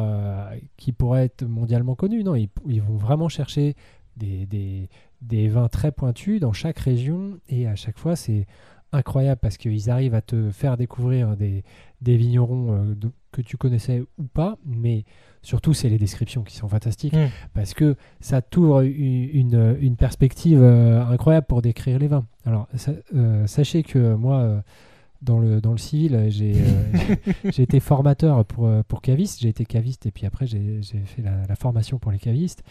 qui 0.76 0.92
pourraient 0.92 1.24
être 1.26 1.44
mondialement 1.44 1.94
connus. 1.94 2.24
Non, 2.24 2.34
ils, 2.34 2.48
ils 2.66 2.82
vont 2.82 2.96
vraiment 2.96 3.28
chercher 3.28 3.76
des, 4.16 4.46
des- 4.46 4.88
des 5.22 5.48
vins 5.48 5.68
très 5.68 5.90
pointus 5.92 6.40
dans 6.40 6.52
chaque 6.52 6.78
région, 6.78 7.38
et 7.48 7.66
à 7.66 7.76
chaque 7.76 7.98
fois 7.98 8.14
c'est 8.16 8.46
incroyable 8.92 9.40
parce 9.40 9.56
qu'ils 9.56 9.90
arrivent 9.90 10.14
à 10.14 10.20
te 10.22 10.50
faire 10.50 10.76
découvrir 10.76 11.36
des, 11.36 11.64
des 12.04 12.16
vignerons 12.16 12.66
euh, 12.72 12.94
de- 12.94 13.10
que 13.32 13.42
tu 13.42 13.56
connaissais 13.56 14.04
ou 14.18 14.22
pas, 14.24 14.56
mais 14.64 15.04
surtout 15.42 15.74
c'est 15.74 15.88
les 15.88 15.98
descriptions 15.98 16.42
qui 16.44 16.54
sont 16.56 16.68
fantastiques 16.68 17.14
Mm. 17.14 17.28
parce 17.52 17.74
que 17.74 17.96
ça 18.20 18.40
t'ouvre 18.42 18.82
une, 18.82 19.96
perspective 19.98 20.60
euh, 20.62 21.04
incroyable 21.04 21.46
pour 21.46 21.60
décrire 21.62 21.98
les 21.98 22.06
vins. 22.08 22.26
Alors 22.46 22.68
euh, 23.14 23.46
sachez 23.46 23.82
que 23.82 24.14
moi 24.14 24.38
euh, 24.38 24.60
dans 25.22 25.38
le, 25.38 25.60
dans 25.60 25.72
le 25.72 25.78
civil 25.78 26.26
j'ai 26.28 26.52
été 27.62 27.80
formateur 27.80 28.44
pour, 28.44 28.70
pour 28.86 29.00
cavistes, 29.00 29.40
j'ai 29.40 29.48
été 29.48 29.64
caviste 29.64 30.06
et 30.06 30.10
puis 30.10 30.26
après 30.26 30.46
j'ai 30.46 30.80
j'ai 30.82 31.00
fait 31.00 31.22
la, 31.22 31.46
la 31.48 31.56
formation 31.56 31.98
pour 31.98 32.12
les 32.12 32.18
cavistes 32.18 32.62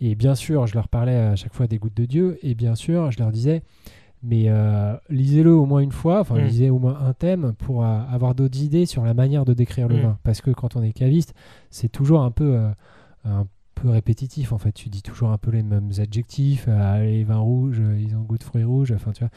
et 0.00 0.14
bien 0.14 0.34
sûr 0.36 0.66
je 0.66 0.74
leur 0.74 0.88
parlais 0.88 1.16
à 1.16 1.36
chaque 1.36 1.52
fois 1.52 1.66
des 1.66 1.78
gouttes 1.78 1.96
de 1.96 2.04
Dieu 2.06 2.38
et 2.42 2.54
bien 2.54 2.74
sûr 2.76 3.10
je 3.10 3.18
leur 3.18 3.32
disais 3.32 3.62
mais 4.22 4.44
euh, 4.48 4.94
lisez-le 5.08 5.54
au 5.54 5.66
moins 5.66 5.80
une 5.80 5.92
fois, 5.92 6.20
enfin 6.20 6.36
Mm. 6.36 6.44
lisez 6.44 6.70
au 6.70 6.78
moins 6.78 6.98
un 7.00 7.12
thème 7.12 7.52
pour 7.58 7.84
euh, 7.84 8.00
avoir 8.10 8.34
d'autres 8.34 8.60
idées 8.60 8.86
sur 8.86 9.04
la 9.04 9.14
manière 9.14 9.44
de 9.44 9.54
décrire 9.54 9.88
le 9.88 9.96
Mm. 9.96 10.00
vin. 10.02 10.18
Parce 10.24 10.40
que 10.40 10.50
quand 10.50 10.76
on 10.76 10.82
est 10.82 10.92
caviste, 10.92 11.34
c'est 11.70 11.88
toujours 11.90 12.22
un 12.22 12.30
peu, 12.30 12.56
euh, 12.56 12.70
un 13.24 13.46
peu 13.74 13.90
répétitif 13.90 14.52
en 14.52 14.58
fait. 14.58 14.72
Tu 14.72 14.88
dis 14.88 15.02
toujours 15.02 15.28
un 15.30 15.36
peu 15.36 15.50
les 15.50 15.62
mêmes 15.62 15.90
adjectifs. 15.98 16.64
euh, 16.66 17.04
les 17.04 17.24
vins 17.24 17.36
rouges, 17.38 17.82
ils 18.00 18.16
ont 18.16 18.22
goût 18.22 18.38
de 18.38 18.42
fruits 18.42 18.64
rouges. 18.64 18.90
Enfin, 18.92 19.12
tu 19.12 19.20
vois, 19.22 19.30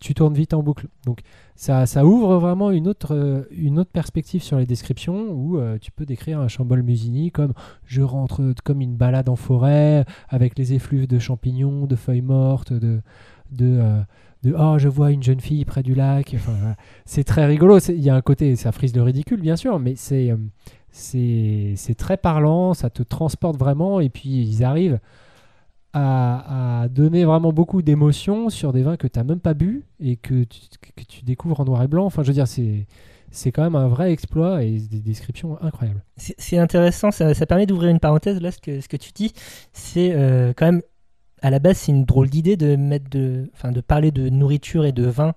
tu 0.00 0.14
tournes 0.14 0.32
vite 0.32 0.54
en 0.54 0.62
boucle. 0.62 0.88
Donc 1.04 1.20
ça, 1.56 1.84
ça 1.84 2.04
ouvre 2.06 2.38
vraiment 2.38 2.70
une 2.70 2.88
autre, 2.88 3.46
une 3.50 3.78
autre 3.78 3.90
perspective 3.90 4.42
sur 4.42 4.56
les 4.58 4.64
descriptions 4.64 5.28
où 5.30 5.60
tu 5.78 5.92
peux 5.92 6.06
décrire 6.06 6.40
un 6.40 6.48
Chambol 6.48 6.82
Musigny 6.82 7.30
comme 7.30 7.52
je 7.84 8.00
rentre 8.00 8.54
comme 8.64 8.80
une 8.80 8.96
balade 8.96 9.28
en 9.28 9.36
forêt 9.36 10.06
avec 10.30 10.58
les 10.58 10.72
effluves 10.72 11.06
de 11.06 11.18
champignons, 11.18 11.84
de 11.86 11.94
feuilles 11.96 12.22
mortes, 12.22 12.72
de 12.72 13.02
de, 13.52 13.78
euh, 13.80 14.00
de 14.42 14.54
oh 14.58 14.78
je 14.78 14.88
vois 14.88 15.10
une 15.10 15.22
jeune 15.22 15.40
fille 15.40 15.64
près 15.64 15.82
du 15.82 15.94
lac 15.94 16.32
enfin, 16.34 16.74
c'est 17.04 17.24
très 17.24 17.46
rigolo 17.46 17.78
il 17.78 18.02
y 18.02 18.10
a 18.10 18.14
un 18.14 18.20
côté 18.20 18.56
ça 18.56 18.72
frise 18.72 18.94
le 18.94 19.02
ridicule 19.02 19.40
bien 19.40 19.56
sûr 19.56 19.78
mais 19.78 19.94
c'est 19.96 20.30
euh, 20.30 21.94
très 21.96 22.16
parlant 22.16 22.74
ça 22.74 22.90
te 22.90 23.02
transporte 23.02 23.56
vraiment 23.56 24.00
et 24.00 24.08
puis 24.08 24.42
ils 24.42 24.64
arrivent 24.64 25.00
à, 25.94 26.86
donner 26.90 27.24
vraiment 27.24 27.52
beaucoup 27.52 27.82
d'émotions 27.82 28.48
sur 28.48 28.72
des 28.72 28.82
vins 28.82 28.96
que 28.96 29.06
tu 29.06 29.18
n'as 29.18 29.24
même 29.24 29.40
pas 29.40 29.54
bu 29.54 29.84
et 30.00 30.16
que 30.16 30.44
tu, 30.44 30.60
que 30.96 31.04
tu 31.04 31.22
découvres 31.22 31.60
en 31.60 31.64
noir 31.64 31.82
et 31.82 31.88
blanc. 31.88 32.06
Enfin 32.06 32.22
je 32.22 32.28
veux 32.28 32.34
dire 32.34 32.48
c'est 32.48 32.86
c'est 33.32 33.50
quand 33.50 33.62
même 33.62 33.76
un 33.76 33.88
vrai 33.88 34.12
exploit 34.12 34.62
et 34.62 34.78
des 34.78 35.00
descriptions 35.00 35.60
incroyables. 35.62 36.04
C'est 36.16 36.58
intéressant, 36.58 37.10
ça, 37.10 37.32
ça 37.32 37.46
permet 37.46 37.64
d'ouvrir 37.64 37.90
une 37.90 37.98
parenthèse. 37.98 38.40
Là, 38.42 38.52
ce 38.52 38.58
que, 38.58 38.82
ce 38.82 38.88
que 38.88 38.98
tu 38.98 39.10
dis, 39.12 39.32
c'est 39.72 40.12
euh, 40.12 40.52
quand 40.54 40.66
même, 40.66 40.82
à 41.42 41.50
la 41.50 41.58
base, 41.58 41.76
c'est 41.78 41.92
une 41.92 42.04
drôle 42.04 42.30
d'idée 42.30 42.56
de, 42.56 42.76
mettre 42.76 43.10
de, 43.10 43.50
enfin, 43.54 43.72
de 43.72 43.80
parler 43.80 44.10
de 44.10 44.28
nourriture 44.28 44.84
et 44.84 44.92
de 44.92 45.04
vin 45.06 45.34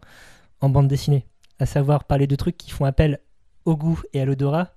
en 0.62 0.70
bande 0.70 0.88
dessinée. 0.88 1.26
À 1.60 1.66
savoir 1.66 2.04
parler 2.06 2.28
de 2.28 2.36
trucs 2.36 2.58
qui 2.58 2.72
font 2.72 2.86
appel 2.86 3.20
au 3.66 3.76
goût 3.76 4.02
et 4.14 4.22
à 4.22 4.26
l'odorat 4.26 4.74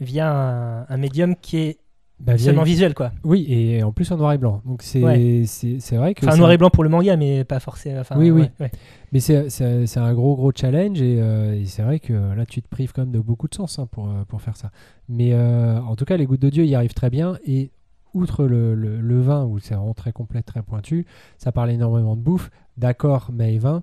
via 0.00 0.30
un, 0.32 0.86
un 0.88 0.96
médium 0.96 1.36
qui 1.36 1.58
est 1.58 1.78
Bah, 2.20 2.38
seulement 2.38 2.62
une- 2.62 2.68
visuel, 2.68 2.94
quoi. 2.94 3.12
oui 3.24 3.44
et 3.48 3.82
en 3.82 3.92
plus 3.92 4.10
en 4.12 4.16
noir 4.16 4.32
et 4.32 4.38
blanc 4.38 4.62
donc 4.64 4.82
c'est 4.82 5.02
Ouais. 5.02 5.42
c'est 5.46 5.80
c'est 5.80 5.96
vrai 5.96 6.14
que 6.14 6.24
Enfin, 6.26 6.36
noir 6.36 6.50
et 6.52 6.56
blanc 6.58 6.70
pour 6.70 6.84
le 6.84 6.88
manga, 6.90 7.16
mais 7.16 7.44
pas 7.44 7.60
forcément. 7.60 8.00
enfin, 8.00 8.16
Oui, 8.18 8.30
oui. 8.30 8.42
ouais, 8.42 8.50
ouais. 8.60 8.70
Mais 9.12 9.20
c'est- 9.20 9.98
un 9.98 10.14
gros 10.14 10.34
gros 10.36 10.52
challenge 10.54 11.00
et, 11.02 11.16
euh, 11.20 11.60
et 11.60 11.66
c'est 11.66 11.82
vrai 11.82 11.98
que 12.00 12.12
là 12.34 12.46
tu 12.46 12.62
te 12.62 12.68
prives 12.68 12.92
quand 12.92 13.02
même 13.02 13.12
de 13.12 13.20
beaucoup 13.20 13.48
de 13.48 13.54
sens 13.54 13.78
hein, 13.78 13.86
pour, 13.90 14.08
euh, 14.08 14.24
pour 14.28 14.40
faire 14.40 14.56
ça. 14.56 14.70
Mais 15.08 15.32
euh, 15.34 15.80
en 15.80 15.96
tout 15.96 16.04
cas 16.04 16.16
les 16.16 16.26
gouttes 16.26 16.42
de 16.42 16.50
Dieu 16.50 16.64
y 16.64 16.74
arrivent 16.74 16.94
très 16.94 17.10
bien 17.10 17.36
et 17.46 17.70
outre 18.14 18.44
le, 18.46 18.74
le- 18.74 19.00
le 19.00 19.20
vin 19.20 19.44
où 19.44 19.58
c'est 19.58 19.74
vraiment 19.74 19.94
très 19.94 20.12
complet, 20.12 20.42
très 20.42 20.62
pointu, 20.62 21.06
ça 21.38 21.52
parle 21.52 21.70
énormément 21.70 22.16
de 22.16 22.20
bouffe, 22.22 22.50
d'accord 22.78 23.30
mais 23.32 23.58
vin. 23.58 23.82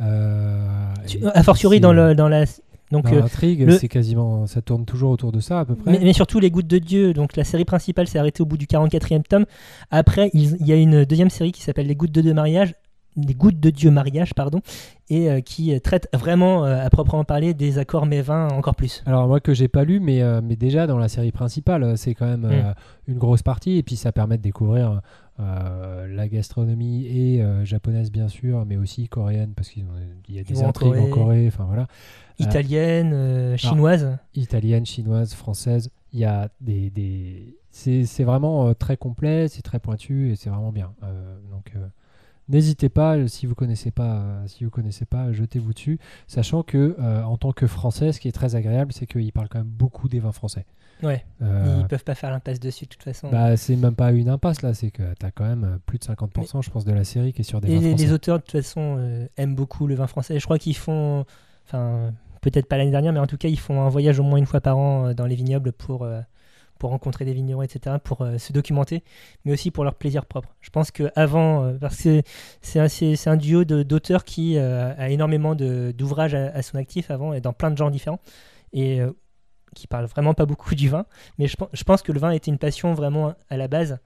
Euh, 0.00 0.94
et 1.14 1.24
A 1.34 1.42
fortiori 1.42 1.80
dans, 1.80 1.92
le, 1.92 2.14
dans 2.14 2.28
la. 2.28 2.44
Donc, 2.90 3.12
euh, 3.12 3.20
l'intrigue, 3.20 3.62
le- 3.66 3.78
c'est 3.78 3.88
quasiment, 3.88 4.46
ça 4.46 4.62
tourne 4.62 4.84
toujours 4.84 5.10
autour 5.10 5.30
de 5.32 5.40
ça 5.40 5.60
à 5.60 5.64
peu 5.64 5.74
près. 5.74 5.92
Mais, 5.92 5.98
mais 6.00 6.12
surtout 6.12 6.40
les 6.40 6.50
gouttes 6.50 6.66
de 6.66 6.78
Dieu, 6.78 7.12
donc 7.12 7.36
la 7.36 7.44
série 7.44 7.64
principale 7.64 8.06
s'est 8.08 8.18
arrêtée 8.18 8.42
au 8.42 8.46
bout 8.46 8.56
du 8.56 8.66
44e 8.66 9.22
tome. 9.22 9.44
Après, 9.90 10.30
il, 10.34 10.56
il 10.60 10.66
y 10.66 10.72
a 10.72 10.76
une 10.76 11.04
deuxième 11.04 11.30
série 11.30 11.52
qui 11.52 11.62
s'appelle 11.62 11.86
Les 11.86 11.96
gouttes 11.96 12.12
de 12.12 12.20
Dieu 12.22 12.32
mariage, 12.32 12.74
les 13.26 13.34
gouttes 13.34 13.60
de 13.60 13.70
Dieu 13.70 13.90
mariage, 13.90 14.34
pardon, 14.34 14.60
et 15.10 15.30
euh, 15.30 15.40
qui 15.40 15.74
euh, 15.74 15.80
traite 15.80 16.08
vraiment 16.12 16.64
euh, 16.64 16.84
à 16.84 16.90
proprement 16.90 17.24
parler 17.24 17.54
des 17.54 17.78
accords 17.78 18.06
mévins 18.06 18.48
encore 18.48 18.74
plus. 18.74 19.02
Alors 19.06 19.26
moi 19.26 19.40
que 19.40 19.54
j'ai 19.54 19.68
pas 19.68 19.84
lu, 19.84 20.00
mais, 20.00 20.22
euh, 20.22 20.40
mais 20.42 20.56
déjà 20.56 20.86
dans 20.86 20.98
la 20.98 21.08
série 21.08 21.32
principale, 21.32 21.98
c'est 21.98 22.14
quand 22.14 22.26
même 22.26 22.44
euh, 22.44 22.72
une 23.06 23.18
grosse 23.18 23.42
partie 23.42 23.78
et 23.78 23.82
puis 23.82 23.96
ça 23.96 24.12
permet 24.12 24.36
de 24.36 24.42
découvrir 24.42 25.00
la 25.38 26.26
gastronomie 26.26 27.06
et 27.06 27.40
japonaise 27.62 28.10
bien 28.10 28.26
sûr, 28.26 28.66
mais 28.66 28.76
aussi 28.76 29.08
coréenne 29.08 29.52
parce 29.54 29.68
qu'il 29.68 29.84
y 30.28 30.38
a 30.40 30.42
des 30.42 30.62
intrigues 30.64 30.96
en 30.98 31.08
Corée. 31.10 31.46
Enfin 31.46 31.64
voilà, 31.64 31.86
Italienne, 32.40 33.56
chinoise. 33.56 34.18
italienne, 34.34 34.84
chinoise, 34.84 35.34
française, 35.34 35.90
il 36.12 36.18
y 36.18 36.24
a 36.24 36.48
des, 36.60 36.90
des... 36.90 37.56
c'est 37.70 38.04
c'est 38.04 38.24
vraiment 38.24 38.74
très 38.74 38.96
complet, 38.96 39.46
c'est 39.46 39.62
très 39.62 39.78
pointu 39.78 40.32
et 40.32 40.34
c'est 40.34 40.50
vraiment 40.50 40.72
bien. 40.72 40.92
Donc 41.52 41.72
N'hésitez 42.48 42.88
pas, 42.88 43.16
euh, 43.16 43.26
si 43.26 43.46
vous 43.46 43.54
connaissez 43.54 43.90
pas, 43.90 44.16
euh, 44.20 44.46
si 44.46 44.64
vous 44.64 44.70
connaissez 44.70 45.04
pas, 45.04 45.32
jetez-vous 45.32 45.72
dessus, 45.74 45.98
sachant 46.26 46.62
que 46.62 46.96
euh, 46.98 47.22
en 47.22 47.36
tant 47.36 47.52
que 47.52 47.66
Français, 47.66 48.12
ce 48.12 48.20
qui 48.20 48.28
est 48.28 48.32
très 48.32 48.54
agréable, 48.56 48.92
c'est 48.92 49.06
qu'il 49.06 49.30
parle 49.32 49.48
quand 49.48 49.58
même 49.58 49.66
beaucoup 49.68 50.08
des 50.08 50.18
vins 50.20 50.32
français. 50.32 50.64
Ouais, 51.02 51.24
Euh, 51.42 51.76
ils 51.80 51.86
peuvent 51.86 52.02
pas 52.02 52.14
faire 52.16 52.30
l'impasse 52.30 52.58
dessus 52.58 52.86
de 52.86 52.90
toute 52.90 53.02
façon. 53.04 53.28
bah, 53.30 53.56
c'est 53.56 53.76
même 53.76 53.94
pas 53.94 54.10
une 54.12 54.28
impasse 54.28 54.62
là, 54.62 54.74
c'est 54.74 54.90
que 54.90 55.14
tu 55.20 55.26
as 55.26 55.30
quand 55.30 55.44
même 55.44 55.78
plus 55.86 55.98
de 55.98 56.04
50%, 56.04 56.62
je 56.62 56.70
pense, 56.70 56.84
de 56.84 56.92
la 56.92 57.04
série 57.04 57.32
qui 57.32 57.42
est 57.42 57.44
sur 57.44 57.60
des 57.60 57.68
Et 57.70 57.74
vins 57.76 57.80
les, 57.82 57.88
français. 57.90 58.04
les 58.06 58.12
auteurs 58.12 58.38
de 58.38 58.42
toute 58.42 58.50
façon 58.52 58.96
euh, 58.98 59.26
aiment 59.36 59.54
beaucoup 59.54 59.86
le 59.86 59.94
vin 59.94 60.06
français. 60.08 60.40
Je 60.40 60.44
crois 60.44 60.58
qu'ils 60.58 60.76
font, 60.76 61.24
enfin 61.66 62.12
peut-être 62.40 62.66
pas 62.66 62.78
l'année 62.78 62.90
dernière, 62.90 63.12
mais 63.12 63.20
en 63.20 63.26
tout 63.28 63.36
cas 63.36 63.48
ils 63.48 63.58
font 63.60 63.80
un 63.82 63.88
voyage 63.88 64.18
au 64.18 64.22
moins 64.24 64.38
une 64.38 64.46
fois 64.46 64.60
par 64.60 64.76
an 64.78 65.12
dans 65.14 65.26
les 65.26 65.34
vignobles 65.36 65.72
pour 65.72 66.02
euh, 66.02 66.20
pour 66.78 66.90
rencontrer 66.90 67.24
des 67.24 67.32
vignerons, 67.32 67.62
etc., 67.62 67.96
pour 68.02 68.22
euh, 68.22 68.38
se 68.38 68.52
documenter, 68.52 69.02
mais 69.44 69.52
aussi 69.52 69.70
pour 69.70 69.84
leur 69.84 69.94
plaisir 69.94 70.26
propre. 70.26 70.54
Je 70.60 70.70
pense 70.70 70.90
que 70.90 71.10
avant, 71.16 71.64
euh, 71.64 71.78
parce 71.78 72.02
que 72.02 72.22
c'est 72.62 72.78
un, 73.28 73.36
duo 73.36 73.64
d'auteurs 73.64 74.24
qui 74.24 74.56
euh, 74.56 74.94
a 74.96 75.10
énormément 75.10 75.54
d'ouvrages 75.54 76.34
à, 76.34 76.62
son 76.62 76.78
actif 76.78 77.10
avant 77.10 77.32
et 77.32 77.40
dans 77.40 77.52
plein 77.52 77.70
de 77.70 77.76
genres 77.76 77.90
différents 77.90 78.20
et 78.72 79.00
euh, 79.00 79.12
qui 79.74 79.86
parle 79.86 80.06
vraiment 80.06 80.34
pas 80.34 80.46
beaucoup 80.46 80.74
du 80.74 80.88
vin, 80.88 81.06
mais 81.38 81.46
je, 81.46 81.56
pen- 81.56 81.68
je 81.72 81.84
pense 81.84 82.02
que 82.02 82.12
le 82.12 82.20
vin 82.20 82.30
était 82.30 82.50
une 82.50 82.58
passion 82.58 82.94
vraiment 82.94 83.34
à 83.50 83.56
la 83.56 83.68
base 83.68 83.98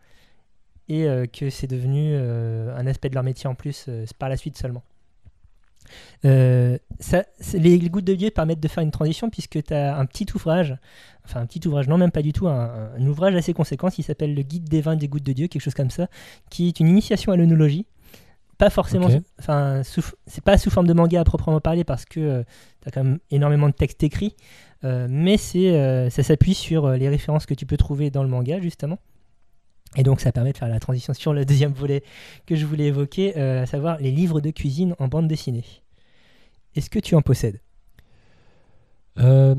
et 0.89 1.07
que 1.33 1.49
c'est 1.49 1.69
devenu 1.69 2.15
un 2.17 2.87
aspect 2.87 3.09
de 3.09 3.15
leur 3.15 3.23
métier 3.23 3.49
en 3.49 3.55
plus 3.55 3.89
par 4.19 4.29
la 4.29 4.37
suite 4.37 4.59
seulement. 4.59 4.83
Euh, 6.25 6.79
ça, 7.01 7.25
les, 7.55 7.79
les 7.79 7.91
gouttes 7.91 8.05
de 8.05 8.15
Dieu 8.15 8.31
permettent 8.31 8.61
de 8.61 8.69
faire 8.69 8.83
une 8.83 8.91
transition 8.91 9.31
puisque 9.31 9.63
tu 9.63 9.75
as 9.75 9.97
un 9.97 10.07
petit 10.07 10.27
ouvrage, 10.35 10.77
enfin 11.25 11.41
un 11.41 11.47
petit 11.47 11.67
ouvrage, 11.67 11.89
non 11.89 11.99
même 11.99 12.11
pas 12.11 12.23
du 12.23 12.33
tout, 12.33 12.49
un, 12.49 12.91
un 12.97 13.07
ouvrage 13.07 13.35
assez 13.35 13.53
conséquent 13.53 13.89
qui 13.89 14.03
s'appelle 14.03 14.35
Le 14.35 14.43
Guide 14.43 14.69
des 14.69 14.81
vins 14.81 14.97
des 14.97 15.09
gouttes 15.09 15.27
de 15.27 15.33
Dieu, 15.33 15.49
quelque 15.49 15.63
chose 15.63 15.75
comme 15.75 15.91
ça, 15.91 16.09
qui 16.51 16.69
est 16.69 16.81
une 16.81 16.89
initiation 16.89 17.33
à 17.33 17.37
l'œnologie. 17.37 17.87
Pas 18.59 18.71
forcément, 18.71 19.09
enfin 19.41 19.83
c'est 20.27 20.45
pas 20.45 20.57
sous 20.57 20.71
forme 20.71 20.87
de 20.87 20.93
manga 20.93 21.21
à 21.21 21.25
proprement 21.25 21.61
parler 21.61 21.83
parce 21.83 22.05
que 22.05 22.45
tu 22.83 22.89
as 22.89 22.93
quand 22.93 23.03
même 23.03 23.19
énormément 23.33 23.67
de 23.69 23.75
textes 23.75 24.05
écrits, 24.05 24.37
euh, 24.85 25.07
mais 25.09 25.37
c'est, 25.37 25.71
euh, 25.71 26.11
ça 26.11 26.23
s'appuie 26.23 26.55
sur 26.55 26.87
euh, 26.87 26.97
les 26.97 27.09
références 27.09 27.47
que 27.47 27.55
tu 27.55 27.67
peux 27.67 27.77
trouver 27.77 28.11
dans 28.11 28.23
le 28.23 28.29
manga 28.29 28.61
justement. 28.61 28.99
Et 29.97 30.03
donc 30.03 30.21
ça 30.21 30.33
permet 30.33 30.53
de 30.53 30.59
faire 30.59 30.69
la 30.69 30.81
transition 30.81 31.13
sur 31.13 31.35
le 31.35 31.45
deuxième 31.45 31.73
volet 31.73 32.03
que 32.47 32.57
je 32.57 32.65
voulais 32.65 32.87
évoquer, 32.87 33.37
euh, 33.37 33.63
à 33.63 33.67
savoir 33.67 33.99
les 33.99 34.11
livres 34.11 34.41
de 34.41 34.51
cuisine 34.51 34.95
en 34.99 35.09
bande 35.09 35.29
dessinée. 35.29 35.65
Est-ce 36.75 36.89
que 36.89 36.99
tu 36.99 37.15
en 37.15 37.23
possèdes? 37.23 37.61
Euh, 39.19 39.55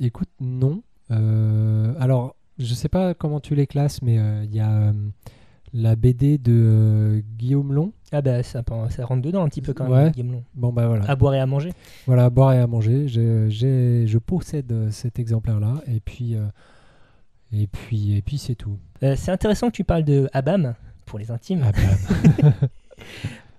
écoute, 0.00 0.30
non. 0.40 0.82
Euh, 1.12 1.94
alors, 2.00 2.34
je 2.58 2.74
sais 2.74 2.88
pas 2.88 3.14
comment 3.14 3.38
tu 3.38 3.54
les 3.54 3.68
classes, 3.68 4.02
mais 4.02 4.16
il 4.44 4.54
y 4.54 4.60
a 4.60 4.92
la 5.72 5.96
BD 5.96 6.36
de 6.38 7.22
Guillaume 7.38 7.72
Long. 7.72 7.92
Ah 8.10 8.20
bah 8.20 8.42
ça, 8.42 8.62
ça 8.90 9.06
rentre 9.06 9.22
dedans 9.22 9.44
un 9.44 9.48
petit 9.48 9.62
peu 9.62 9.72
quand 9.72 9.84
même, 9.84 9.92
Ouais. 9.92 10.10
Guillaume 10.10 10.32
Long. 10.32 10.44
Bon, 10.54 10.72
bah 10.72 10.88
voilà. 10.88 11.08
À 11.08 11.14
boire 11.14 11.34
et 11.34 11.40
à 11.40 11.46
manger. 11.46 11.72
Voilà, 12.06 12.24
à 12.24 12.30
boire 12.30 12.52
et 12.52 12.58
à 12.58 12.66
manger. 12.66 13.06
Je 13.06 14.18
possède 14.18 14.90
cet 14.90 15.20
exemplaire-là. 15.20 15.80
Et 15.86 16.00
puis, 16.00 16.36
et 17.52 17.66
puis, 17.66 18.16
et 18.16 18.22
puis 18.22 18.38
c'est 18.38 18.54
tout. 18.54 18.78
Euh, 19.02 19.14
c'est 19.16 19.30
intéressant 19.30 19.68
que 19.68 19.76
tu 19.76 19.84
parles 19.84 20.04
de 20.04 20.28
Abam, 20.32 20.74
pour 21.06 21.18
les 21.18 21.30
intimes. 21.30 21.60
Bah, 21.60 22.52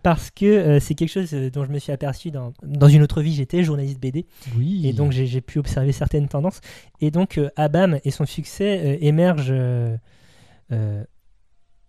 Parce 0.03 0.31
que 0.31 0.45
euh, 0.45 0.79
c'est 0.81 0.95
quelque 0.95 1.09
chose 1.09 1.33
euh, 1.33 1.49
dont 1.49 1.63
je 1.63 1.71
me 1.71 1.79
suis 1.79 1.93
aperçu 1.93 2.29
dans, 2.29 2.51
dans 2.61 2.89
une 2.89 3.01
autre 3.01 3.21
vie, 3.21 3.33
j'étais 3.33 3.63
journaliste 3.63 4.01
BD. 4.01 4.25
Oui. 4.57 4.85
Et 4.85 4.91
donc 4.91 5.13
j'ai 5.13 5.39
pu 5.39 5.59
observer 5.59 5.93
certaines 5.93 6.27
tendances. 6.27 6.59
Et 6.99 7.09
donc 7.09 7.37
euh, 7.37 7.49
Abam 7.55 7.99
et 8.03 8.11
son 8.11 8.25
succès 8.25 8.99
émergent 9.01 9.53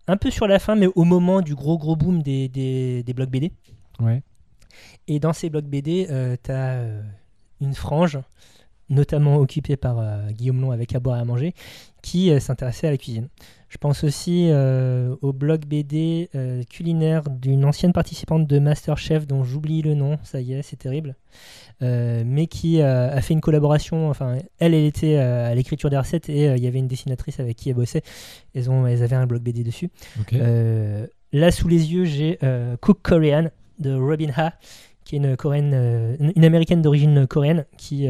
un 0.07 0.17
peu 0.19 0.31
sur 0.31 0.47
la 0.47 0.59
fin, 0.59 0.77
mais 0.77 0.87
au 0.95 1.05
moment 1.05 1.41
du 1.41 1.55
gros 1.55 1.79
gros 1.79 1.97
boom 1.97 2.23
des, 2.23 2.49
des, 2.49 3.03
des 3.03 3.15
blogs 3.15 3.31
BD. 3.31 3.51
Ouais. 3.99 4.23
Et 5.09 5.19
dans 5.19 5.33
ces 5.33 5.51
blogs 5.51 5.65
BD, 5.65 6.07
tu 6.43 6.53
as 6.53 6.85
une 7.61 7.75
frange, 7.75 8.19
notamment 8.91 9.37
occupée 9.37 9.77
par 9.77 9.99
euh, 9.99 10.31
Guillaume 10.31 10.61
Long 10.61 10.71
avec 10.71 10.95
À 10.95 11.01
boire 11.01 11.17
et 11.19 11.21
à 11.21 11.25
manger, 11.25 11.55
qui 12.03 12.31
euh, 12.31 12.41
s'intéressait 12.41 12.87
à 12.87 12.91
la 12.91 12.97
cuisine. 12.97 13.29
Je 13.69 13.79
pense 13.79 14.05
aussi 14.05 14.49
euh, 14.51 15.17
au 15.21 15.33
blog 15.33 15.65
BD 15.67 16.29
culinaire 16.71 17.29
d'une 17.29 17.65
ancienne 17.65 17.93
participante 17.93 18.47
de 18.47 18.59
Masterchef 18.61 19.27
dont 19.27 19.43
j'oublie 19.43 19.83
le 19.83 19.95
nom, 19.95 20.17
ça 20.23 20.41
y 20.41 20.53
est, 20.53 20.63
c'est 20.63 20.77
terrible, 20.77 21.17
mais 21.81 22.47
qui 22.47 22.81
a 22.81 23.21
fait 23.21 23.35
une 23.35 23.41
collaboration. 23.41 24.09
Enfin, 24.11 24.37
elle, 24.61 24.75
elle 24.75 24.85
était 24.85 25.17
à 25.17 25.53
l'écriture 25.57 25.91
des 25.91 25.99
recettes 25.99 26.29
et 26.29 26.55
il 26.55 26.63
y 26.63 26.69
avait 26.69 26.79
une 26.79 26.87
dessinatrice 26.87 27.41
avec 27.41 27.57
qui 27.57 27.71
elle 27.71 27.75
bossait. 27.75 28.03
Elles, 28.55 28.71
ont, 28.71 28.87
elles 28.87 29.03
avaient 29.03 29.17
un 29.17 29.27
blog 29.27 29.43
BD 29.43 29.65
dessus. 29.65 29.91
Là, 30.31 31.51
sous 31.51 31.67
les 31.67 31.93
yeux, 31.93 32.05
j'ai 32.05 32.39
Cook 32.81 33.01
Korean 33.03 33.49
de 33.81 33.93
Robin 33.93 34.31
Ha, 34.37 34.53
qui 35.05 35.17
est 35.17 35.19
une, 35.19 35.37
coréenne, 35.37 36.17
une- 36.37 36.45
américaine 36.45 36.81
d'origine 36.81 37.27
coréenne 37.27 37.65
qui 37.77 38.07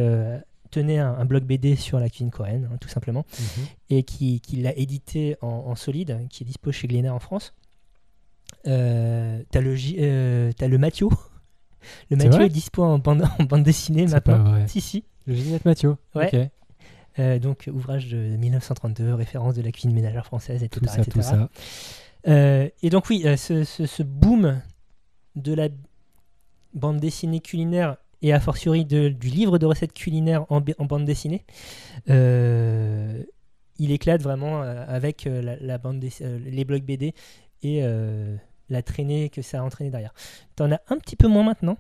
tenait 0.75 0.99
un, 0.99 1.13
un 1.15 1.25
blog 1.25 1.45
BD 1.45 1.77
sur 1.77 1.99
la 2.01 2.09
cuisine 2.09 2.31
coréenne, 2.31 2.69
hein, 2.73 2.77
tout 2.81 2.89
simplement, 2.89 3.25
Mhm. 3.39 3.65
et 3.91 4.03
qui, 4.03 4.41
qui 4.41 4.57
l'a 4.57 4.77
édité 4.77 5.37
en, 5.43 5.49
en 5.49 5.75
solide, 5.75 6.27
qui 6.31 6.43
est 6.43 6.47
dispo 6.47 6.73
chez 6.73 6.87
Glénat 6.89 7.15
en 7.15 7.19
France. 7.21 7.55
Euh, 8.67 9.43
t'as 9.51 9.61
le, 9.61 9.75
euh, 9.99 10.53
le 10.61 10.79
Mathieu. 10.79 11.09
Le 12.11 12.17
Mathieu 12.17 12.41
est 12.41 12.49
dispo 12.49 12.83
en 12.83 12.99
bande, 12.99 13.25
en 13.39 13.45
bande 13.45 13.63
dessinée 13.63 14.07
pas 14.07 14.13
maintenant. 14.13 14.45
vrai. 14.53 14.67
Si, 14.69 14.81
si. 14.81 15.05
Le 15.27 15.35
Ginette 15.35 15.67
Mathieu. 15.67 15.97
Ouais. 16.15 16.35
Ok. 16.35 16.51
Euh, 17.19 17.39
donc, 17.39 17.69
ouvrage 17.71 18.09
de 18.09 18.17
1932, 18.17 19.13
référence 19.13 19.55
de 19.55 19.61
la 19.61 19.71
cuisine 19.71 19.93
ménagère 19.93 20.25
française, 20.25 20.63
etc. 20.63 20.81
Tout 20.81 20.87
ça, 20.91 21.01
etc. 21.03 21.11
tout 21.13 21.21
ça. 21.23 21.49
Euh, 22.27 22.71
et 22.83 22.89
donc 22.89 23.11
oui, 23.11 23.23
euh, 23.27 23.37
ce, 23.37 23.65
ce- 23.65 23.85
ce 23.85 24.03
boom 24.03 24.63
de 25.37 25.53
la 25.53 25.69
bande 26.73 27.01
dessinée 27.01 27.41
culinaire 27.41 27.99
et 28.25 28.33
a 28.33 28.41
fortiori 28.41 28.85
de- 28.87 29.11
du 29.11 29.29
livre 29.29 29.59
de 29.59 29.67
recettes 29.67 29.93
culinaires 29.93 30.47
en, 30.51 30.61
bande 30.87 31.05
dessinée, 31.05 31.45
euh, 32.11 33.23
il 33.79 33.91
éclate 33.91 34.23
vraiment 34.23 34.63
euh, 34.63 34.85
avec 34.89 35.27
euh, 35.27 35.43
la, 35.43 35.57
la 35.61 35.79
bande 35.79 36.01
dess- 36.01 36.23
euh, 36.23 36.39
les 36.45 36.65
blogs 36.65 36.85
BD 36.85 37.13
et 37.63 37.81
euh, 37.83 38.37
la 38.71 38.83
traînée 38.83 39.29
que 39.29 39.43
ça 39.43 39.61
a 39.61 39.63
entraîné 39.63 39.91
derrière. 39.91 40.15
T'en 40.57 40.71
as 40.73 40.81
un 40.89 40.97
petit 40.99 41.17
peu 41.17 41.29
moins 41.29 41.43
maintenant. 41.45 41.77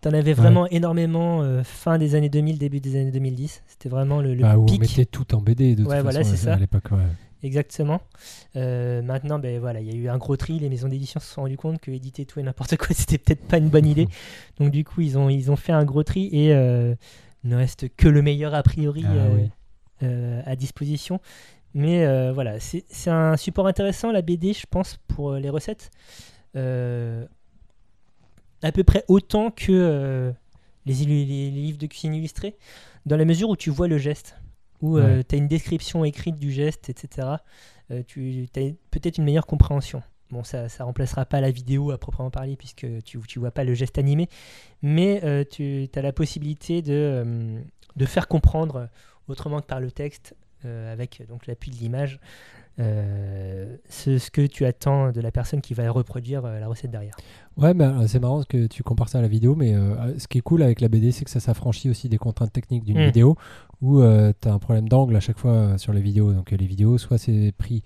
T'en 0.00 0.10
avais 0.12 0.34
vraiment 0.34 0.66
énormément 0.68 1.42
euh, 1.42 1.62
fin 1.64 1.96
des 1.98 2.14
années 2.14 2.28
2000, 2.28 2.58
début 2.58 2.80
des 2.80 2.96
années 3.00 3.10
2010. 3.10 3.62
C'était 3.66 3.88
vraiment 3.88 4.20
le, 4.20 4.34
le 4.34 4.42
Bah, 4.42 4.56
où 4.58 4.62
on 4.62 4.66
pic. 4.66 4.80
mettait 4.80 5.06
tout 5.06 5.34
en 5.34 5.40
BD 5.40 5.74
de 5.76 5.82
toute 5.82 5.90
Ouais, 5.92 6.02
voilà, 6.02 6.22
façon, 6.24 6.48
à 6.48 6.56
l'époque. 6.56 6.90
ouais. 6.92 6.98
Exactement. 7.44 8.00
Euh, 8.56 9.02
maintenant, 9.02 9.38
ben 9.38 9.60
voilà, 9.60 9.80
il 9.80 9.86
y 9.86 9.90
a 9.92 9.94
eu 9.94 10.08
un 10.08 10.16
gros 10.18 10.36
tri. 10.36 10.58
Les 10.58 10.68
maisons 10.70 10.88
d'édition 10.88 11.20
se 11.20 11.26
sont 11.26 11.42
rendues 11.42 11.56
compte 11.58 11.78
que 11.80 11.90
éditer 11.90 12.24
tout 12.24 12.40
et 12.40 12.42
n'importe 12.42 12.76
quoi, 12.76 12.88
c'était 12.92 13.18
peut-être 13.18 13.46
pas 13.46 13.58
une 13.58 13.68
bonne 13.68 13.86
idée. 13.86 14.08
Donc 14.58 14.70
du 14.72 14.82
coup, 14.82 15.02
ils 15.02 15.18
ont 15.18 15.28
ils 15.28 15.50
ont 15.50 15.56
fait 15.56 15.72
un 15.72 15.84
gros 15.84 16.02
tri 16.02 16.28
et 16.32 16.54
euh, 16.54 16.94
ne 17.44 17.56
reste 17.56 17.94
que 17.96 18.08
le 18.08 18.22
meilleur 18.22 18.54
a 18.54 18.62
priori 18.62 19.04
Ah 19.06 19.12
euh, 19.12 19.36
oui. 19.36 19.50
euh, 20.02 20.40
à 20.46 20.56
disposition. 20.56 21.20
Mais 21.74 22.06
voilà, 22.32 22.60
c'est 22.60 22.84
un 23.10 23.36
support 23.36 23.66
intéressant 23.66 24.12
la 24.12 24.22
BD, 24.22 24.52
je 24.52 24.64
pense, 24.70 24.96
pour 25.08 25.34
les 25.34 25.50
recettes. 25.50 25.90
À 26.54 27.26
peu 28.72 28.84
près 28.84 29.04
autant 29.08 29.50
que 29.50 30.32
les- 30.86 30.94
les 31.04 31.50
livres 31.50 31.78
de 31.78 31.86
cuisine 31.86 32.14
illustrés, 32.14 32.56
dans 33.06 33.16
la 33.16 33.24
mesure 33.24 33.48
où 33.50 33.56
tu 33.56 33.70
vois 33.70 33.88
le 33.88 33.98
geste, 33.98 34.36
où 34.84 34.98
Ouais. 34.98 35.24
tu 35.24 35.34
as 35.34 35.38
une 35.38 35.48
description 35.48 36.04
écrite 36.04 36.36
du 36.38 36.52
geste, 36.52 36.90
etc. 36.90 37.28
euh, 37.90 38.02
tu 38.06 38.46
as 38.56 38.60
peut-être 38.90 39.18
une 39.18 39.24
meilleure 39.24 39.46
compréhension. 39.46 40.02
Bon, 40.30 40.42
ça 40.42 40.64
ne 40.64 40.82
remplacera 40.84 41.24
pas 41.26 41.40
la 41.40 41.50
vidéo 41.50 41.90
à 41.90 41.98
proprement 41.98 42.30
parler, 42.30 42.56
puisque 42.56 42.86
tu 43.04 43.18
ne 43.18 43.38
vois 43.40 43.50
pas 43.50 43.62
le 43.64 43.74
geste 43.74 43.98
animé, 43.98 44.28
mais 44.82 45.20
euh, 45.24 45.44
tu 45.48 45.88
as 45.94 46.02
la 46.02 46.12
possibilité 46.12 46.82
de, 46.82 46.92
euh, 46.92 47.60
de 47.96 48.06
faire 48.06 48.26
comprendre 48.26 48.88
autrement 49.28 49.60
que 49.60 49.66
par 49.66 49.80
le 49.80 49.90
texte, 49.90 50.34
euh, 50.64 50.92
avec 50.92 51.22
donc 51.28 51.46
l'appui 51.46 51.70
de 51.70 51.76
l'image, 51.76 52.18
euh, 52.80 53.76
ce, 53.88 54.18
ce 54.18 54.30
que 54.30 54.46
tu 54.46 54.64
attends 54.64 55.12
de 55.12 55.20
la 55.20 55.30
personne 55.30 55.60
qui 55.60 55.74
va 55.74 55.88
reproduire 55.90 56.44
euh, 56.44 56.58
la 56.60 56.66
recette 56.68 56.90
derrière. 56.90 57.14
Ouais, 57.56 57.72
mais 57.74 57.84
euh, 57.84 58.06
c'est 58.06 58.18
marrant 58.18 58.42
que 58.42 58.66
tu 58.66 58.82
compares 58.82 59.08
ça 59.08 59.18
à 59.18 59.22
la 59.22 59.28
vidéo, 59.28 59.54
mais 59.54 59.74
euh, 59.74 60.18
ce 60.18 60.26
qui 60.26 60.38
est 60.38 60.42
cool 60.42 60.62
avec 60.62 60.80
la 60.80 60.88
BD, 60.88 61.12
c'est 61.12 61.24
que 61.24 61.30
ça 61.30 61.40
s'affranchit 61.40 61.88
aussi 61.90 62.08
des 62.08 62.18
contraintes 62.18 62.52
techniques 62.52 62.84
d'une 62.84 62.98
Mm. 63.00 63.06
vidéo 63.06 63.36
où 63.80 64.00
tu 64.00 64.48
as 64.48 64.52
un 64.52 64.58
problème 64.58 64.88
d'angle 64.88 65.14
à 65.16 65.20
chaque 65.20 65.38
fois 65.38 65.76
sur 65.78 65.92
les 65.92 66.00
vidéos. 66.00 66.32
Donc 66.32 66.50
les 66.50 66.66
vidéos, 66.66 66.96
soit 66.98 67.18
c'est 67.18 67.52
pris 67.56 67.82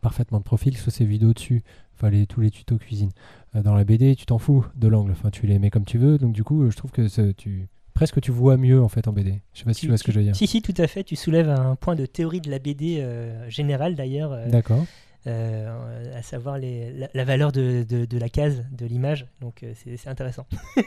parfaitement 0.00 0.38
de 0.38 0.44
profil, 0.44 0.76
soit 0.76 0.92
c'est 0.92 1.04
vidéo 1.04 1.32
dessus. 1.34 1.62
Enfin, 1.94 2.08
les- 2.10 2.26
tous 2.26 2.40
les 2.40 2.50
tutos 2.50 2.78
cuisine. 2.78 3.10
Dans 3.54 3.74
la 3.74 3.84
BD, 3.84 4.14
tu 4.16 4.26
t'en 4.26 4.38
fous 4.38 4.64
de 4.76 4.88
l'angle. 4.88 5.10
Enfin, 5.12 5.30
tu 5.30 5.46
les 5.46 5.58
mets 5.58 5.70
comme 5.70 5.84
tu 5.84 5.98
veux. 5.98 6.18
Donc 6.18 6.32
du 6.32 6.44
coup, 6.44 6.70
je 6.70 6.76
trouve 6.76 6.90
que 6.92 7.30
tu 7.32 7.68
presque 7.94 8.20
tu 8.20 8.30
vois 8.32 8.56
mieux 8.56 8.82
en 8.82 8.88
fait 8.88 9.06
en 9.08 9.12
BD. 9.12 9.40
Je 9.52 9.60
sais 9.60 9.64
pas 9.64 9.72
si 9.72 9.82
tu, 9.82 9.88
vois 9.88 9.96
ce 9.96 10.02
que 10.04 10.12
je 10.12 10.18
veux 10.18 10.24
dire. 10.24 10.36
Si, 10.36 10.46
si, 10.46 10.62
tout 10.62 10.74
à 10.76 10.86
fait. 10.86 11.04
Tu 11.04 11.16
soulèves 11.16 11.48
un 11.48 11.76
point 11.76 11.94
de 11.94 12.06
théorie 12.06 12.40
de 12.40 12.50
la 12.50 12.58
BD 12.58 12.98
euh, 13.00 13.48
générale 13.48 13.94
d'ailleurs, 13.94 14.32
euh, 14.32 14.48
D'accord. 14.48 14.84
euh, 15.26 16.18
à 16.18 16.22
savoir 16.22 16.58
les, 16.58 16.92
la, 16.92 17.08
la 17.14 17.24
valeur 17.24 17.52
de, 17.52 17.84
de- 17.88 18.04
de 18.04 18.18
la 18.18 18.28
case, 18.28 18.64
de 18.72 18.86
l'image. 18.86 19.26
Donc 19.40 19.62
euh, 19.62 19.72
c'est 19.76 19.96
c'est 19.96 20.08
intéressant. 20.08 20.46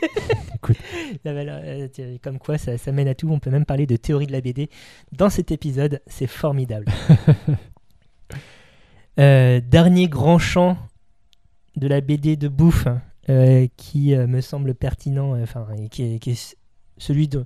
Écoute. 0.55 0.77
La 1.23 1.33
valeur, 1.33 1.61
tiens, 1.91 2.17
comme 2.21 2.39
quoi 2.39 2.57
ça, 2.57 2.77
ça 2.77 2.91
mène 2.91 3.07
à 3.07 3.15
tout. 3.15 3.29
On 3.29 3.39
peut 3.39 3.51
même 3.51 3.65
parler 3.65 3.85
de 3.87 3.95
théorie 3.95 4.27
de 4.27 4.31
la 4.33 4.41
BD 4.41 4.69
dans 5.11 5.29
cet 5.29 5.51
épisode. 5.51 6.01
C'est 6.07 6.27
formidable. 6.27 6.85
Dernier 9.17 10.07
grand 10.07 10.37
champ 10.37 10.77
de 11.75 11.87
la 11.87 12.01
BD 12.01 12.35
de 12.35 12.47
bouffe 12.47 12.87
euh, 13.29 13.67
qui 13.77 14.13
euh, 14.13 14.27
me 14.27 14.41
semble 14.41 14.75
pertinent, 14.75 15.41
enfin, 15.41 15.65
qui 15.89 16.03
est 16.03 16.55
celui 16.97 17.27
de- 17.27 17.45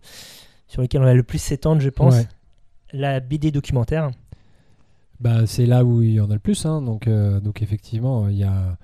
sur 0.67 0.81
lequel 0.81 1.01
on 1.01 1.05
va 1.05 1.13
le 1.13 1.23
plus 1.23 1.39
s'étendre, 1.39 1.81
je 1.81 1.89
pense. 1.89 2.15
Ouais. 2.15 2.27
La 2.93 3.19
BD 3.19 3.51
documentaire. 3.51 4.11
Bah, 5.19 5.45
c'est 5.45 5.65
là 5.65 5.85
où 5.85 6.01
il 6.01 6.13
y 6.13 6.19
en 6.19 6.29
a 6.31 6.33
le 6.33 6.39
plus. 6.39 6.65
hein. 6.65 6.81
Donc, 6.81 7.07
euh, 7.07 7.39
donc 7.39 7.61
effectivement, 7.61 8.27
il 8.27 8.37
y 8.37 8.43
a, 8.43 8.77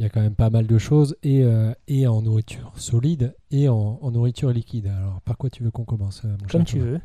y 0.00 0.04
a 0.04 0.08
quand 0.08 0.20
même 0.20 0.34
pas 0.34 0.50
mal 0.50 0.66
de 0.66 0.78
choses 0.78 1.16
et, 1.22 1.42
euh, 1.42 1.72
et 1.86 2.06
en 2.06 2.20
nourriture 2.22 2.72
solide 2.76 3.34
et 3.50 3.68
en, 3.68 3.98
en 4.02 4.10
nourriture 4.10 4.50
liquide. 4.50 4.88
Alors, 4.88 5.20
par 5.20 5.36
quoi 5.36 5.50
tu 5.50 5.62
veux 5.62 5.70
qu'on 5.70 5.84
commence 5.84 6.22
euh, 6.24 6.28
mon 6.40 6.46
Comme 6.48 6.64
tu 6.64 6.78
veux. 6.80 7.00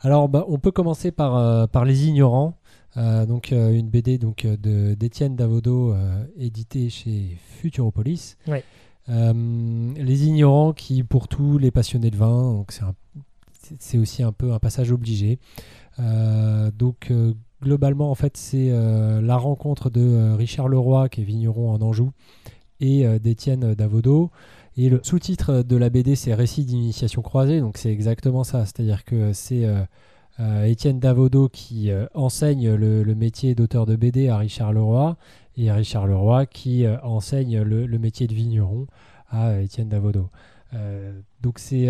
Alors, 0.00 0.28
bah, 0.28 0.44
on 0.48 0.58
peut 0.58 0.72
commencer 0.72 1.10
par, 1.10 1.36
euh, 1.36 1.66
par 1.66 1.84
Les 1.84 2.06
Ignorants. 2.06 2.58
Euh, 2.98 3.26
donc, 3.26 3.52
euh, 3.52 3.72
une 3.72 3.88
BD 3.88 4.18
donc, 4.18 4.46
d'Étienne 4.46 5.36
Davodo, 5.36 5.92
euh, 5.92 6.24
éditée 6.38 6.88
chez 6.90 7.38
Futuropolis. 7.60 8.36
Ouais. 8.46 8.62
Euh, 9.08 9.92
les 9.96 10.26
Ignorants 10.26 10.72
qui, 10.72 11.02
pour 11.02 11.28
tous 11.28 11.58
les 11.58 11.70
passionnés 11.70 12.10
de 12.10 12.16
vin, 12.16 12.64
c'est, 13.78 13.98
aussi 13.98 14.22
un 14.22 14.32
peu 14.32 14.52
un 14.52 14.58
passage 14.58 14.92
obligé. 14.92 15.38
Euh, 15.98 16.70
donc, 16.72 17.08
euh, 17.10 17.34
globalement, 17.62 18.10
en 18.10 18.14
fait, 18.14 18.36
c'est 18.36 18.70
la 18.70 19.36
rencontre 19.36 19.90
de 19.90 20.34
Richard 20.34 20.68
Leroy, 20.68 21.08
qui 21.08 21.22
est 21.22 21.24
vigneron 21.24 21.72
en 21.72 21.80
Anjou, 21.80 22.12
et 22.80 23.06
d'Étienne 23.18 23.74
Davodo. 23.74 24.30
Et 24.76 24.90
le 24.90 25.00
sous-titre 25.02 25.62
de 25.62 25.76
la 25.76 25.88
BD, 25.88 26.16
c'est 26.16 26.34
Récit 26.34 26.64
d'initiation 26.66 27.22
croisée. 27.22 27.60
Donc, 27.60 27.78
c'est 27.78 27.90
exactement 27.90 28.44
ça. 28.44 28.66
C'est-à-dire 28.66 29.04
que 29.04 29.32
c'est 29.32 29.66
Étienne 30.64 31.00
Davodo 31.00 31.48
qui 31.48 31.90
enseigne 32.14 32.74
le, 32.74 33.02
le 33.02 33.14
métier 33.14 33.54
d'auteur 33.54 33.86
de 33.86 33.96
BD 33.96 34.28
à 34.28 34.36
Richard 34.36 34.74
Leroy, 34.74 35.16
et 35.56 35.70
Richard 35.72 36.06
Leroy 36.06 36.46
qui 36.46 36.84
euh, 36.84 36.98
enseigne 37.02 37.60
le, 37.62 37.86
le 37.86 37.98
métier 37.98 38.26
de 38.26 38.34
vigneron 38.34 38.86
à 39.30 39.48
euh, 39.48 39.62
Étienne 39.62 39.88
Davodo. 39.88 40.28
Euh, 40.74 41.18
donc, 41.42 41.58
c'est. 41.58 41.88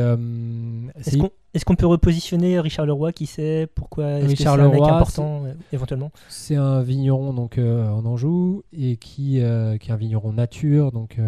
Est-ce 1.54 1.64
qu'on 1.64 1.74
peut 1.76 1.86
repositionner 1.86 2.60
Richard 2.60 2.84
Leroy 2.86 3.12
Qui 3.12 3.26
sait 3.26 3.66
pourquoi 3.74 4.10
Est-ce 4.18 4.24
que 4.24 4.28
Richard 4.30 4.54
un 4.54 4.68
mec 4.68 4.74
Leroy, 4.74 4.92
important 4.94 5.44
éventuellement? 5.72 6.10
C'est 6.28 6.56
un 6.56 6.82
vigneron 6.82 7.32
donc 7.32 7.58
en 7.58 8.04
Anjou 8.04 8.62
et 8.72 8.96
qui, 8.96 9.38
qui 9.38 9.38
est 9.40 9.90
un 9.90 9.96
vigneron 9.96 10.32
nature, 10.34 10.92
donc 10.92 11.18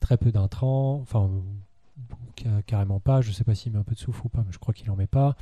très 0.00 0.18
peu 0.18 0.30
d'intrants, 0.32 0.96
enfin 1.00 1.30
ca- 2.38 2.62
carrément 2.66 3.00
pas. 3.00 3.22
Je 3.22 3.32
sais 3.32 3.44
pas 3.44 3.54
s'il 3.54 3.72
met 3.72 3.78
un 3.78 3.84
peu 3.84 3.94
de 3.94 4.00
soufre 4.00 4.26
ou 4.26 4.28
pas, 4.28 4.42
mais 4.46 4.52
je 4.52 4.58
crois 4.58 4.74
qu'il 4.74 4.90
en 4.90 4.96
met 4.96 5.06
pas. 5.06 5.34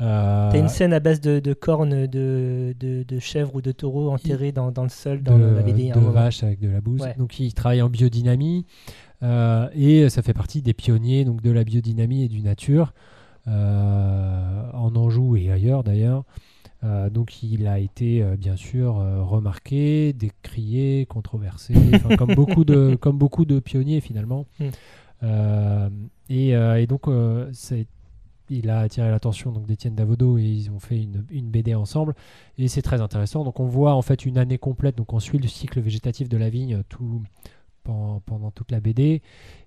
Euh, 0.00 0.50
T'as 0.50 0.58
une 0.58 0.68
scène 0.68 0.92
à 0.92 1.00
base 1.00 1.20
de, 1.20 1.40
de 1.40 1.52
cornes 1.52 2.06
de, 2.06 2.74
de, 2.78 3.02
de 3.02 3.18
chèvres 3.18 3.56
ou 3.56 3.60
de 3.60 3.70
taureaux 3.72 4.10
enterrés 4.10 4.50
dans, 4.52 4.70
dans 4.72 4.82
le 4.84 4.88
sol 4.88 5.22
dans 5.22 5.36
la 5.36 5.62
BD. 5.62 5.90
un 5.90 6.00
de 6.00 6.06
vaches 6.06 6.42
avec 6.42 6.58
de 6.60 6.68
la 6.68 6.80
bouse. 6.80 7.02
Ouais. 7.02 7.14
Donc 7.18 7.38
il 7.38 7.52
travaille 7.52 7.82
en 7.82 7.90
biodynamie 7.90 8.64
euh, 9.22 9.68
et 9.74 10.08
ça 10.08 10.22
fait 10.22 10.32
partie 10.32 10.62
des 10.62 10.72
pionniers 10.72 11.24
donc 11.26 11.42
de 11.42 11.50
la 11.50 11.64
biodynamie 11.64 12.24
et 12.24 12.28
du 12.28 12.40
nature 12.40 12.94
euh, 13.48 14.62
en 14.72 14.94
Anjou 14.96 15.36
et 15.36 15.50
ailleurs 15.50 15.84
d'ailleurs. 15.84 16.24
Euh, 16.82 17.10
donc 17.10 17.42
il 17.42 17.66
a 17.66 17.78
été 17.78 18.22
euh, 18.22 18.36
bien 18.36 18.56
sûr 18.56 18.98
euh, 18.98 19.22
remarqué, 19.22 20.14
décrié, 20.14 21.04
controversé, 21.06 21.74
comme, 22.18 22.34
beaucoup 22.34 22.64
de, 22.64 22.94
comme 22.98 23.18
beaucoup 23.18 23.44
de 23.44 23.60
pionniers 23.60 24.00
finalement. 24.00 24.46
Mm. 24.60 24.68
Et, 26.30 26.48
et 26.50 26.86
donc 26.86 27.02
c'est- 27.52 27.86
il 28.50 28.68
a 28.68 28.80
attiré 28.80 29.10
l'attention 29.10 29.52
donc 29.52 29.66
d'Étienne 29.66 29.94
Davodo 29.94 30.36
et 30.38 30.42
ils 30.44 30.70
ont 30.70 30.78
fait 30.80 31.00
une, 31.02 31.24
une 31.30 31.48
BD 31.50 31.74
ensemble 31.74 32.14
et 32.58 32.68
c'est 32.68 32.82
très 32.82 33.00
intéressant. 33.00 33.44
Donc 33.44 33.60
on 33.60 33.66
voit 33.66 33.94
en 33.94 34.02
fait 34.02 34.26
une 34.26 34.36
année 34.38 34.58
complète, 34.58 34.96
donc 34.96 35.12
on 35.12 35.20
suit 35.20 35.38
le 35.38 35.48
cycle 35.48 35.80
végétatif 35.80 36.28
de 36.28 36.36
la 36.36 36.50
vigne 36.50 36.82
tout, 36.88 37.22
pendant, 37.84 38.20
pendant 38.20 38.50
toute 38.50 38.70
la 38.72 38.80
BD 38.80 39.22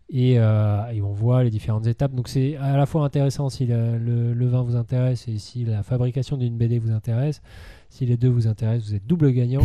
et, 0.10 0.38
euh, 0.38 0.86
et 0.91 1.02
on 1.02 1.12
voit 1.13 1.43
les 1.43 1.50
différentes 1.50 1.88
étapes. 1.88 2.13
Donc 2.13 2.28
c'est 2.28 2.58
à 2.58 2.76
la 2.78 2.86
fois 2.86 3.04
intéressant 3.04 3.50
si 3.50 3.65
le, 3.65 3.98
le- 3.98 4.34
le 4.34 4.48
vin 4.48 4.62
vous 4.62 4.76
intéresse 4.76 5.28
et 5.28 5.38
si 5.38 5.63
la 5.65 5.82
fabrication 5.82 6.38
d'une 6.38 6.58
BD 6.58 6.78
vous 6.78 6.91
intéresse. 6.91 7.41
Si 7.89 8.06
les 8.08 8.17
deux 8.17 8.28
vous 8.30 8.48
intéressent, 8.48 8.89
vous 8.89 8.96
êtes 8.96 9.06
double 9.06 9.32
gagnant. 9.32 9.62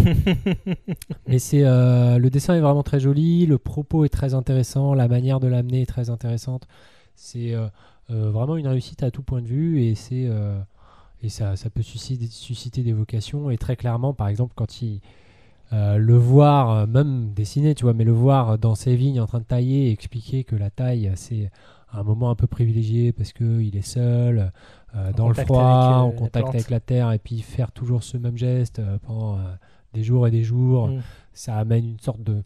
Mais 1.26 1.38
c'est 1.38 1.64
euh, 1.64 2.18
le 2.18 2.30
dessin 2.30 2.54
est 2.54 2.60
vraiment 2.60 2.82
très 2.82 3.00
joli, 3.00 3.46
le 3.46 3.58
propos 3.58 4.04
est 4.04 4.08
très 4.10 4.34
intéressant, 4.34 4.94
la 4.94 5.08
manière 5.08 5.40
de 5.40 5.46
l'amener 5.48 5.82
est 5.82 5.86
très 5.86 6.10
intéressante. 6.10 6.68
C'est 7.14 7.54
euh, 7.54 7.66
euh, 7.66 7.68
vraiment 8.08 8.56
une 8.56 8.66
réussite 8.66 9.02
à 9.02 9.10
tout 9.10 9.22
point 9.22 9.42
de 9.42 9.46
vue 9.46 9.82
et 9.82 9.94
c'est 9.94 10.26
euh, 10.26 10.58
et 11.22 11.28
ça, 11.28 11.56
ça 11.56 11.68
peut 11.68 11.82
susciter, 11.82 12.26
susciter 12.26 12.82
des 12.82 12.92
vocations. 12.92 13.50
Et 13.50 13.58
très 13.58 13.76
clairement 13.76 14.14
par 14.14 14.28
exemple 14.28 14.52
quand 14.56 14.82
il 14.82 15.00
euh, 15.72 15.98
le 15.98 16.16
voir 16.16 16.70
euh, 16.70 16.86
même 16.86 17.34
dessiner 17.34 17.74
tu 17.74 17.84
vois 17.84 17.92
mais 17.92 18.04
le 18.04 18.12
voir 18.12 18.56
dans 18.56 18.74
ses 18.74 18.96
vignes 18.96 19.20
en 19.20 19.26
train 19.26 19.40
de 19.40 19.44
tailler 19.44 19.88
et 19.88 19.90
expliquer 19.90 20.42
que 20.42 20.56
la 20.56 20.70
taille 20.70 21.12
c'est 21.14 21.50
un 21.92 22.02
moment 22.02 22.30
un 22.30 22.34
peu 22.34 22.46
privilégié 22.46 23.12
parce 23.12 23.32
que 23.32 23.60
il 23.60 23.76
est 23.76 23.86
seul 23.86 24.52
euh, 24.94 25.12
dans 25.12 25.28
le 25.28 25.34
froid 25.34 25.62
euh, 25.62 25.94
en 25.96 26.10
contact 26.12 26.48
avec 26.48 26.70
la 26.70 26.80
terre 26.80 27.12
et 27.12 27.18
puis 27.18 27.40
faire 27.40 27.72
toujours 27.72 28.02
ce 28.02 28.16
même 28.16 28.36
geste 28.36 28.78
euh, 28.78 28.98
pendant 29.06 29.36
euh, 29.36 29.42
des 29.94 30.02
jours 30.02 30.26
et 30.26 30.30
des 30.30 30.42
jours. 30.42 30.88
Mm. 30.88 31.02
ça 31.32 31.56
amène 31.56 31.84
une 31.84 32.00
sorte 32.00 32.22
de, 32.22 32.42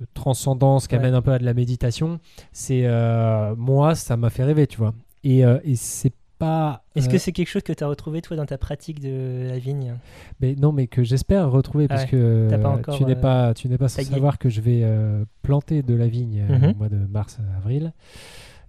de 0.00 0.06
transcendance 0.14 0.86
qui 0.88 0.94
Ouais. 0.94 1.00
amène 1.00 1.14
un 1.14 1.22
peu 1.22 1.32
à 1.32 1.38
de 1.38 1.44
la 1.44 1.54
méditation. 1.54 2.18
C'est 2.52 2.82
euh, 2.84 3.54
moi, 3.56 3.94
ça 3.94 4.16
m'a 4.16 4.30
fait 4.30 4.44
rêver, 4.44 4.66
tu 4.66 4.78
vois. 4.78 4.94
Et, 5.22 5.44
euh, 5.44 5.58
et 5.64 5.76
c'est 5.76 6.12
pas. 6.38 6.82
Est-ce 6.96 7.08
euh, 7.08 7.12
que 7.12 7.18
c'est 7.18 7.30
quelque 7.32 7.48
chose 7.48 7.62
que 7.62 7.72
tu 7.72 7.84
as 7.84 7.86
retrouvé 7.86 8.20
toi 8.20 8.36
dans 8.36 8.44
ta 8.44 8.58
pratique 8.58 8.98
de 9.00 9.46
la 9.48 9.58
vigne? 9.58 9.94
Mais 10.40 10.56
non, 10.56 10.72
mais 10.72 10.88
que 10.88 11.04
j'espère 11.04 11.48
retrouver 11.50 11.86
parce 11.86 12.02
Ouais, 12.02 12.08
que 12.10 12.48
t'as 12.50 12.58
pas 12.58 12.68
euh, 12.70 12.72
encore, 12.78 12.96
tu 12.98 13.04
n'es 13.04 13.16
euh, 13.16 13.20
pas, 13.20 13.54
tu 13.54 13.68
n'es 13.68 13.78
pas 13.78 13.88
sans 13.88 14.02
savoir 14.02 14.38
que 14.38 14.48
je 14.48 14.60
vais 14.60 14.80
euh, 14.82 15.24
planter 15.42 15.82
de 15.82 15.94
la 15.94 16.08
vigne 16.08 16.44
euh, 16.50 16.58
Mhm. 16.58 16.70
au 16.72 16.74
mois 16.74 16.88
de 16.88 16.96
mars 16.96 17.38
avril. 17.56 17.92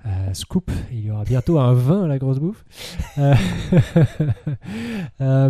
Euh, 0.05 0.33
scoop, 0.33 0.69
il 0.91 0.99
y 0.99 1.09
aura 1.09 1.23
bientôt 1.23 1.57
un 1.57 1.73
vin 1.73 2.03
à 2.03 2.07
la 2.07 2.19
grosse 2.19 2.37
bouffe. 2.37 2.63
Euh, 3.17 3.33
euh, 5.21 5.49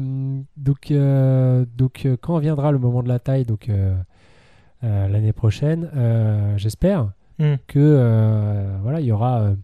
donc, 0.57 0.91
euh, 0.91 1.65
donc 1.77 2.05
euh, 2.05 2.15
quand 2.19 2.37
viendra 2.39 2.71
le 2.71 2.79
moment 2.79 3.03
de 3.03 3.07
la 3.09 3.19
taille, 3.19 3.43
donc 3.45 3.69
euh, 3.69 3.75
euh, 3.75 3.95
l'année 4.81 5.33
prochaine, 5.33 5.89
euh, 5.95 6.57
j'espère 6.57 7.11
Mm. 7.37 7.55
que 7.67 7.79
euh, 7.79 8.77
voilà, 8.81 9.01
il 9.01 9.07
y 9.07 9.11
aura. 9.11 9.41
euh, 9.41 9.55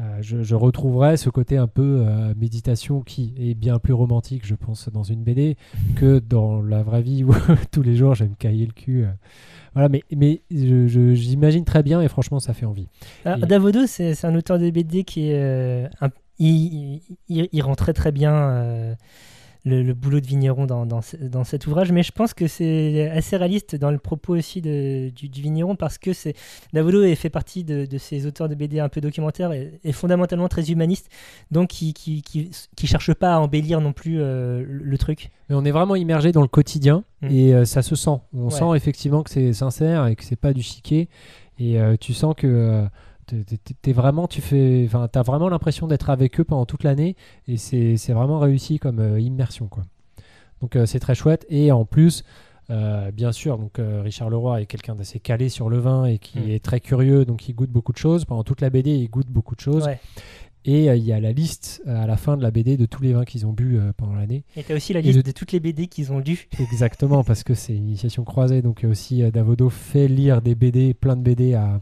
euh, 0.00 0.18
je, 0.22 0.42
je 0.42 0.54
retrouverai 0.54 1.16
ce 1.18 1.28
côté 1.30 1.56
un 1.58 1.66
peu 1.68 2.04
euh, 2.08 2.32
méditation 2.36 3.02
qui 3.02 3.34
est 3.38 3.54
bien 3.54 3.78
plus 3.78 3.92
romantique, 3.92 4.46
je 4.46 4.54
pense, 4.54 4.88
dans 4.88 5.02
une 5.04 5.22
BD 5.22 5.56
que 5.94 6.18
dans 6.20 6.62
la 6.62 6.82
vraie 6.82 7.02
vie 7.02 7.22
où 7.22 7.32
tous 7.70 7.82
les 7.82 7.94
jours 7.96 8.14
j'aime 8.14 8.34
cailler 8.34 8.64
le 8.66 8.72
cul. 8.72 9.04
euh. 9.04 9.10
Voilà, 9.74 9.88
mais, 9.88 10.02
mais 10.16 10.42
j'imagine 10.50 11.64
très 11.64 11.82
bien 11.84 12.00
et 12.00 12.08
franchement, 12.08 12.40
ça 12.40 12.54
fait 12.54 12.66
envie. 12.66 12.88
Ah, 13.24 13.36
Et- 13.40 13.46
Davodo, 13.46 13.86
c'est 13.86 14.24
un 14.24 14.34
auteur 14.34 14.58
de 14.58 14.68
BD 14.70 15.04
qui 15.04 15.28
est. 15.30 15.38
euh, 15.40 15.88
un- 16.00 16.08
il, 16.38 17.02
il- 17.28 17.48
il 17.52 17.62
rend 17.62 17.74
très 17.74 17.92
très 17.92 18.10
bien 18.10 18.32
euh, 18.34 18.94
le, 19.64 19.82
le 19.82 19.94
boulot 19.94 20.20
de 20.20 20.26
vigneron 20.26 20.66
dans, 20.66 20.86
dans, 20.86 21.02
ce- 21.02 21.16
dans 21.16 21.44
cet 21.44 21.66
ouvrage, 21.66 21.92
mais 21.92 22.02
je 22.02 22.12
pense 22.12 22.32
que 22.34 22.46
c'est 22.46 23.10
assez 23.10 23.36
réaliste 23.36 23.76
dans 23.76 23.90
le 23.90 23.98
propos 23.98 24.36
aussi 24.36 24.60
de- 24.62 25.10
du, 25.10 25.28
du 25.28 25.42
vigneron 25.42 25.76
parce 25.76 25.98
que 25.98 26.12
c'est 26.12 26.34
Davodo 26.72 27.02
est- 27.02 27.14
fait 27.14 27.28
partie 27.30 27.62
de, 27.64 27.84
de 27.86 27.98
ces 27.98 28.26
auteurs 28.26 28.48
de 28.48 28.54
BD 28.54 28.80
un 28.80 28.88
peu 28.88 29.00
documentaires 29.00 29.52
et, 29.52 29.78
et 29.84 29.92
fondamentalement 29.92 30.48
très 30.48 30.70
humaniste, 30.70 31.10
donc 31.50 31.68
qui, 31.68 31.92
qui, 31.92 32.22
qui, 32.22 32.50
qui 32.76 32.86
cherche 32.86 33.12
pas 33.14 33.34
à 33.34 33.38
embellir 33.38 33.80
non 33.80 33.92
plus 33.92 34.18
euh, 34.20 34.64
le, 34.66 34.98
truc. 34.98 35.30
Mais 35.48 35.56
on 35.56 35.64
est 35.64 35.70
vraiment 35.72 35.96
immergé 35.96 36.32
dans 36.32 36.42
le 36.42 36.48
quotidien 36.48 37.04
Mm. 37.22 37.28
et 37.30 37.54
euh, 37.54 37.64
ça 37.66 37.82
se 37.82 37.94
sent. 37.96 38.18
On 38.32 38.44
Ouais. 38.44 38.50
sent 38.50 38.64
effectivement 38.76 39.22
que 39.22 39.28
c'est 39.30 39.52
sincère 39.52 40.06
et 40.06 40.16
que 40.16 40.24
c'est 40.24 40.36
pas 40.36 40.54
du 40.54 40.62
chiquet. 40.62 41.08
Et 41.58 41.78
euh, 41.78 41.96
tu 42.00 42.14
sens 42.14 42.34
que 42.34 42.86
t'es- 43.82 43.92
vraiment, 43.92 44.26
tu 44.28 44.40
fais, 44.40 44.82
enfin, 44.86 45.08
t'as 45.10 45.22
vraiment 45.22 45.48
l'impression 45.48 45.86
d'être 45.86 46.10
avec 46.10 46.38
eux 46.40 46.44
pendant 46.44 46.66
toute 46.66 46.82
l'année 46.84 47.16
et 47.48 47.56
c'est 47.56 47.96
vraiment 48.12 48.38
réussi 48.38 48.78
comme 48.78 48.98
euh, 49.00 49.20
immersion, 49.20 49.66
quoi. 49.68 49.84
Donc 50.60 50.76
euh, 50.76 50.86
c'est 50.86 51.00
très 51.00 51.14
chouette 51.14 51.46
et 51.48 51.72
en 51.72 51.84
plus. 51.84 52.24
euh, 52.70 53.10
bien 53.10 53.32
sûr, 53.32 53.58
donc 53.58 53.80
Richard 53.80 54.30
Leroy 54.30 54.62
est 54.62 54.66
quelqu'un 54.66 54.94
d'assez 54.94 55.18
calé 55.18 55.48
sur 55.48 55.68
le 55.70 55.78
vin 55.78 56.04
et 56.04 56.18
qui 56.18 56.38
Mm. 56.38 56.50
est 56.50 56.64
très 56.64 56.78
curieux, 56.78 57.24
donc 57.24 57.48
il 57.48 57.54
goûte 57.54 57.70
beaucoup 57.70 57.92
de 57.92 57.98
choses. 57.98 58.24
Pendant 58.24 58.44
toute 58.44 58.60
la 58.60 58.70
BD, 58.70 58.90
il 58.94 59.08
goûte 59.10 59.26
beaucoup 59.28 59.56
de 59.56 59.60
choses. 59.60 59.86
Ouais. 59.86 59.98
Et 60.66 60.84
il 60.86 61.02
y 61.04 61.12
a 61.12 61.18
la 61.20 61.32
liste 61.32 61.82
à 61.86 62.06
la 62.06 62.16
fin 62.18 62.36
de 62.36 62.42
la 62.42 62.50
BD 62.50 62.76
de 62.76 62.84
tous 62.86 63.02
les 63.02 63.12
vins 63.14 63.24
qu'ils 63.24 63.46
ont 63.46 63.52
bu 63.52 63.80
pendant 63.96 64.12
l'année. 64.14 64.44
Et 64.56 64.62
tu 64.62 64.72
as 64.72 64.76
aussi 64.76 64.92
la 64.92 65.00
liste 65.00 65.24
de 65.26 65.32
toutes 65.32 65.50
les 65.52 65.58
BD 65.58 65.86
qu'ils 65.88 66.12
ont 66.12 66.18
lues. 66.20 66.48
Exactement, 66.60 67.24
parce 67.24 67.42
que 67.42 67.54
c'est 67.54 67.74
une 67.74 67.86
initiation 67.88 68.22
croisée. 68.24 68.60
Donc 68.62 68.84
aussi, 68.88 69.22
Davodo 69.32 69.68
fait 69.70 70.06
lire 70.06 70.40
des 70.42 70.54
BD, 70.54 70.92
plein 70.94 71.16
de 71.16 71.22
BD 71.22 71.54
à, 71.54 71.80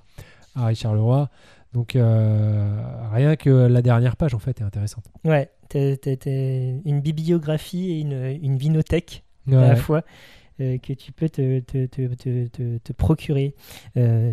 à 0.58 0.66
Richard 0.66 0.94
Leroy. 0.94 1.28
Donc 1.74 1.96
euh, 1.96 2.82
rien 3.12 3.36
que 3.36 3.50
la 3.50 3.82
dernière 3.82 4.16
page, 4.16 4.34
en 4.34 4.38
fait, 4.38 4.60
est 4.60 4.64
intéressante. 4.64 5.04
Ouais, 5.24 5.50
t'as 5.68 5.94
une 6.26 7.00
bibliographie 7.00 7.90
et 7.90 8.00
une, 8.00 8.38
une 8.42 8.56
vinothèque 8.56 9.24
à 9.48 9.68
la 9.68 9.76
fois 9.76 10.02
euh, 10.60 10.78
que 10.78 10.92
tu 10.92 11.12
peux 11.12 11.28
te, 11.28 11.60
te, 11.60 11.86
te, 11.86 12.14
te, 12.14 12.46
te- 12.48 12.78
te 12.78 12.92
procurer. 12.92 13.54
Euh, 13.96 14.32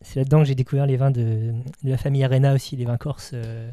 c'est 0.00 0.20
là-dedans 0.20 0.38
que 0.40 0.44
j'ai 0.46 0.54
découvert 0.54 0.86
les 0.86 0.96
vins 0.96 1.10
de, 1.10 1.52
de 1.84 1.90
la 1.90 1.96
famille 1.98 2.24
Arena 2.24 2.54
aussi, 2.54 2.76
les 2.76 2.84
vins 2.86 2.96
corses 2.96 3.32
euh, 3.34 3.70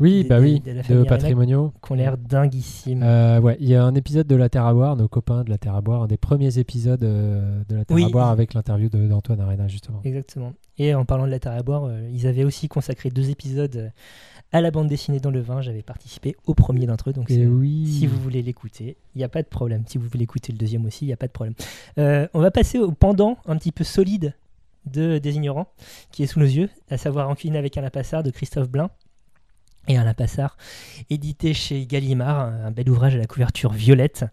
Oui, 0.00 0.22
Des- 0.22 0.28
bah 0.28 0.40
des- 0.40 0.44
oui, 0.46 0.60
de 0.60 0.70
la 0.72 0.82
de 0.82 0.86
famille 0.86 1.04
Patrimoniaux. 1.06 1.72
qui 1.84 1.92
ont 1.92 1.94
l'air 1.94 2.16
dinguissimes. 2.16 3.02
Euh, 3.02 3.38
ouais, 3.40 3.56
il 3.60 3.68
y 3.68 3.74
a 3.74 3.84
un 3.84 3.94
épisode 3.94 4.26
de 4.26 4.34
La 4.34 4.48
Terre 4.48 4.64
à 4.66 4.72
boire, 4.74 4.96
nos 4.96 5.08
copains 5.08 5.44
de 5.44 5.50
La 5.50 5.58
Terre 5.58 5.74
à 5.74 5.80
boire, 5.80 6.02
un 6.02 6.06
des 6.06 6.16
premiers 6.16 6.58
épisodes 6.58 7.04
euh, 7.04 7.62
de 7.68 7.76
La 7.76 7.84
Terre 7.84 7.94
Oui. 7.94 8.04
à 8.04 8.08
boire 8.08 8.30
avec 8.30 8.54
l'interview 8.54 8.88
de- 8.88 9.06
d'Antoine 9.06 9.40
Arena, 9.40 9.68
justement. 9.68 10.00
Exactement. 10.04 10.52
Et 10.78 10.94
en 10.94 11.04
parlant 11.04 11.26
de 11.26 11.30
la 11.30 11.38
terre 11.38 11.52
à 11.52 11.62
boire, 11.62 11.84
euh, 11.84 12.08
ils 12.10 12.26
avaient 12.26 12.44
aussi 12.44 12.66
consacré 12.68 13.10
deux 13.10 13.28
épisodes 13.28 13.92
à 14.52 14.60
la 14.62 14.70
bande 14.70 14.88
dessinée 14.88 15.20
dans 15.20 15.30
le 15.30 15.40
vin. 15.40 15.60
J'avais 15.60 15.82
participé 15.82 16.34
au 16.46 16.54
premier 16.54 16.86
d'entre 16.86 17.10
eux, 17.10 17.12
donc 17.12 17.26
oui. 17.28 17.86
Si 17.86 18.06
vous 18.06 18.18
voulez 18.18 18.40
l'écouter, 18.42 18.96
il 19.14 19.18
n'y 19.18 19.24
a 19.24 19.28
pas 19.28 19.42
de 19.42 19.48
problème. 19.48 19.82
Si 19.86 19.98
vous 19.98 20.08
voulez 20.08 20.24
écouter 20.24 20.52
le 20.52 20.58
deuxième 20.58 20.86
aussi, 20.86 21.04
il 21.04 21.08
n'y 21.08 21.12
a 21.12 21.18
pas 21.18 21.26
de 21.26 21.32
problème. 21.32 21.54
Euh, 21.98 22.26
on 22.32 22.40
va 22.40 22.50
passer 22.50 22.78
au 22.78 22.92
pendant 22.92 23.36
un 23.46 23.56
petit 23.56 23.72
peu 23.72 23.84
solide 23.84 24.32
de 24.86 25.18
Des 25.18 25.34
Ignorants, 25.36 25.68
qui 26.10 26.22
est 26.22 26.26
sous 26.26 26.40
nos 26.40 26.46
yeux, 26.46 26.70
à 26.88 26.96
savoir 26.96 27.28
En 27.28 27.34
cuisine 27.34 27.56
avec 27.56 27.76
Alain 27.76 27.90
Passard 27.90 28.22
de 28.22 28.30
Christophe 28.30 28.70
Blain. 28.70 28.88
Et 29.88 29.96
Alain 29.96 30.14
Passard, 30.14 30.56
édité 31.08 31.54
chez 31.54 31.86
Gallimard, 31.86 32.38
un, 32.40 32.70
bel 32.70 32.88
ouvrage 32.90 33.14
à 33.14 33.18
la 33.18 33.26
couverture 33.26 33.72
violette, 33.72 34.24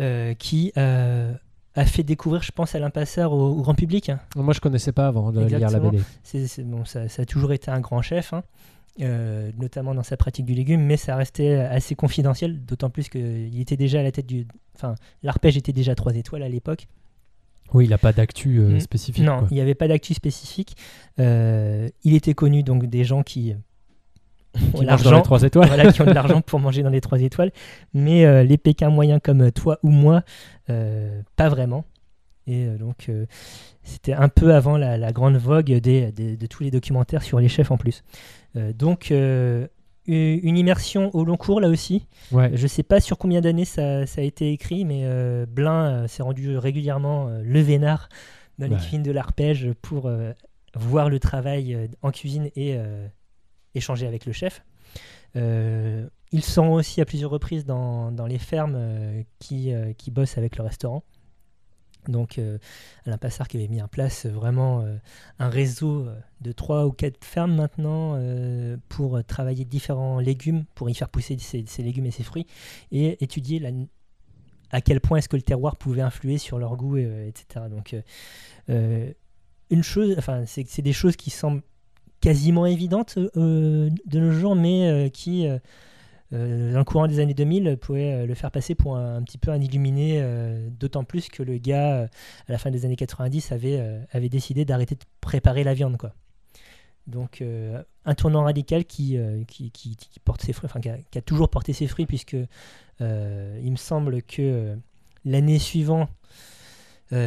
euh, 0.00 0.34
qui 0.34 0.72
euh, 0.76 1.32
a 1.74 1.84
fait 1.86 2.02
découvrir, 2.02 2.42
je 2.42 2.52
pense, 2.52 2.74
Alain 2.74 2.90
Passard 2.90 3.32
au, 3.32 3.50
au 3.52 3.62
grand 3.62 3.74
public. 3.74 4.10
Moi, 4.36 4.52
je 4.52 4.60
connaissais 4.60 4.92
pas 4.92 5.06
avant 5.06 5.30
de 5.32 5.40
lire 5.44 5.58
la 5.58 5.66
Exactement. 5.66 5.90
BD. 5.90 6.02
C'est, 6.22 6.46
c'est- 6.46 6.64
bon, 6.64 6.84
ça, 6.84 7.08
ça 7.08 7.22
a 7.22 7.24
toujours 7.24 7.52
été 7.52 7.70
un 7.70 7.80
grand 7.80 8.02
chef, 8.02 8.32
hein, 8.32 8.42
euh, 9.00 9.50
notamment 9.58 9.94
dans 9.94 10.02
sa 10.02 10.16
pratique 10.16 10.44
du 10.44 10.54
légume, 10.54 10.82
mais 10.82 10.96
ça 10.96 11.16
restait 11.16 11.54
assez 11.54 11.94
confidentiel, 11.94 12.64
d'autant 12.64 12.90
plus 12.90 13.08
qu'il 13.08 13.58
était 13.60 13.76
déjà 13.76 14.00
à 14.00 14.02
la 14.02 14.12
tête 14.12 14.26
du. 14.26 14.46
Enfin, 14.76 14.96
l'arpège 15.22 15.56
était 15.56 15.72
déjà 15.72 15.94
3 15.94 16.14
étoiles 16.16 16.42
à 16.42 16.48
l'époque. 16.48 16.88
Oui, 17.72 17.86
il 17.86 17.90
n'a 17.90 17.98
pas 17.98 18.12
d'actu 18.12 18.58
euh, 18.58 18.76
Mm. 18.76 18.80
spécifique. 18.80 19.24
non, 19.24 19.38
quoi. 19.38 19.48
il 19.50 19.54
n'y 19.54 19.60
avait 19.60 19.74
pas 19.74 19.88
d'actu 19.88 20.14
spécifique. 20.14 20.76
Euh, 21.18 21.88
il 22.02 22.14
était 22.14 22.34
connu 22.34 22.62
donc 22.64 22.86
des 22.86 23.04
gens 23.04 23.22
qui. 23.22 23.54
Qui 24.54 24.60
mange 24.64 24.72
dans 24.72 24.82
l'argent- 24.82 25.16
les 25.16 25.22
3 25.22 25.42
étoiles. 25.42 25.66
voilà, 25.68 25.92
qui 25.92 26.02
ont 26.02 26.06
de 26.06 26.10
l'argent 26.12 26.40
pour 26.40 26.60
manger 26.60 26.82
dans 26.82 26.90
les 26.90 27.00
3 27.00 27.20
étoiles. 27.20 27.52
Mais 27.92 28.24
euh, 28.24 28.42
les 28.42 28.56
Pékins 28.58 28.90
moyens 28.90 29.20
comme 29.22 29.50
toi 29.52 29.78
ou 29.82 29.90
moi, 29.90 30.22
euh, 30.70 31.20
pas 31.36 31.48
vraiment. 31.48 31.84
Et 32.46 32.66
euh, 32.66 32.76
donc, 32.76 33.06
euh, 33.08 33.26
c'était 33.82 34.12
un 34.12 34.28
peu 34.28 34.54
avant 34.54 34.76
la, 34.76 34.96
la 34.98 35.12
grande 35.12 35.36
vogue 35.36 35.66
des, 35.72 36.12
des- 36.12 36.36
de 36.36 36.46
tous 36.46 36.62
les 36.62 36.70
documentaires 36.70 37.22
sur 37.22 37.40
les 37.40 37.48
chefs 37.48 37.70
en 37.70 37.76
plus. 37.78 38.02
Euh, 38.56 38.72
donc, 38.72 39.10
euh, 39.10 39.66
une 40.06 40.58
immersion 40.58 41.10
au 41.14 41.24
long 41.24 41.38
cours 41.38 41.60
là 41.62 41.68
aussi. 41.68 42.06
Ouais. 42.30 42.50
Je 42.54 42.66
sais 42.66 42.82
pas 42.82 43.00
sur 43.00 43.16
combien 43.16 43.40
d'années 43.40 43.64
ça, 43.64 44.04
ça 44.06 44.20
a 44.20 44.24
été 44.24 44.52
écrit, 44.52 44.84
mais 44.84 45.00
euh, 45.04 45.46
Blin 45.48 45.86
euh, 46.04 46.06
s'est 46.08 46.22
rendu 46.22 46.58
régulièrement 46.58 47.28
euh, 47.28 47.40
le 47.42 47.60
vénard 47.60 48.10
dans 48.58 48.66
les 48.66 48.72
Ouais. 48.74 48.78
cuisines 48.80 49.02
de 49.02 49.10
l'arpège 49.10 49.70
pour 49.80 50.04
euh, 50.06 50.32
voir 50.76 51.08
le 51.08 51.18
travail 51.18 51.74
euh, 51.74 51.86
en 52.02 52.10
cuisine 52.10 52.50
et 52.54 52.74
euh, 52.76 53.06
échanger 53.74 54.06
avec 54.06 54.26
le 54.26 54.32
chef. 54.32 54.62
Euh, 55.36 56.08
ils 56.32 56.44
sont 56.44 56.68
aussi 56.68 57.00
à 57.00 57.04
plusieurs 57.04 57.30
reprises 57.30 57.64
dans, 57.64 58.26
les 58.26 58.38
fermes 58.38 58.74
euh, 58.76 59.22
qui, 59.38 59.72
euh, 59.72 59.92
qui 59.92 60.10
bossent 60.10 60.38
avec 60.38 60.56
le 60.56 60.64
restaurant. 60.64 61.04
Donc 62.06 62.38
Alain 63.06 63.16
Passard 63.16 63.48
qui 63.48 63.56
avait 63.56 63.66
mis 63.66 63.80
en 63.80 63.88
place 63.88 64.26
vraiment 64.26 64.84
un 65.38 65.48
réseau 65.48 66.06
de 66.42 66.52
trois 66.52 66.84
ou 66.84 66.92
quatre 66.92 67.24
fermes 67.24 67.54
maintenant 67.54 68.20
pour 68.90 69.24
travailler 69.24 69.64
différents 69.64 70.18
légumes, 70.18 70.66
pour 70.74 70.90
y 70.90 70.94
faire 70.94 71.08
pousser 71.08 71.38
ces, 71.38 71.64
légumes 71.82 72.04
et 72.04 72.10
ces 72.10 72.22
fruits, 72.22 72.46
et 72.92 73.24
étudier 73.24 73.88
à 74.70 74.82
quel 74.82 75.00
point 75.00 75.16
est-ce 75.16 75.30
que 75.30 75.36
le 75.36 75.42
terroir 75.42 75.76
pouvait 75.76 76.02
influer 76.02 76.36
sur 76.36 76.58
leur 76.58 76.76
goût, 76.76 76.98
etc. 76.98 77.70
Donc 77.70 77.96
une 78.68 79.82
chose, 79.82 80.14
enfin 80.18 80.44
c'est 80.44 80.82
des 80.82 80.92
choses 80.92 81.16
qui 81.16 81.30
semblent 81.30 81.62
quasiment 82.24 82.64
évidentes 82.64 83.18
euh, 83.18 83.90
de 84.06 84.18
nos 84.18 84.32
jours, 84.32 84.56
mais 84.56 84.88
euh, 84.88 85.08
qui 85.10 85.46
euh, 85.46 86.72
dans 86.72 86.78
le 86.78 86.84
courant 86.84 87.06
des 87.06 87.20
années 87.20 87.34
2000, 87.34 87.76
pouvait 87.76 88.26
le 88.26 88.34
faire 88.34 88.50
passer 88.50 88.74
pour 88.74 88.96
un, 88.96 89.22
petit 89.22 89.36
peu 89.36 89.50
un 89.50 89.60
illuminé, 89.60 90.20
d'autant 90.80 91.04
plus 91.04 91.28
que 91.28 91.44
le 91.44 91.58
gars, 91.58 92.08
à 92.48 92.52
la 92.52 92.58
fin 92.58 92.72
des 92.72 92.84
années 92.84 92.96
90, 92.96 93.52
avait, 93.52 94.00
avait 94.10 94.30
décidé 94.30 94.64
d'arrêter 94.64 94.96
de 94.96 95.04
préparer 95.20 95.62
la 95.62 95.74
viande. 95.74 95.96
Quoi. 95.96 96.12
Donc, 97.06 97.44
un 98.04 98.14
tournant 98.14 98.42
radical 98.42 98.84
qui, 98.84 99.16
qui, 99.46 99.70
qui- 99.70 99.96
porte 100.24 100.42
ses 100.42 100.52
fruits, 100.52 100.68
a, 100.74 100.96
qui 101.08 101.18
a 101.18 101.22
toujours 101.22 101.50
porté 101.50 101.72
ses 101.72 101.86
fruits, 101.86 102.06
puisque 102.06 102.36
il 103.00 103.70
me 103.70 103.76
semble 103.76 104.20
que 104.22 104.76
l'année 105.24 105.60
suivante, 105.60 106.08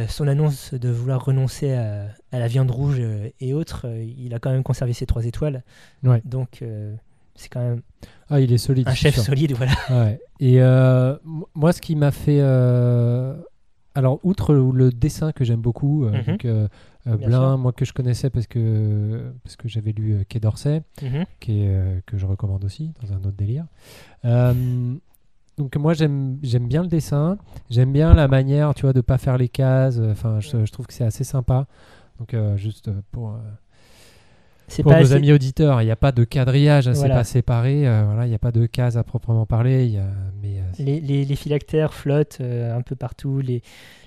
son 0.08 0.26
annonce 0.28 0.74
de 0.74 0.88
vouloir 0.90 1.24
renoncer 1.24 1.72
à, 1.72 2.06
à 2.32 2.38
la 2.38 2.48
viande 2.48 2.70
rouge 2.70 2.96
euh, 2.98 3.28
et 3.40 3.54
autres, 3.54 3.82
euh, 3.86 4.02
il 4.04 4.34
a 4.34 4.38
quand 4.38 4.50
même 4.50 4.62
conservé 4.62 4.92
ses 4.92 5.06
trois 5.06 5.24
étoiles. 5.24 5.62
Ouais. 6.02 6.20
Donc, 6.24 6.58
euh, 6.62 6.94
c'est 7.36 7.48
quand 7.48 7.60
même 7.60 7.82
Ah, 8.28 8.40
il 8.40 8.52
est 8.52 8.58
solide. 8.58 8.88
un 8.88 8.94
chef 8.94 9.14
sûr. 9.14 9.22
solide, 9.24 9.52
voilà. 9.52 9.72
Ouais. 9.90 10.20
Et 10.40 10.60
euh, 10.60 11.16
moi, 11.54 11.72
ce 11.72 11.80
qui 11.80 11.94
m'a 11.96 12.10
fait. 12.10 12.38
euh, 12.40 13.36
Alors, 13.94 14.20
outre 14.24 14.54
le, 14.54 14.90
dessin 14.90 15.32
que 15.32 15.44
j'aime 15.44 15.60
beaucoup, 15.60 16.04
euh, 16.04 16.10
Mhm. 16.12 16.22
donc, 16.24 16.44
euh, 16.44 16.68
euh, 17.06 17.16
Blin, 17.16 17.56
moi 17.56 17.72
que 17.72 17.84
je 17.84 17.92
connaissais 17.92 18.28
parce 18.30 18.46
que, 18.46 19.32
parce 19.42 19.56
que 19.56 19.66
j'avais 19.68 19.92
lu 19.92 20.12
euh, 20.14 20.24
Quai 20.28 20.38
d'Orsay, 20.40 20.82
Mhm. 21.02 21.24
euh, 21.48 22.00
que 22.06 22.18
je 22.18 22.26
recommande 22.26 22.64
aussi, 22.64 22.92
dans 23.00 23.12
un 23.14 23.18
autre 23.18 23.36
délire. 23.36 23.64
Donc, 25.58 25.76
moi, 25.76 25.92
j'aime 25.94 26.38
bien 26.68 26.82
le 26.82 26.88
dessin. 26.88 27.36
J'aime 27.70 27.92
bien 27.92 28.14
la 28.14 28.28
manière, 28.28 28.74
tu 28.74 28.82
vois, 28.82 28.92
de 28.92 29.00
pas 29.00 29.18
faire 29.18 29.36
les 29.38 29.48
cases. 29.48 29.98
Enfin, 29.98 30.40
je, 30.40 30.64
je 30.64 30.72
trouve 30.72 30.86
que 30.86 30.92
c'est 30.94 31.04
assez 31.04 31.24
sympa. 31.24 31.66
Donc, 32.18 32.34
euh, 32.34 32.56
juste 32.56 32.88
euh, 32.88 33.00
pour. 33.12 33.30
euh, 33.30 33.38
pour 34.82 34.92
nos 34.92 34.98
assez- 34.98 35.14
amis 35.14 35.32
auditeurs, 35.32 35.80
il 35.80 35.86
n'y 35.86 35.90
a 35.90 35.96
pas 35.96 36.12
de 36.12 36.24
quadrillage, 36.24 36.88
hein, 36.88 36.92
c'est 36.94 37.00
Voilà. 37.00 37.14
pas 37.16 37.24
séparé, 37.24 37.88
euh, 37.88 38.04
voilà, 38.04 38.26
il 38.26 38.28
n'y 38.28 38.34
a 38.34 38.38
pas 38.38 38.52
de 38.52 38.66
cases 38.66 38.96
à 38.96 39.02
proprement 39.02 39.46
parler, 39.46 39.86
y 39.86 39.96
a, 39.98 40.04
mais 40.42 40.60
Les, 40.78 41.00
les, 41.00 41.24
les 41.24 41.36
phylactères 41.36 41.94
flottent 41.94 42.40
un 42.42 42.82
peu 42.82 42.94
partout, 42.94 43.40
les, 43.40 43.62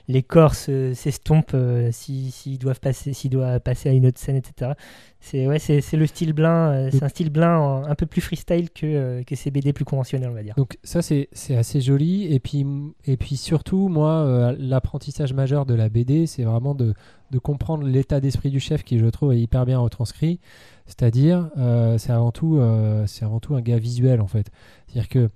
les 0.08 0.24
corps 0.24 0.56
se- 0.56 0.94
s'estompent 0.94 1.54
euh, 1.54 1.90
si- 1.92 2.32
s'ils 2.32 2.58
doivent 2.60 2.80
passer, 2.80 3.14
s'ils 3.14 3.30
doivent 3.30 3.60
passer 3.60 3.90
à 3.90 3.92
une 3.94 4.06
autre 4.06 4.20
scène, 4.20 4.36
etc. 4.36 4.72
C'est 5.20 5.46
ouais, 5.48 5.60
c'est 5.60 5.82
le 5.94 6.08
style 6.08 6.34
blin, 6.34 6.72
euh, 6.72 6.90
c'est 6.92 7.04
un 7.04 7.10
style 7.10 7.30
blin 7.30 7.84
un 7.88 7.96
peu 7.96 8.06
plus 8.08 8.22
freestyle 8.22 8.70
que, 8.72 8.86
euh, 8.86 9.24
que 9.24 9.36
ces 9.36 9.52
BD 9.52 9.72
plus 9.74 9.86
conventionnels, 9.86 10.30
on 10.30 10.34
va 10.34 10.42
dire. 10.44 10.56
Donc 10.58 10.78
ça 10.84 11.02
c'est 11.02 11.30
c'est 11.32 11.56
assez 11.56 11.80
joli 11.82 12.34
et 12.34 12.40
puis 12.40 12.66
et 13.06 13.18
puis 13.18 13.38
surtout 13.38 13.88
moi 13.88 14.54
l'apprentissage 14.58 15.34
majeur 15.34 15.66
de 15.66 15.74
la 15.76 15.90
BD 15.90 16.26
c'est 16.26 16.44
vraiment 16.44 16.74
de, 16.74 16.94
de 17.30 17.40
comprendre 17.40 17.86
l'état 17.86 18.20
d'esprit 18.20 18.50
du 18.50 18.60
chef 18.60 18.84
qui 18.84 18.98
je 18.98 19.06
trouve 19.06 19.34
est 19.34 19.40
hyper 19.40 19.66
bien 19.66 19.78
retranscrit 19.80 20.40
c'est-à-dire 20.88 21.50
euh, 21.58 21.98
c'est 22.00 22.12
avant 22.12 22.32
tout 22.32 22.58
euh, 22.60 23.06
c'est 23.08 23.24
avant 23.24 23.40
tout 23.40 23.54
un 23.56 23.62
gars 23.62 23.78
visuel 23.78 24.22
en 24.22 24.28
fait 24.28 24.48
c'est-à-dire 24.88 25.10
que 25.10 25.30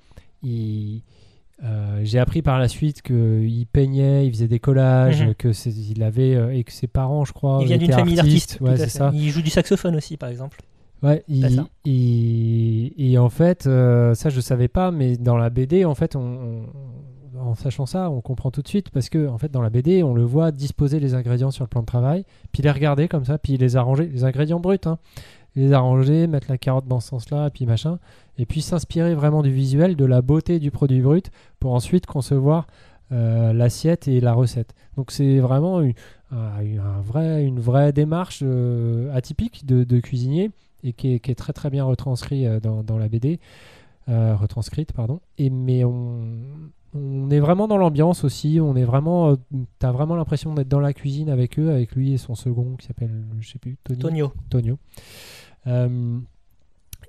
il 0.44 1.04
euh, 1.64 2.02
j'ai 2.04 2.20
appris 2.20 2.42
par 2.42 2.60
la 2.60 2.68
suite 2.68 3.02
qu'il 3.02 3.66
peignait, 3.72 4.26
il 4.28 4.32
faisait 4.32 4.48
des 4.48 4.60
collages, 4.60 5.24
Mhm. 5.26 5.36
que 5.36 5.50
il 5.92 6.04
avait 6.04 6.36
euh, 6.36 6.54
et 6.54 6.64
que 6.64 6.72
ses 6.72 6.88
parents, 6.88 7.24
je 7.26 7.34
crois, 7.34 7.60
Il 7.62 7.68
vient 7.68 7.78
d'une 7.78 7.88
étaient 7.88 7.98
famille 7.98 8.16
d'artistes. 8.16 8.58
Ouais. 8.62 8.76
Il 9.14 9.30
joue 9.30 9.42
du 9.42 9.50
saxophone 9.50 9.96
aussi, 9.96 10.18
par 10.18 10.30
exemple. 10.30 10.62
Ouais, 11.04 11.24
il, 11.28 11.64
il- 11.86 12.94
et 12.98 13.18
en 13.18 13.30
fait, 13.30 13.68
euh, 13.68 14.14
ça 14.16 14.30
je 14.30 14.40
savais 14.42 14.68
pas, 14.68 14.92
mais 14.92 15.18
dans 15.18 15.38
la 15.38 15.50
BD, 15.50 15.86
en 15.86 15.96
fait, 15.96 16.16
on, 16.16 16.20
on- 16.22 16.66
en 17.40 17.54
sachant 17.54 17.86
ça, 17.86 18.10
on 18.10 18.22
comprend 18.22 18.50
tout 18.50 18.62
de 18.62 18.68
suite 18.68 18.90
parce 18.90 19.10
que 19.10 19.28
en 19.28 19.38
fait, 19.38 19.52
dans 19.52 19.62
la 19.62 19.70
BD, 19.70 20.04
on 20.04 20.14
le 20.14 20.24
voit 20.24 20.52
disposer 20.52 21.00
les 21.02 21.14
ingrédients 21.16 21.52
sur 21.52 21.64
le 21.66 21.68
plan 21.68 21.82
de 21.82 21.86
travail, 21.86 22.24
puis 22.54 22.64
les 22.64 22.72
regarder 22.72 23.08
comme 23.10 23.26
ça, 23.26 23.38
puis 23.38 23.58
les 23.58 23.76
arranger, 23.76 24.08
les 24.08 24.24
ingrédients 24.24 24.60
bruts, 24.62 24.78
hein, 24.86 24.98
les 25.56 25.74
arranger, 25.74 26.28
mettre 26.28 26.48
la 26.50 26.58
carotte 26.58 26.88
dans 26.88 27.00
ce 27.00 27.10
sens-là, 27.10 27.50
puis 27.50 27.66
machin, 27.66 28.00
et 28.38 28.46
puis 28.46 28.62
s'inspirer 28.62 29.16
vraiment 29.16 29.42
du 29.42 29.52
visuel, 29.52 29.96
de 29.96 30.06
la 30.06 30.22
beauté 30.22 30.60
du 30.60 30.72
produit 30.72 31.02
brut, 31.02 31.32
pour 31.60 31.74
ensuite 31.74 32.06
concevoir 32.06 32.68
euh, 33.12 33.54
l'assiette 33.54 34.08
et 34.08 34.20
la 34.20 34.34
recette. 34.34 34.74
Donc 34.98 35.12
c'est 35.12 35.40
vraiment 35.40 35.82
une, 35.82 35.94
un- 36.32 37.02
vrai, 37.02 37.44
une 37.46 37.60
vraie 37.60 37.94
démarche 37.94 38.40
euh, 38.44 39.14
atypique 39.16 39.66
de, 39.66 39.84
de 39.84 40.00
cuisinier 40.00 40.52
et 40.84 40.92
qui 40.94 41.14
est, 41.14 41.20
qui 41.20 41.32
est 41.32 41.36
très 41.36 41.54
très 41.54 41.70
bien 41.70 41.84
retranscrit 41.86 42.46
euh, 42.48 42.60
dans, 42.60 42.84
dans 42.84 42.98
la 42.98 43.08
BD, 43.08 43.40
euh, 44.10 44.36
retranscrite 44.36 44.92
pardon. 44.94 45.20
Et 45.38 45.50
mais 45.50 45.84
on, 45.86 46.20
on 46.96 47.30
est 47.30 47.40
vraiment 47.40 47.68
dans 47.68 47.78
l'ambiance 47.78 48.24
aussi. 48.24 48.60
On 48.62 48.76
est 48.76 48.84
vraiment, 48.86 49.36
t'as 49.80 49.92
vraiment 49.92 50.16
l'impression 50.16 50.54
d'être 50.54 50.68
dans 50.70 50.80
la 50.80 50.94
cuisine 50.94 51.30
avec 51.30 51.60
eux, 51.60 51.70
avec 51.72 51.96
lui 51.96 52.14
et 52.14 52.18
son 52.18 52.36
second 52.36 52.76
qui 52.78 52.88
s'appelle, 52.88 53.24
je 53.40 53.50
sais 53.50 53.60
plus. 53.60 53.78
Tonio. 53.84 54.32
Tonio. 54.50 54.78
Euh, 55.68 56.18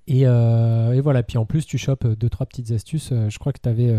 et, 0.06 0.22
euh, 0.26 0.92
et 0.92 1.00
voilà. 1.00 1.22
Puis 1.22 1.38
en 1.38 1.44
plus, 1.46 1.66
tu 1.66 1.78
chopes 1.78 2.06
deux 2.06 2.28
trois 2.28 2.46
petites 2.46 2.70
astuces. 2.70 3.10
Euh, 3.12 3.28
je 3.28 3.38
crois 3.38 3.52
que 3.52 3.60
tu 3.62 3.68
avais 3.68 3.94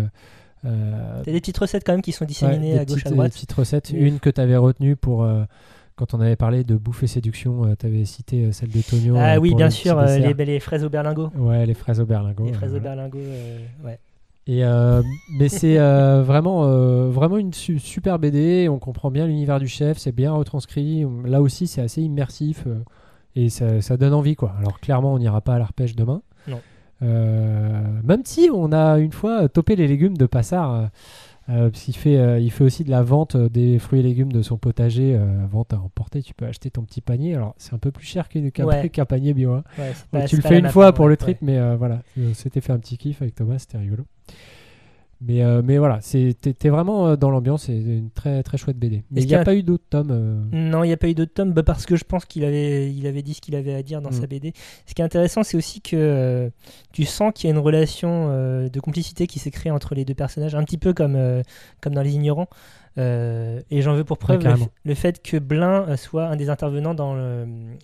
T'as 0.63 1.23
des 1.31 1.39
petites 1.39 1.57
recettes 1.57 1.83
quand 1.85 1.93
même 1.93 2.01
qui 2.01 2.11
sont 2.11 2.25
disséminées 2.25 2.77
à 2.77 2.85
gauche 2.85 2.95
petites, 2.95 3.07
à 3.07 3.11
droite. 3.11 3.27
des 3.31 3.33
petites 3.35 3.53
recettes. 3.53 3.91
Une 3.91 4.19
que 4.19 4.29
tu 4.29 4.41
avais 4.41 4.57
retenue 4.57 4.95
pour 4.95 5.23
euh, 5.23 5.43
quand 5.95 6.13
on 6.13 6.19
avait 6.19 6.35
parlé 6.35 6.63
de 6.63 6.75
bouffe 6.75 7.03
et 7.03 7.07
séduction. 7.07 7.73
tu 7.75 7.85
avais 7.85 8.03
cité 8.05 8.45
euh, 8.45 8.51
celle 8.51 8.69
de 8.69 8.81
Tonio. 8.81 9.15
Ah 9.17 9.35
euh, 9.35 9.39
oui, 9.39 9.53
bien 9.55 9.65
le 9.67 9.71
sûr, 9.71 9.97
euh, 9.97 10.17
les, 10.17 10.33
les 10.33 10.59
fraises 10.59 10.83
au 10.83 10.89
berlingot. 10.89 11.29
Ouais, 11.37 11.65
les 11.65 11.73
fraises 11.73 11.99
au 12.01 12.05
berlingot. 12.05 12.45
les 12.45 12.53
fraises 12.53 12.73
euh, 12.73 12.77
au 12.77 12.81
berlingot, 12.81 13.17
euh, 13.19 13.59
ouais. 13.85 13.99
Et 14.49 14.63
euh, 14.63 15.01
mais 15.39 15.49
c'est 15.49 15.77
euh, 15.77 16.21
vraiment, 16.25 16.63
euh, 16.65 17.09
vraiment 17.09 17.37
une 17.37 17.53
su- 17.53 17.79
super 17.79 18.17
BD. 18.19 18.67
On 18.69 18.79
comprend 18.79 19.11
bien 19.11 19.25
l'univers 19.27 19.59
du 19.59 19.67
chef, 19.67 19.97
c'est 19.97 20.11
bien 20.13 20.31
retranscrit. 20.33 21.05
Là 21.25 21.41
aussi, 21.41 21.67
c'est 21.67 21.81
assez 21.81 22.01
immersif 22.01 22.63
euh, 22.67 22.79
et 23.38 23.50
ça, 23.50 23.82
ça 23.82 23.97
donne 23.97 24.13
envie. 24.13 24.36
quoi. 24.36 24.54
Alors 24.60 24.80
clairement, 24.80 25.13
on 25.13 25.19
n'ira 25.19 25.41
pas 25.41 25.56
à 25.56 25.60
l'arpège 25.60 25.95
demain. 25.95 26.21
Non. 26.47 26.60
Euh, 27.04 27.82
même 28.04 28.21
si 28.26 28.50
on 28.54 28.71
a 28.71 28.97
une 29.00 29.12
fois 29.12 29.47
topé 29.50 29.76
les 29.76 29.88
légumes 29.88 30.17
de 30.17 30.26
Passard, 30.26 30.73
euh, 30.73 30.86
euh, 31.50 31.69
parce 31.69 31.84
qu'il 31.84 31.95
fait, 31.95 32.17
euh, 32.17 32.39
il 32.39 32.52
fait 32.52 32.63
aussi 32.63 32.84
de 32.84 32.89
la 32.89 33.04
vente 33.04 33.38
des 33.38 33.80
fruits 33.80 34.00
et 34.00 34.04
légumes 34.04 34.32
de 34.34 34.41
son 34.41 34.58
potager, 34.58 35.17
vente 35.50 35.73
à 35.73 35.80
emporter. 35.80 36.21
Tu 36.21 36.34
peux 36.34 36.45
acheter 36.45 36.71
ton 36.71 36.82
petit 36.84 37.00
panier. 37.02 37.36
Alors 37.36 37.54
c'est 37.58 37.73
un 37.73 37.78
peu 37.78 37.91
plus 37.91 38.06
cher 38.06 38.28
qu'un 38.30 38.41
Ouais. 38.65 38.89
panier 39.08 39.34
bio. 39.34 39.54
hein. 39.54 39.63
Ouais, 39.78 39.93
pas- 40.12 40.23
tu 40.26 40.36
le 40.38 40.41
fais 40.41 40.60
la 40.60 40.67
une 40.67 40.69
fois 40.69 40.88
ouais, 40.88 40.93
pour 40.93 41.08
le 41.08 41.15
trip, 41.17 41.38
mais 41.41 41.76
voilà, 41.76 42.02
c'était 42.34 42.62
fait 42.62 42.73
un 42.73 42.80
petit 42.80 42.97
kiff 42.97 43.21
avec 43.21 43.36
Thomas, 43.36 43.60
c'était 43.60 43.78
rigolo. 43.78 44.04
Mais, 45.19 45.41
euh, 45.43 45.62
mais 45.65 45.80
voilà, 45.80 45.99
t'es 46.01 46.69
vraiment 46.69 47.08
euh, 47.08 47.15
dans 47.15 47.32
l'ambiance, 47.32 47.63
c'est 47.63 47.75
une 47.75 48.12
très 48.12 48.43
très 48.43 48.58
chouette 48.58 48.77
BD. 48.77 49.03
Mais 49.10 49.19
Est-ce 49.21 49.25
il 49.25 49.30
n'y 49.30 49.34
a 49.36 49.39
y 49.39 49.41
a- 49.41 49.45
pas 49.45 49.56
eu 49.56 49.63
d'autres 49.63 49.86
tomes. 49.89 50.12
euh, 50.12 50.39
Non, 50.51 50.84
il 50.84 50.88
n'y 50.88 50.93
a 50.93 50.97
pas 50.97 51.08
eu 51.10 51.15
d'autres 51.15 51.34
tomes 51.34 51.53
bah, 51.53 51.63
parce 51.63 51.88
que 51.88 51.95
je 51.95 52.03
pense 52.03 52.25
qu'il 52.25 52.45
avait, 52.45 52.93
il 52.93 53.08
avait 53.08 53.23
dit 53.23 53.34
ce 53.34 53.41
qu'il 53.41 53.56
avait 53.56 53.73
à 53.73 53.82
dire 53.82 53.99
dans 54.01 54.12
Mm. 54.12 54.21
sa 54.21 54.27
BD. 54.27 54.53
Ce 54.86 54.93
qui 54.93 55.01
est 55.01 55.06
intéressant, 55.06 55.41
c'est 55.43 55.58
aussi 55.58 55.82
que 55.82 55.95
euh, 55.95 56.49
tu 56.93 57.03
sens 57.06 57.32
qu'il 57.34 57.47
y 57.49 57.51
a 57.51 57.56
une 57.56 57.62
relation 57.62 58.27
euh, 58.30 58.69
de 58.69 58.80
complicité 58.80 59.25
qui 59.25 59.39
s'est 59.39 59.49
créée 59.49 59.71
entre 59.71 59.95
les 59.95 60.06
deux 60.06 60.13
personnages, 60.13 60.53
un 60.53 60.63
petit 60.63 60.77
peu 60.77 60.93
comme, 60.93 61.15
euh, 61.15 61.41
comme 61.82 61.95
dans 61.95 62.03
Les 62.03 62.13
Ignorants. 62.13 62.47
Euh, 62.99 63.62
et 63.69 63.82
j'en 63.82 63.93
veux 63.93 64.03
pour 64.03 64.17
preuve 64.17 64.43
le, 64.84 64.95
fait 64.95 65.21
que 65.21 65.38
Blin 65.38 65.86
euh, 65.88 65.97
soit 65.97 66.25
un 66.27 66.36
des 66.36 66.49
intervenants 66.49 66.95
dans 66.95 67.15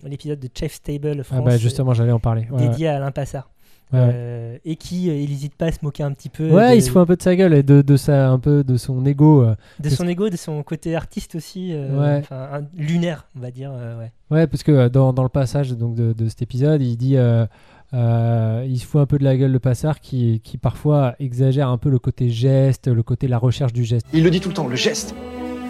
l'épisode 0.04 0.40
de 0.40 0.48
Chef's 0.52 0.82
Table 0.82 1.22
Ah 1.30 1.40
bah 1.40 1.56
justement, 1.56 1.94
j'allais 1.94 2.10
en 2.12 2.18
parler. 2.20 2.46
euh, 2.50 2.56
Ouais, 2.56 2.68
dédié 2.68 2.88
à 2.88 2.96
Alain 2.96 3.12
Passard. 3.12 3.48
Ouais, 3.92 3.98
ouais. 3.98 4.10
Euh, 4.14 4.58
et 4.64 4.76
qui, 4.76 5.10
euh, 5.10 5.14
il 5.16 5.30
n'hésite 5.30 5.54
pas 5.54 5.66
à 5.66 5.72
se 5.72 5.78
moquer 5.82 6.02
un 6.02 6.12
petit 6.12 6.28
peu 6.28 6.50
Ouais, 6.50 6.70
de, 6.72 6.76
il 6.76 6.82
se 6.82 6.90
fout 6.90 7.00
un 7.02 7.06
peu 7.06 7.16
de 7.16 7.22
sa 7.22 7.36
gueule 7.36 7.54
et 7.54 7.62
de, 7.62 7.82
de 7.82 7.96
sa, 7.96 8.28
un 8.30 8.38
peu 8.38 8.64
de 8.64 8.76
son 8.76 9.04
ego. 9.06 9.42
euh. 9.42 9.54
de 9.80 9.88
son 9.88 10.06
ego, 10.08 10.28
de 10.30 10.36
son 10.36 10.62
côté 10.62 10.94
artiste 10.96 11.34
aussi, 11.34 11.70
euh, 11.72 11.98
Ouais. 12.20 12.22
un- 12.30 12.62
lunaire, 12.76 13.26
on 13.36 13.40
va 13.40 13.50
dire. 13.50 13.70
euh, 13.74 13.98
ouais. 13.98 14.12
Ouais, 14.30 14.46
parce 14.46 14.62
que 14.62 14.88
dans, 14.88 15.12
dans 15.12 15.22
le 15.22 15.28
passage 15.28 15.70
donc, 15.72 15.94
de, 15.94 16.12
de 16.12 16.28
cet 16.28 16.42
épisode, 16.42 16.82
il 16.82 16.96
dit. 16.96 17.16
euh, 17.16 17.46
euh, 17.92 18.66
il 18.68 18.76
se 18.80 18.86
fout 18.86 19.00
un 19.00 19.06
peu 19.06 19.18
de 19.18 19.24
la 19.24 19.36
gueule 19.36 19.52
de 19.52 19.58
Passard 19.58 20.00
qui, 20.00 20.40
qui 20.42 20.58
parfois 20.58 21.14
exagère 21.20 21.68
un 21.68 21.78
peu 21.78 21.90
le 21.90 22.00
côté 22.00 22.28
geste, 22.28 22.88
le 22.88 23.04
côté 23.04 23.28
la 23.28 23.38
recherche 23.38 23.72
du 23.72 23.84
geste. 23.84 24.04
Il 24.12 24.24
le 24.24 24.30
dit 24.30 24.40
tout 24.40 24.48
le 24.48 24.54
temps, 24.54 24.66
le 24.66 24.74
geste. 24.74 25.14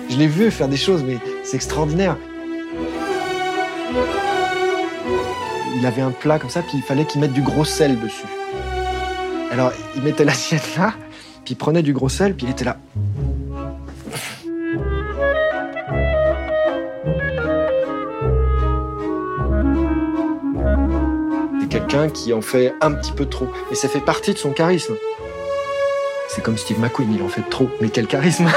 Je 0.08 0.16
l'ai 0.16 0.26
vu 0.28 0.50
faire 0.50 0.68
des 0.68 0.76
choses, 0.78 1.04
mais 1.06 1.18
c'est 1.42 1.56
extraordinaire. 1.56 2.16
Il 5.76 5.86
avait 5.86 6.02
un 6.02 6.10
plat 6.10 6.38
comme 6.38 6.50
ça, 6.50 6.62
puis 6.62 6.78
il 6.78 6.82
fallait 6.82 7.04
qu'il 7.04 7.20
mette 7.20 7.32
du 7.32 7.42
gros 7.42 7.64
sel 7.64 7.98
dessus. 8.00 8.26
Alors, 9.50 9.72
il 9.96 10.02
mettait 10.02 10.24
l'assiette 10.30 10.76
là, 10.76 10.94
puis 11.44 11.54
il 11.54 11.56
prenait 11.56 11.82
du 11.82 11.92
gros 11.92 12.08
sel, 12.08 12.34
puis 12.34 12.46
il 12.46 12.50
était 12.50 12.64
là. 12.64 12.76
C'est 21.60 21.68
quelqu'un 21.68 22.08
qui 22.08 22.32
en 22.32 22.40
fait 22.40 22.72
un 22.80 22.92
petit 22.92 23.12
peu 23.12 23.26
trop. 23.26 23.48
Et 23.72 23.74
ça 23.74 23.88
fait 23.88 24.00
partie 24.00 24.32
de 24.32 24.38
son 24.38 24.52
charisme. 24.52 24.94
C'est 26.28 26.42
comme 26.42 26.56
Steve 26.56 26.80
McQueen, 26.80 27.14
il 27.14 27.22
en 27.22 27.28
fait 27.28 27.48
trop. 27.50 27.68
Mais 27.80 27.88
quel 27.88 28.06
charisme 28.06 28.46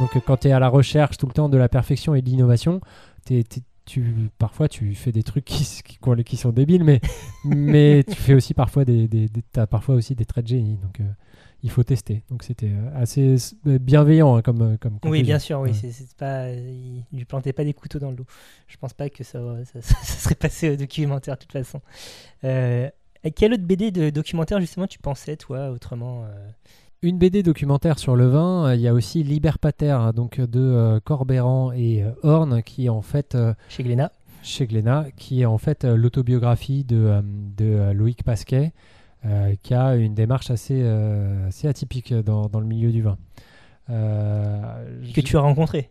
Donc 0.00 0.10
quand 0.24 0.36
tu 0.36 0.48
es 0.48 0.52
à 0.52 0.60
la 0.60 0.68
recherche 0.68 1.16
tout 1.16 1.26
le 1.26 1.32
temps 1.32 1.48
de 1.48 1.56
la 1.56 1.68
perfection 1.68 2.14
et 2.14 2.22
de 2.22 2.28
l'innovation, 2.28 2.80
tu, 3.88 4.30
parfois 4.38 4.68
tu 4.68 4.94
fais 4.94 5.12
des 5.12 5.22
trucs 5.22 5.44
qui, 5.44 5.62
s- 5.62 5.82
qui, 5.82 5.98
qui 6.24 6.36
sont 6.36 6.50
débiles, 6.50 6.84
mais, 6.84 7.00
mais 7.44 8.04
tu 8.04 8.14
fais 8.14 8.34
aussi 8.34 8.54
parfois 8.54 8.84
des, 8.84 9.08
des, 9.08 9.28
des- 9.28 9.42
t'as 9.52 9.66
parfois 9.66 9.94
aussi 9.96 10.14
des 10.14 10.24
traits 10.24 10.44
de 10.44 10.48
génie. 10.50 10.76
Donc 10.76 11.00
euh, 11.00 11.04
il 11.62 11.70
faut 11.70 11.82
tester. 11.82 12.22
Donc 12.30 12.44
c'était 12.44 12.70
euh, 12.70 13.00
assez 13.02 13.34
bienveillant 13.64 14.36
hein, 14.36 14.42
comme, 14.42 14.62
euh, 14.62 14.76
comme 14.76 14.98
Oui, 15.04 15.22
bien 15.22 15.38
sûr, 15.38 15.58
oui. 15.60 15.70
Ouais. 15.70 15.90
c'est 15.90 16.16
pas, 16.16 16.50
il 16.50 17.04
lui 17.12 17.24
plantait 17.24 17.52
pas 17.52 17.64
des 17.64 17.74
couteaux 17.74 17.98
dans 17.98 18.10
le 18.10 18.16
dos. 18.16 18.26
Je 18.68 18.76
pense 18.76 18.92
pas 18.92 19.08
que 19.10 19.24
ça, 19.24 19.40
ça, 19.64 19.80
ça 19.82 19.94
serait 20.04 20.34
passé 20.36 20.70
au 20.70 20.76
documentaire 20.76 21.34
de 21.34 21.40
toute 21.40 21.52
façon. 21.52 21.80
Euh, 22.44 22.88
à 23.24 23.30
quel 23.30 23.52
autre 23.54 23.64
BD 23.64 23.90
de 23.90 24.10
documentaire 24.10 24.60
justement 24.60 24.86
tu 24.86 25.00
pensais 25.00 25.36
toi 25.36 25.70
autrement 25.70 26.24
Une 27.00 27.18
BD 27.18 27.42
documentaire 27.44 27.98
sur 27.98 28.16
le 28.16 28.26
vin, 28.26 28.66
euh, 28.66 28.74
il 28.74 28.80
y 28.80 28.88
a 28.88 28.92
aussi 28.94 29.22
Liber 29.22 29.52
Pater, 29.60 29.90
hein, 29.90 30.12
donc 30.12 30.40
de 30.40 30.60
euh, 30.60 31.00
Corbéran 31.00 31.70
et 31.72 32.02
euh, 32.02 32.10
Horn, 32.24 32.62
qui 32.62 32.86
est 32.86 32.88
en 32.88 33.02
fait 33.02 33.34
euh, 33.36 33.54
chez 33.68 33.82
Glénat 33.84 34.10
chez 34.42 34.66
Glénat, 34.66 35.06
qui 35.16 35.42
est 35.42 35.46
en 35.46 35.58
fait 35.58 35.84
euh, 35.84 35.96
l'autobiographie 35.96 36.84
de, 36.84 36.96
euh, 36.96 37.22
de 37.24 37.64
euh, 37.64 37.92
Loïc 37.92 38.22
Pasquet, 38.22 38.72
euh, 39.26 39.54
qui 39.62 39.74
a 39.74 39.96
une 39.96 40.14
démarche 40.14 40.50
assez, 40.50 40.80
euh, 40.80 41.48
assez 41.48 41.68
atypique 41.68 42.14
dans, 42.14 42.46
dans 42.46 42.60
le 42.60 42.66
milieu 42.66 42.90
du 42.92 43.02
vin. 43.02 43.18
Euh, 43.90 44.60
que 45.14 45.20
tu 45.20 45.36
as 45.36 45.40
rencontré. 45.40 45.90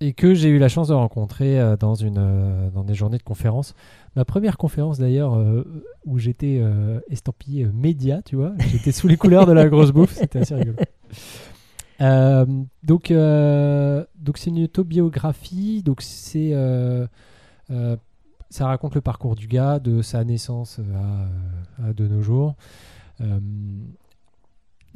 et 0.00 0.12
que 0.12 0.34
j'ai 0.34 0.48
eu 0.48 0.58
la 0.58 0.68
chance 0.68 0.88
de 0.88 0.94
rencontrer 0.94 1.60
euh, 1.60 1.76
dans, 1.76 1.94
une, 1.94 2.18
euh, 2.18 2.70
dans 2.70 2.84
des 2.84 2.94
journées 2.94 3.18
de 3.18 3.22
conférences. 3.22 3.74
Ma 4.16 4.24
première 4.24 4.56
conférence 4.56 4.98
d'ailleurs 4.98 5.34
euh, 5.34 5.64
où 6.04 6.18
j'étais 6.18 6.60
euh, 6.60 7.00
estampillé 7.08 7.64
euh, 7.64 7.72
média, 7.72 8.22
tu 8.22 8.36
vois, 8.36 8.52
j'étais 8.70 8.92
sous 8.92 9.08
les 9.08 9.16
couleurs 9.16 9.46
de 9.46 9.52
la 9.52 9.68
grosse 9.68 9.90
bouffe, 9.90 10.12
c'était 10.14 10.40
assez 10.40 10.54
rigolo. 10.54 10.76
Donc, 12.84 13.12
donc 13.12 14.38
c'est 14.38 14.50
une 14.50 14.64
autobiographie, 14.64 15.82
donc 15.82 16.00
c'est 16.02 16.52
ça 18.50 18.66
raconte 18.66 18.94
le 18.94 19.00
parcours 19.00 19.34
du 19.34 19.48
gars 19.48 19.80
de 19.80 20.00
sa 20.00 20.22
naissance 20.22 20.80
à, 21.80 21.88
à 21.88 21.92
de 21.92 22.06
nos 22.06 22.22
jours. 22.22 22.54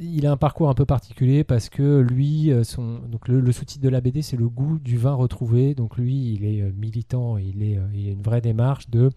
Il 0.01 0.25
a 0.25 0.31
un 0.31 0.37
parcours 0.37 0.69
un 0.69 0.73
peu 0.73 0.85
particulier 0.85 1.43
parce 1.43 1.67
que 1.67 1.99
lui, 1.99 2.53
euh, 2.53 2.63
son, 2.63 2.99
donc 2.99 3.27
le, 3.27 3.51
sous-titre 3.51 3.83
de 3.83 3.89
la 3.89 3.99
BD, 3.99 4.21
c'est 4.21 4.37
le 4.37 4.47
goût 4.47 4.79
du 4.79 4.97
vin 4.97 5.13
retrouvé. 5.13 5.75
Donc 5.75 5.97
lui, 5.97 6.33
il 6.33 6.45
est 6.45 6.61
euh, 6.61 6.71
militant, 6.73 7.37
il, 7.37 7.61
est, 7.63 7.77
euh, 7.77 7.85
il 7.93 8.07
a 8.07 8.11
une 8.11 8.21
vraie 8.21 8.39
démarche 8.39 8.89
de 8.89 9.09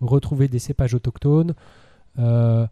retrouver 0.00 0.46
des 0.46 0.60
cépages 0.60 0.94
autochtones, 0.94 1.54
euh, 2.20 2.68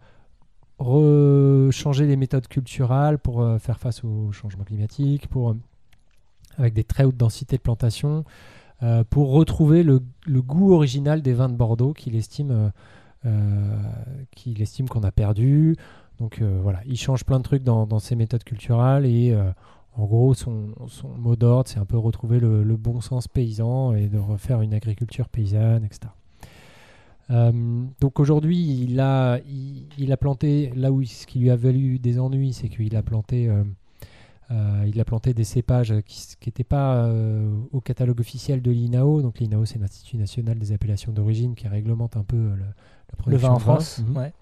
changer 1.73 2.07
les 2.07 2.15
méthodes 2.15 2.47
culturelles 2.47 3.19
pour 3.19 3.45
faire 3.59 3.81
face 3.81 4.05
au 4.05 4.31
changement 4.31 4.63
climatique, 4.63 5.27
pour, 5.27 5.57
avec 6.59 6.73
des 6.73 6.85
très 6.85 7.03
hautes 7.03 7.17
densités 7.17 7.57
de 7.57 7.63
plantation, 7.63 8.25
pour 9.11 9.33
retrouver 9.33 9.83
le, 9.83 10.01
goût 10.29 10.73
original 10.73 11.21
des 11.23 11.33
vins 11.33 11.49
de 11.49 11.57
Bordeaux 11.57 11.95
qu'il 11.95 12.15
estime 12.15 12.71
qu'on 13.25 15.03
a 15.03 15.11
perdu. 15.11 15.77
Donc 16.19 16.41
euh, 16.41 16.59
voilà, 16.63 16.81
il 16.87 16.97
change 16.97 17.25
plein 17.25 17.39
de 17.39 17.45
trucs 17.45 17.63
dans, 17.63 17.87
dans 17.87 17.99
ses 17.99 18.17
méthodes 18.17 18.45
culturelles 18.45 19.05
et 19.07 19.33
euh, 19.33 19.51
en 19.99 20.05
gros, 20.05 20.35
son, 20.35 20.69
son 20.89 21.09
mot 21.09 21.37
d'ordre, 21.37 21.69
c'est 21.69 21.79
un 21.79 21.87
peu 21.87 21.97
retrouver 21.97 22.39
le, 22.39 22.63
le 22.63 22.77
bon 22.77 23.01
sens 23.01 23.29
paysan 23.29 23.95
et 23.95 24.09
de 24.09 24.19
refaire 24.19 24.61
une 24.61 24.75
agriculture 24.75 25.29
paysanne, 25.29 25.85
etc. 25.85 26.09
Euh, 27.31 27.85
donc 28.01 28.21
aujourd'hui, 28.21 28.83
il 28.83 29.01
a, 29.01 29.39
il, 29.49 29.87
il 29.99 30.13
a 30.13 30.17
planté, 30.17 30.71
là 30.77 30.93
où 30.93 31.03
ce 31.05 31.27
qui 31.27 31.39
lui 31.39 31.51
a 31.51 31.57
valu 31.57 31.99
des 31.99 32.19
ennuis, 32.21 32.53
c'est 32.53 32.69
qu'il 32.69 32.95
a 32.95 33.03
planté, 33.03 33.49
euh, 33.49 33.65
euh, 34.51 34.85
il 34.87 35.01
a 35.01 35.05
planté 35.05 35.35
des 35.35 35.45
cépages 35.45 35.95
qui 36.05 36.37
n'étaient 36.47 36.63
pas 36.63 37.11
au 37.73 37.81
catalogue 37.81 38.21
officiel 38.21 38.63
de 38.63 38.71
l'INAO. 38.71 39.23
Donc 39.23 39.39
l'INAO, 39.41 39.65
c'est 39.65 39.79
l'Institut 39.79 40.19
national 40.19 40.59
des 40.59 40.73
appellations 40.73 41.13
d'origine 41.13 41.55
qui 41.55 41.69
réglemente 41.69 42.17
un 42.17 42.23
peu 42.23 42.37
le, 42.37 42.51
la 42.51 42.57
Le 42.57 43.17
production 43.17 43.49
vin 43.49 43.55
en. 43.55 43.59
France. 43.59 44.03
Mhm. 44.07 44.17
ouais. 44.17 44.33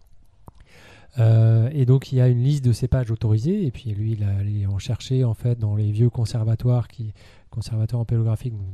Euh, 1.21 1.69
et 1.73 1.87
donc 1.87 2.11
il 2.11 2.17
y 2.17 2.21
a 2.21 2.27
une 2.27 2.43
liste 2.43 2.65
de 2.65 2.73
cépages 2.73 3.11
autorisés 3.13 3.65
et 3.67 3.71
puis 3.71 3.91
lui 3.93 4.13
il 4.15 4.25
a 4.25 4.31
allé 4.37 4.67
en 4.67 4.79
chercher 4.79 5.23
en 5.23 5.35
fait 5.35 5.57
dans 5.59 5.77
les 5.77 5.93
vieux 5.93 6.11
conservatoires 6.11 6.89
qui 6.89 7.13
conservatoires 7.51 8.01
empélographiques 8.03 8.55
donc 8.55 8.73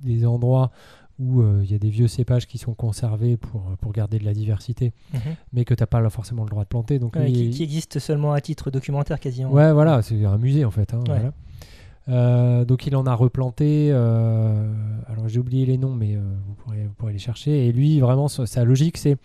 des, 0.00 0.24
endroits 0.24 0.70
où 1.18 1.42
euh, 1.42 1.60
il 1.62 1.70
y 1.70 1.74
a 1.74 1.78
des 1.78 1.90
vieux 1.90 2.08
cépages 2.08 2.46
qui 2.46 2.56
sont 2.56 2.72
conservés 2.72 3.36
pour, 3.36 3.60
pour 3.78 3.92
garder 3.92 4.18
de 4.18 4.24
la 4.24 4.32
diversité 4.32 4.94
Mhm. 5.12 5.20
mais 5.52 5.64
que 5.66 5.74
tu 5.74 5.82
n'as 5.82 5.86
pas 5.86 6.00
là 6.00 6.08
forcément 6.08 6.44
le 6.44 6.48
droit 6.48 6.62
de 6.64 6.68
planter 6.68 6.98
donc 6.98 7.14
Ouais, 7.14 7.26
lui, 7.26 7.32
qui, 7.34 7.44
il- 7.44 7.50
qui 7.50 7.62
existe 7.64 7.98
seulement 7.98 8.32
à 8.32 8.40
titre 8.40 8.70
documentaire 8.70 9.20
quasiment. 9.20 9.52
Ouais, 9.52 9.70
voilà, 9.74 10.00
c'est 10.00 10.24
un 10.24 10.38
musée 10.38 10.64
en 10.64 10.70
fait. 10.70 10.94
hein, 10.94 11.00
Ouais. 11.00 11.04
voilà. 11.08 11.32
Euh, 12.08 12.64
donc 12.64 12.86
il 12.86 12.94
en 12.96 13.04
a 13.04 13.14
replanté. 13.14 13.90
euh, 13.92 14.72
alors 15.08 15.28
j'ai 15.28 15.40
oublié 15.40 15.66
les 15.66 15.76
noms, 15.76 15.94
mais 15.94 16.14
euh, 16.16 16.20
vous, 16.46 16.54
pourrez, 16.54 16.84
vous 16.84 16.94
pourrez 16.94 17.12
les 17.12 17.18
chercher. 17.18 17.66
Et 17.66 17.72
lui, 17.72 17.98
vraiment, 18.00 18.28
sa, 18.28 18.46
sa 18.46 18.64
logique, 18.64 18.96
c'est 18.96 19.16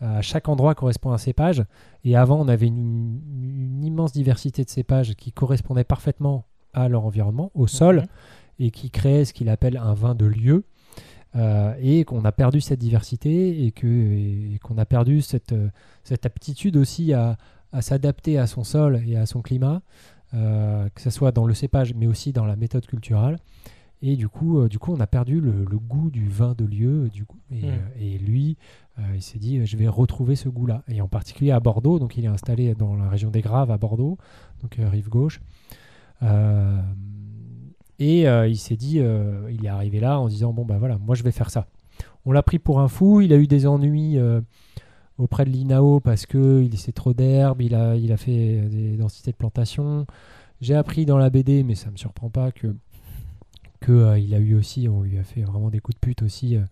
à 0.00 0.20
chaque 0.22 0.48
endroit 0.48 0.74
correspond 0.74 1.12
un 1.12 1.18
cépage. 1.18 1.64
Et 2.04 2.16
avant, 2.16 2.38
on 2.40 2.48
avait 2.48 2.66
une, 2.66 3.20
une 3.42 3.84
immense 3.84 4.12
diversité 4.12 4.64
de 4.64 4.70
cépages 4.70 5.14
qui 5.14 5.32
correspondaient 5.32 5.84
parfaitement 5.84 6.44
à 6.74 6.88
leur 6.88 7.04
environnement, 7.04 7.50
au 7.54 7.66
sol, 7.66 8.04
et 8.58 8.70
qui 8.70 8.90
créaient 8.90 9.24
ce 9.24 9.32
qu'il 9.32 9.48
appelle 9.48 9.76
un 9.78 9.94
vin 9.94 10.14
de 10.14 10.26
lieu. 10.26 10.64
Euh, 11.34 11.74
et 11.80 12.04
qu'on 12.04 12.24
a 12.24 12.32
perdu 12.32 12.62
cette 12.62 12.78
diversité 12.78 13.66
et 13.66 14.58
qu'on 14.58 14.78
a 14.78 14.86
perdu 14.86 15.20
cette, 15.20 15.52
euh, 15.52 15.68
cette 16.02 16.24
aptitude 16.24 16.78
aussi 16.78 17.12
à, 17.12 17.36
à 17.72 17.82
s'adapter 17.82 18.38
à 18.38 18.46
son 18.46 18.64
sol 18.64 19.02
et 19.06 19.16
à 19.16 19.26
son 19.26 19.42
climat, 19.42 19.82
euh, 20.32 20.88
que 20.94 21.00
ce 21.02 21.10
soit 21.10 21.32
dans 21.32 21.44
le 21.46 21.52
cépage 21.52 21.92
mais 21.94 22.06
aussi 22.06 22.32
dans 22.32 22.46
la 22.46 22.56
méthode 22.56 22.86
culturelle. 22.86 23.36
Et 24.00 24.16
du 24.16 24.28
coup, 24.28 24.60
euh, 24.60 24.68
du 24.68 24.78
coup 24.78 24.92
on 24.94 25.00
a 25.00 25.06
perdu 25.06 25.40
le, 25.40 25.64
le 25.68 25.78
goût 25.78 26.10
du 26.10 26.26
vin 26.28 26.54
de 26.56 26.64
lieu. 26.64 27.10
Du 27.10 27.26
coup, 27.26 27.38
et, 27.50 27.66
Mm. 27.66 27.78
et 28.00 28.18
lui, 28.18 28.56
il 29.14 29.22
s'est 29.22 29.38
dit, 29.38 29.64
je 29.66 29.76
vais 29.76 29.88
retrouver 29.88 30.36
ce 30.36 30.48
goût-là. 30.48 30.82
Et 30.88 31.00
en 31.00 31.08
particulier 31.08 31.50
à 31.50 31.60
Bordeaux, 31.60 31.98
donc 31.98 32.16
il 32.16 32.24
est 32.24 32.28
installé 32.28 32.74
dans 32.74 32.96
la 32.96 33.08
région 33.08 33.30
des 33.30 33.40
Graves 33.42 33.70
à 33.70 33.76
Bordeaux, 33.78 34.16
donc 34.62 34.78
euh, 34.78 34.88
rive 34.88 35.08
gauche. 35.08 35.40
Euh, 36.22 36.80
et 37.98 38.28
euh, 38.28 38.46
il 38.48 38.56
s'est 38.56 38.76
dit, 38.76 39.00
euh, 39.00 39.50
il 39.50 39.64
est 39.64 39.68
arrivé 39.68 40.00
là 40.00 40.20
en 40.20 40.28
disant, 40.28 40.52
bon 40.52 40.64
ben 40.64 40.78
voilà, 40.78 40.98
moi 40.98 41.14
je 41.14 41.22
vais 41.22 41.32
faire 41.32 41.50
ça. 41.50 41.66
On 42.24 42.32
l'a 42.32 42.42
pris 42.42 42.58
pour 42.58 42.80
un 42.80 42.88
fou, 42.88 43.20
il 43.20 43.32
a 43.32 43.36
eu 43.36 43.46
des 43.46 43.66
ennuis 43.66 44.18
euh, 44.18 44.40
auprès 45.18 45.44
de 45.44 45.50
l'INAO 45.50 46.00
parce 46.00 46.26
que 46.26 46.62
il 46.62 46.70
laissait 46.70 46.92
trop 46.92 47.14
d'herbe, 47.14 47.62
il 47.62 47.74
a, 47.74 47.96
il 47.96 48.12
a 48.12 48.16
fait 48.16 48.62
des 48.68 48.96
densités 48.96 49.30
de 49.30 49.36
plantation. 49.36 50.06
J'ai 50.60 50.74
appris 50.74 51.06
dans 51.06 51.18
la 51.18 51.30
BD, 51.30 51.62
mais 51.62 51.74
ça 51.74 51.90
me 51.90 51.96
surprend 51.96 52.30
pas 52.30 52.50
que 52.52 52.74
que 53.80 53.92
euh, 53.92 54.18
il 54.18 54.34
a 54.34 54.38
eu 54.38 54.54
aussi, 54.54 54.88
on 54.88 55.02
lui 55.02 55.18
a 55.18 55.22
fait 55.24 55.42
vraiment 55.42 55.70
des 55.70 55.80
coups 55.80 55.96
de 55.96 56.00
pute 56.00 56.22
aussi. 56.22 56.56
euh, 56.56 56.62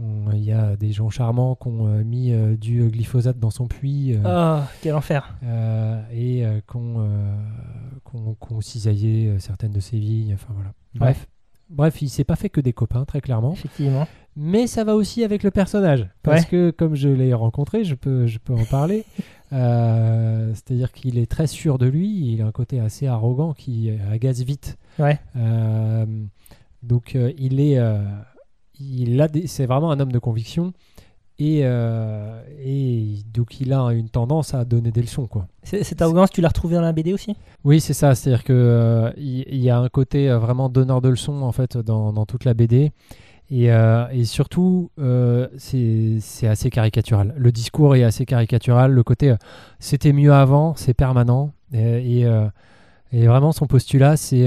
Il 0.00 0.44
y 0.44 0.52
a 0.52 0.76
des 0.76 0.92
gens 0.92 1.10
charmants 1.10 1.56
qui 1.56 1.66
ont 1.68 1.86
euh, 1.88 2.04
mis 2.04 2.32
euh, 2.32 2.56
du 2.56 2.88
glyphosate 2.88 3.38
dans 3.40 3.50
son 3.50 3.66
puits 3.66 4.14
euh, 4.14 4.60
Oh, 4.62 4.64
quel 4.80 4.94
enfer. 4.94 5.34
euh, 5.42 6.00
et 6.12 6.46
euh, 6.46 6.60
qui 6.70 6.76
ont, 6.76 7.00
euh, 7.00 8.60
cisaillé 8.60 9.26
euh, 9.28 9.38
certaines 9.40 9.72
de 9.72 9.80
ses 9.80 9.98
vignes. 9.98 10.34
Enfin 10.34 10.52
voilà. 10.54 10.72
Bref, 10.94 11.26
bref, 11.68 12.00
il 12.02 12.08
s'est 12.08 12.22
pas 12.24 12.36
fait 12.36 12.48
que 12.48 12.60
des 12.60 12.72
copains 12.72 13.04
très 13.04 13.20
clairement. 13.20 13.52
Effectivement. 13.54 14.06
Mais 14.36 14.68
ça 14.68 14.84
va 14.84 14.94
aussi 14.94 15.24
avec 15.24 15.42
le 15.42 15.50
personnage. 15.50 16.08
Parce 16.22 16.42
Ouais. 16.42 16.48
que 16.48 16.70
comme 16.70 16.94
je 16.94 17.08
l'ai 17.08 17.34
rencontré, 17.34 17.82
je 17.82 17.96
peux, 17.96 18.26
je 18.26 18.38
peux 18.38 18.54
en 18.54 18.64
parler. 18.64 19.04
Euh, 19.50 20.52
C'est-à-dire 20.52 20.92
qu'il 20.92 21.16
est 21.16 21.24
très 21.30 21.46
sûr 21.46 21.78
de 21.78 21.86
lui. 21.86 22.32
Il 22.34 22.42
a 22.42 22.46
un 22.46 22.52
côté 22.52 22.80
assez 22.80 23.06
arrogant 23.06 23.54
qui 23.54 23.90
agace 24.12 24.40
vite. 24.42 24.76
Ouais. 24.98 25.18
Euh, 25.36 26.04
donc 26.82 27.16
euh, 27.16 27.32
il 27.38 27.58
est, 27.58 27.78
euh, 27.78 27.98
il 28.80 29.20
a 29.20 29.28
c'est 29.46 29.66
vraiment 29.66 29.90
un 29.90 30.00
homme 30.00 30.12
de 30.12 30.18
conviction. 30.18 30.72
Et, 31.40 31.60
euh, 31.62 32.42
et 32.64 33.18
donc 33.32 33.60
il 33.60 33.72
a 33.72 33.84
une 33.92 34.08
tendance 34.08 34.54
à 34.54 34.64
donner 34.64 34.90
des 34.90 35.02
leçons. 35.02 35.26
Quoi. 35.26 35.46
Cette 35.62 36.02
arrogance, 36.02 36.30
tu 36.30 36.40
l'as 36.40 36.48
retrouvée 36.48 36.74
dans 36.74 36.80
la 36.80 36.92
BD 36.92 37.12
aussi? 37.12 37.36
Oui, 37.64 37.80
c'est 37.80 37.94
ça. 37.94 38.16
C'est-à-dire 38.16 38.42
que 38.42 38.52
euh, 38.52 39.12
y, 39.16 39.70
a 39.70 39.78
un 39.78 39.88
côté 39.88 40.28
euh, 40.28 40.38
vraiment 40.38 40.68
donneur 40.68 41.00
de 41.00 41.08
leçons 41.08 41.42
en 41.42 41.52
fait 41.52 41.76
dans, 41.76 42.12
dans 42.12 42.26
toute 42.26 42.44
la 42.44 42.54
BD. 42.54 42.90
Et, 43.50 43.72
euh, 43.72 44.08
et 44.10 44.24
surtout, 44.24 44.90
c'est 45.58 46.48
assez 46.48 46.70
caricatural. 46.70 47.34
Le 47.36 47.52
discours 47.52 47.94
est 47.94 48.02
assez 48.02 48.26
caricatural. 48.26 48.90
Le 48.90 49.02
côté 49.04 49.34
c'était 49.78 50.12
mieux 50.12 50.32
avant, 50.32 50.74
c'est 50.74 50.92
permanent. 50.92 51.52
Et, 51.72 52.24
et 53.12 53.26
vraiment, 53.26 53.52
son 53.52 53.66
postulat, 53.66 54.18
c'est 54.18 54.46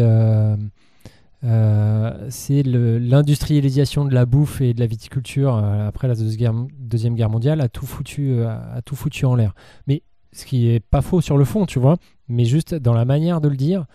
euh, 1.43 2.27
c'est 2.29 2.61
l'industrialisation 2.63 4.05
de 4.05 4.13
la 4.13 4.25
bouffe 4.25 4.61
et 4.61 4.73
de 4.73 4.79
la 4.79 4.85
viticulture 4.85 5.55
euh, 5.55 5.87
après 5.87 6.07
la 6.07 6.13
Deuxième 6.13 6.37
Guerre, 6.37 6.53
Deuxième 6.79 7.15
Guerre 7.15 7.29
mondiale 7.29 7.61
a 7.61 7.69
tout 7.69 7.85
foutu, 7.85 8.33
euh, 8.33 8.47
a 8.47 8.81
tout 8.83 8.95
foutu 8.95 9.25
en 9.25 9.35
l'air. 9.35 9.53
Mais 9.87 10.03
ce 10.33 10.45
qui 10.45 10.69
est 10.69 10.79
pas 10.79 11.01
faux 11.01 11.19
sur 11.19 11.37
le 11.37 11.45
fond, 11.45 11.65
tu 11.65 11.79
vois, 11.79 11.97
mais 12.27 12.45
juste 12.45 12.75
dans 12.75 12.93
la 12.93 13.05
manière 13.05 13.41
de 13.41 13.49
le 13.49 13.57
dire, 13.57 13.85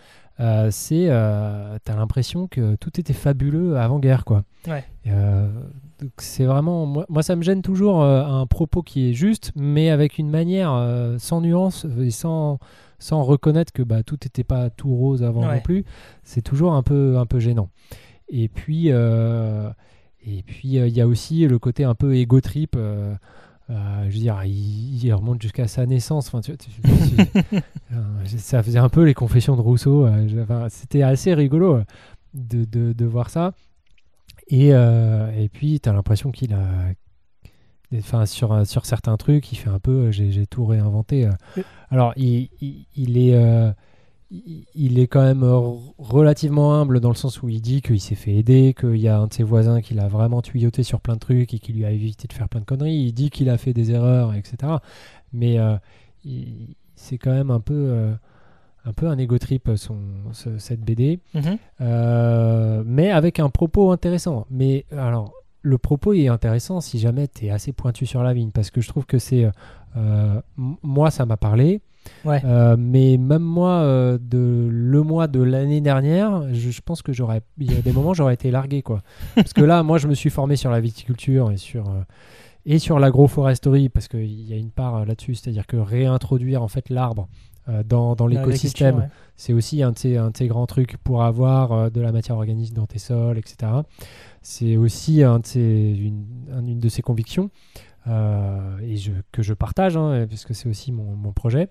c'est 0.69 1.07
t'as 1.07 1.95
l'impression 1.95 2.47
que 2.47 2.75
tout 2.75 2.99
était 2.99 3.13
fabuleux 3.13 3.77
avant-guerre, 3.77 4.23
quoi. 4.23 4.43
Ouais. 4.67 4.83
C'est 6.19 6.45
vraiment 6.45 6.85
moi, 6.85 7.07
moi, 7.09 7.23
ça 7.23 7.35
me 7.35 7.41
gêne 7.41 7.63
toujours 7.63 8.03
un 8.03 8.45
propos 8.45 8.83
qui 8.83 9.09
est 9.09 9.13
juste, 9.13 9.51
mais 9.55 9.89
avec 9.89 10.19
une 10.19 10.29
manière 10.29 10.79
sans 11.17 11.41
nuance 11.41 11.87
et 11.99 12.11
sans 12.11 12.59
sans 12.99 13.23
reconnaître 13.23 13.71
que 13.73 13.83
bah, 13.83 14.03
tout 14.03 14.17
n'était 14.23 14.43
pas 14.43 14.69
tout 14.69 14.93
rose 14.95 15.23
avant 15.23 15.47
Ouais. 15.47 15.55
non 15.55 15.61
plus, 15.61 15.85
c'est 16.23 16.41
toujours 16.41 16.73
un 16.73 16.83
peu, 16.83 17.17
un 17.17 17.25
peu 17.25 17.39
gênant. 17.39 17.69
Et 18.29 18.47
puis, 18.49 18.85
euh, 18.91 19.69
et 20.25 20.43
puis 20.43 20.79
euh, 20.79 20.87
il 20.87 20.95
y 20.95 21.01
a 21.01 21.07
aussi 21.07 21.47
le 21.47 21.59
côté 21.59 21.83
un 21.83 21.95
peu 21.95 22.15
ego 22.15 22.41
trip. 22.41 22.75
euh, 22.75 23.13
je 23.69 24.05
veux 24.05 24.19
dire, 24.19 24.41
il, 24.45 25.03
il 25.03 25.13
remonte 25.13 25.41
jusqu'à 25.41 25.67
sa 25.67 25.85
naissance. 25.85 26.27
Enfin, 26.27 26.41
tu 26.41 26.51
vois, 26.51 26.57
tu- 26.57 26.69
tu- 28.29 28.37
ça 28.39 28.63
faisait 28.63 28.79
un 28.79 28.89
peu 28.89 29.03
les 29.03 29.13
confessions 29.13 29.55
de 29.55 29.61
Rousseau. 29.61 30.05
euh, 30.05 30.27
enfin, 30.43 30.67
C'était 30.69 31.01
assez 31.03 31.33
rigolo 31.33 31.81
de, 32.33 32.65
de- 32.65 32.93
de 32.93 33.05
voir 33.05 33.29
ça. 33.29 33.53
Et, 34.49 34.73
euh, 34.73 35.29
et 35.37 35.49
puis, 35.49 35.79
tu 35.79 35.89
as 35.89 35.93
l'impression 35.93 36.31
qu'il 36.31 36.53
a. 36.53 36.63
Enfin, 37.95 38.25
sur, 38.25 38.51
euh, 38.51 38.65
sur 38.65 38.85
certains 38.85 39.15
trucs, 39.17 39.51
il 39.51 39.55
fait 39.55 39.69
un 39.69 39.79
peu. 39.79 40.07
euh, 40.07 40.11
J'ai 40.11 40.45
tout 40.45 40.65
réinventé. 40.65 41.25
euh. 41.25 41.31
Oui. 41.55 41.63
Alors, 41.89 42.13
il, 42.17 42.49
il, 42.61 42.85
il 42.95 43.17
est. 43.17 43.35
euh, 43.35 43.71
il 44.29 44.65
il 44.75 44.99
est 44.99 45.07
quand 45.07 45.23
même 45.23 45.41
relativement 45.97 46.73
humble 46.75 46.99
dans 46.99 47.07
le 47.09 47.15
sens 47.15 47.41
où 47.41 47.47
il 47.49 47.61
dit 47.61 47.81
qu'il 47.81 48.01
s'est 48.01 48.15
fait 48.15 48.33
aider, 48.35 48.75
qu'il 48.77 48.97
y 48.97 49.07
a 49.07 49.17
un 49.19 49.27
de 49.27 49.33
ses 49.33 49.43
voisins 49.43 49.79
qui 49.81 49.93
l'a 49.93 50.09
vraiment 50.09 50.41
tuyauté 50.41 50.83
sur 50.83 50.99
plein 50.99 51.13
de 51.13 51.19
trucs 51.19 51.53
et 51.53 51.59
qui 51.59 51.71
lui 51.71 51.85
a 51.85 51.91
évité 51.91 52.27
de 52.27 52.33
faire 52.33 52.49
plein 52.49 52.59
de 52.59 52.65
conneries. 52.65 52.93
Il 52.93 53.13
dit 53.13 53.29
qu'il 53.29 53.49
a 53.49 53.57
fait 53.57 53.71
des 53.73 53.91
erreurs, 53.91 54.33
etc. 54.33 54.73
Mais 55.31 55.57
euh, 55.59 55.77
c'est 56.95 57.17
quand 57.17 57.31
même 57.31 57.51
un 57.51 57.59
peu, 57.61 57.73
euh, 57.73 58.13
un 58.85 58.91
peu 58.93 59.07
un 59.07 59.17
ego 59.17 59.37
trip 59.37 59.69
son, 59.77 59.97
ce- 60.33 60.57
cette 60.57 60.81
BD, 60.81 61.19
Mhm. 61.33 61.57
Euh, 61.81 62.83
mais 62.85 63.11
avec 63.11 63.39
un 63.39 63.49
propos 63.49 63.91
intéressant. 63.91 64.45
Mais 64.49 64.85
alors, 64.91 65.33
le 65.67 65.77
propos 65.77 66.13
est 66.13 66.27
intéressant 66.27 66.81
si 66.81 66.97
jamais 66.99 67.27
tu 67.27 67.45
es 67.45 67.49
assez 67.51 67.73
pointu 67.73 68.05
sur 68.05 68.23
la 68.23 68.33
vigne, 68.33 68.51
parce 68.51 68.71
que 68.71 68.81
je 68.81 68.87
trouve 68.87 69.05
que 69.05 69.19
c'est. 69.19 69.49
euh, 69.97 70.41
moi, 70.57 71.11
ça 71.11 71.25
m'a 71.25 71.37
parlé. 71.37 71.81
Ouais. 72.25 72.41
Euh, 72.45 72.75
mais 72.79 73.17
même 73.17 73.41
moi, 73.41 73.81
euh, 73.81 74.17
de, 74.21 74.69
le 74.71 75.01
mois 75.03 75.27
de 75.27 75.41
l'année 75.41 75.81
dernière, 75.81 76.43
je, 76.53 76.69
je 76.71 76.81
pense 76.81 77.01
que 77.01 77.13
j'aurais, 77.13 77.41
il 77.57 77.73
y 77.73 77.77
a 77.77 77.81
des 77.81 77.91
moments 77.91 78.13
j'aurais 78.13 78.33
été 78.33 78.51
largué 78.51 78.81
quoi. 78.81 79.01
Parce 79.35 79.53
que 79.53 79.61
là, 79.61 79.83
moi, 79.83 79.97
je 79.97 80.07
me 80.07 80.13
suis 80.13 80.29
formé 80.29 80.55
sur 80.55 80.71
la 80.71 80.79
viticulture 80.79 81.51
et 81.51 81.57
sur 81.57 81.89
euh, 81.89 82.01
et 82.65 82.79
sur 82.79 82.99
l'agroforesterie 82.99 83.87
parce 83.87 84.09
qu'il 84.09 84.41
y 84.41 84.51
a 84.53 84.57
une 84.57 84.71
part 84.71 85.05
là-dessus, 85.05 85.35
c'est-à-dire 85.35 85.65
que 85.67 85.77
réintroduire 85.77 86.61
en 86.61 86.67
fait 86.67 86.89
l'arbre 86.89 87.29
dans, 87.85 88.13
dans 88.15 88.27
l'écosystème, 88.27 89.09
c'est 89.37 89.53
aussi 89.53 89.83
un 89.83 89.91
de, 89.93 89.97
ces, 89.97 90.17
un 90.17 90.31
de 90.31 90.37
ces 90.37 90.47
grands 90.47 90.65
trucs 90.65 90.97
pour 90.97 91.23
avoir 91.23 91.89
de 91.89 92.01
la 92.01 92.11
matière 92.11 92.35
organique 92.35 92.73
dans 92.73 92.85
tes 92.85 92.99
sols, 92.99 93.37
etc. 93.37 93.71
C'est 94.49 94.77
aussi 94.77 95.23
un 95.23 95.39
de 95.39 95.45
ces, 95.45 95.59
une, 95.99 96.23
un- 96.53 96.65
une 96.65 96.79
de 96.79 96.87
ses 96.87 97.01
convictions 97.01 97.49
euh, 98.07 98.77
et 98.79 98.95
je, 98.95 99.11
que 99.33 99.41
je 99.41 99.53
partage, 99.53 99.97
hein, 99.97 100.25
puisque 100.25 100.55
c'est 100.55 100.69
aussi 100.69 100.93
mon, 100.93 101.17
mon 101.17 101.33
projet. 101.33 101.67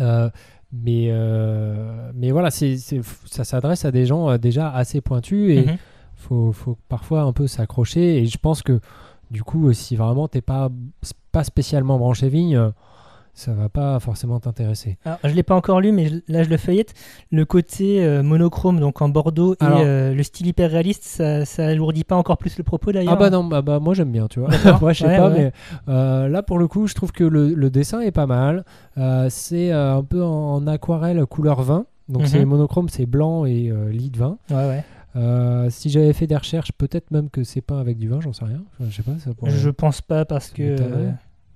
Euh, 0.00 0.28
mais, 0.72 1.06
euh, 1.10 2.10
mais 2.16 2.32
voilà, 2.32 2.50
c'est- 2.50 2.76
ça 3.26 3.44
s'adresse 3.44 3.84
à 3.84 3.92
des 3.92 4.06
gens 4.06 4.36
déjà 4.38 4.72
assez 4.72 5.00
pointus 5.00 5.52
et 5.52 5.60
ouais. 5.60 5.66
Mhm. 5.72 5.78
faut, 6.16 6.50
faut 6.52 6.76
parfois 6.88 7.22
un 7.22 7.32
peu 7.32 7.46
s'accrocher. 7.46 8.18
Et 8.22 8.26
je 8.26 8.38
pense 8.38 8.62
que 8.62 8.80
du 9.30 9.44
coup, 9.44 9.72
si 9.72 9.94
vraiment 9.94 10.26
t'es 10.26 10.40
pas, 10.40 10.70
pas 11.30 11.44
spécialement 11.44 11.96
branché 11.96 12.28
vigne, 12.28 12.72
ça 13.38 13.52
va 13.52 13.68
pas 13.68 14.00
forcément 14.00 14.40
t'intéresser. 14.40 14.98
Alors, 15.04 15.18
je 15.22 15.28
l'ai 15.28 15.42
pas 15.42 15.54
encore 15.54 15.80
lu, 15.80 15.92
mais 15.92 16.08
je- 16.08 16.16
là 16.32 16.42
je 16.42 16.50
le 16.50 16.56
feuillette. 16.56 16.92
Le 17.30 17.44
côté 17.44 18.04
euh, 18.04 18.22
monochrome, 18.22 18.80
donc 18.80 19.00
en 19.00 19.08
bordeaux, 19.08 19.54
Alors- 19.60 19.80
et 19.80 19.84
euh, 19.84 20.14
le 20.14 20.22
style 20.22 20.46
hyper 20.48 20.70
réaliste, 20.70 21.04
ça, 21.04 21.44
ça 21.44 21.66
alourdit 21.68 22.04
pas 22.04 22.16
encore 22.16 22.36
plus 22.38 22.58
le 22.58 22.64
propos 22.64 22.90
d'ailleurs. 22.92 23.12
Ah 23.12 23.16
bah 23.16 23.30
non, 23.30 23.44
bah, 23.44 23.62
bah, 23.62 23.78
moi 23.78 23.94
j'aime 23.94 24.10
bien, 24.10 24.26
tu 24.28 24.40
vois. 24.40 24.48
Moi 24.80 24.92
je 24.92 24.98
sais 25.00 25.06
Ouais, 25.06 25.16
pas, 25.16 25.28
ouais. 25.30 25.38
mais 25.38 25.52
euh, 25.92 26.28
là 26.28 26.42
pour 26.42 26.58
le 26.58 26.66
coup, 26.68 26.86
je 26.88 26.94
trouve 26.94 27.12
que 27.12 27.24
le, 27.24 27.54
le 27.54 27.70
dessin 27.70 28.00
est 28.00 28.10
pas 28.10 28.26
mal. 28.26 28.64
C'est 29.28 29.70
un 29.70 30.02
peu 30.02 30.22
en, 30.24 30.66
aquarelle 30.66 31.24
couleur 31.26 31.62
vin. 31.62 31.86
Donc 32.08 32.22
Mhm. 32.22 32.26
c'est 32.28 32.44
monochrome, 32.44 32.88
c'est 32.88 33.06
blanc 33.06 33.44
et 33.44 33.70
lit 33.90 34.10
de 34.10 34.18
vin. 34.18 34.38
Ouais, 34.50 34.56
ouais. 34.56 34.84
Euh, 35.16 35.68
si 35.70 35.90
j'avais 35.90 36.12
fait 36.12 36.26
des 36.26 36.36
recherches, 36.36 36.70
peut-être 36.72 37.10
même 37.10 37.30
que 37.30 37.42
c'est 37.42 37.60
peint 37.60 37.78
avec 37.78 37.98
du 37.98 38.08
vin, 38.08 38.20
j'en 38.20 38.32
sais 38.32 38.44
rien. 38.44 38.62
Enfin, 38.74 38.88
je 38.90 38.96
sais 38.96 39.02
pas. 39.02 39.18
Ça 39.18 39.32
pourrait- 39.34 39.50
Je 39.50 39.70
pense 39.70 40.00
pas 40.02 40.24
parce 40.24 40.50
que. 40.50 40.62
euh, 40.62 41.10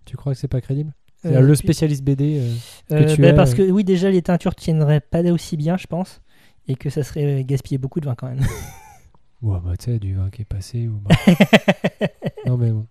Tu 0.05 0.17
crois 0.17 0.33
que 0.33 0.39
c'est 0.39 0.49
pas 0.49 0.61
crédible? 0.61 0.93
Le 1.25 1.47
puis- 1.49 1.57
spécialiste 1.57 2.03
BD. 2.05 2.39
euh, 2.41 2.55
euh, 2.97 3.05
que 3.05 3.15
tu 3.15 3.21
bah, 3.23 3.29
es, 3.29 3.35
parce 3.35 3.53
euh. 3.53 3.57
que 3.57 3.71
oui, 3.71 3.85
déjà 3.85 4.11
les 4.11 4.23
teintures 4.23 4.55
tiendraient 4.55 5.01
pas 5.01 5.23
aussi 5.31 5.57
bien, 5.57 5.77
je 5.77 5.87
pense, 5.87 6.21
et 6.69 6.75
que 6.75 6.91
ça 6.91 7.03
serait 7.03 7.41
euh, 7.41 7.45
gaspiller 7.45 7.79
beaucoup 7.79 8.01
de 8.01 8.07
vin 8.07 8.15
quand 8.15 8.29
même. 8.29 8.41
Ouais, 9.43 9.59
bah 9.65 9.77
tu 9.77 9.87
sais, 9.87 9.99
du 9.99 10.15
vin 10.15 10.31
qui 10.31 10.43
est 10.43 10.45
passé 10.45 10.87
ou. 10.87 11.01
non 12.47 12.57
mais 12.57 12.71
bon. 12.71 12.87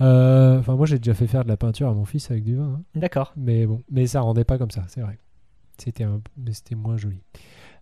Euh, 0.00 0.58
Enfin, 0.58 0.74
moi 0.74 0.86
j'ai 0.86 0.98
déjà 0.98 1.14
fait 1.14 1.28
faire 1.28 1.44
de 1.44 1.48
la 1.48 1.56
peinture 1.56 1.88
à 1.88 1.94
mon 1.94 2.04
fils 2.04 2.30
avec 2.32 2.42
du 2.42 2.56
vin. 2.56 2.64
hein. 2.64 2.82
D'accord. 2.96 3.32
Mais 3.36 3.64
bon, 3.66 3.80
mais 3.88 4.08
ça 4.08 4.20
rendait 4.22 4.42
pas 4.42 4.58
comme 4.58 4.72
ça, 4.72 4.82
c'est 4.88 5.02
vrai. 5.02 5.18
C'était 5.78 6.02
un... 6.02 6.20
mais 6.36 6.52
c'était 6.52 6.74
moins 6.74 6.96
joli. 6.96 7.22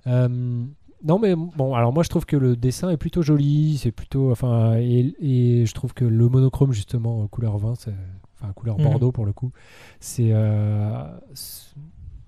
Euh, 0.06 0.28
non, 0.28 1.18
mais 1.18 1.34
bon, 1.34 1.74
alors 1.74 1.94
moi 1.94 2.02
je 2.02 2.10
trouve 2.10 2.26
que 2.26 2.36
le 2.36 2.54
dessin 2.54 2.90
est 2.90 2.98
plutôt 2.98 3.22
joli, 3.22 3.78
c'est 3.78 3.92
plutôt, 3.92 4.30
enfin, 4.30 4.76
et, 4.76 5.14
et 5.18 5.64
je 5.64 5.72
trouve 5.72 5.94
que 5.94 6.04
le 6.04 6.28
monochrome 6.28 6.72
justement 6.72 7.22
euh, 7.22 7.26
couleur 7.28 7.56
vin, 7.56 7.74
c'est- 7.76 7.94
enfin 8.40 8.52
couleur 8.52 8.78
bordeaux 8.90 9.12
pour 9.12 9.24
le 9.26 9.32
coup, 9.32 9.52
c'est 10.00 10.30
euh, 10.32 11.04
c'est- 11.34 11.74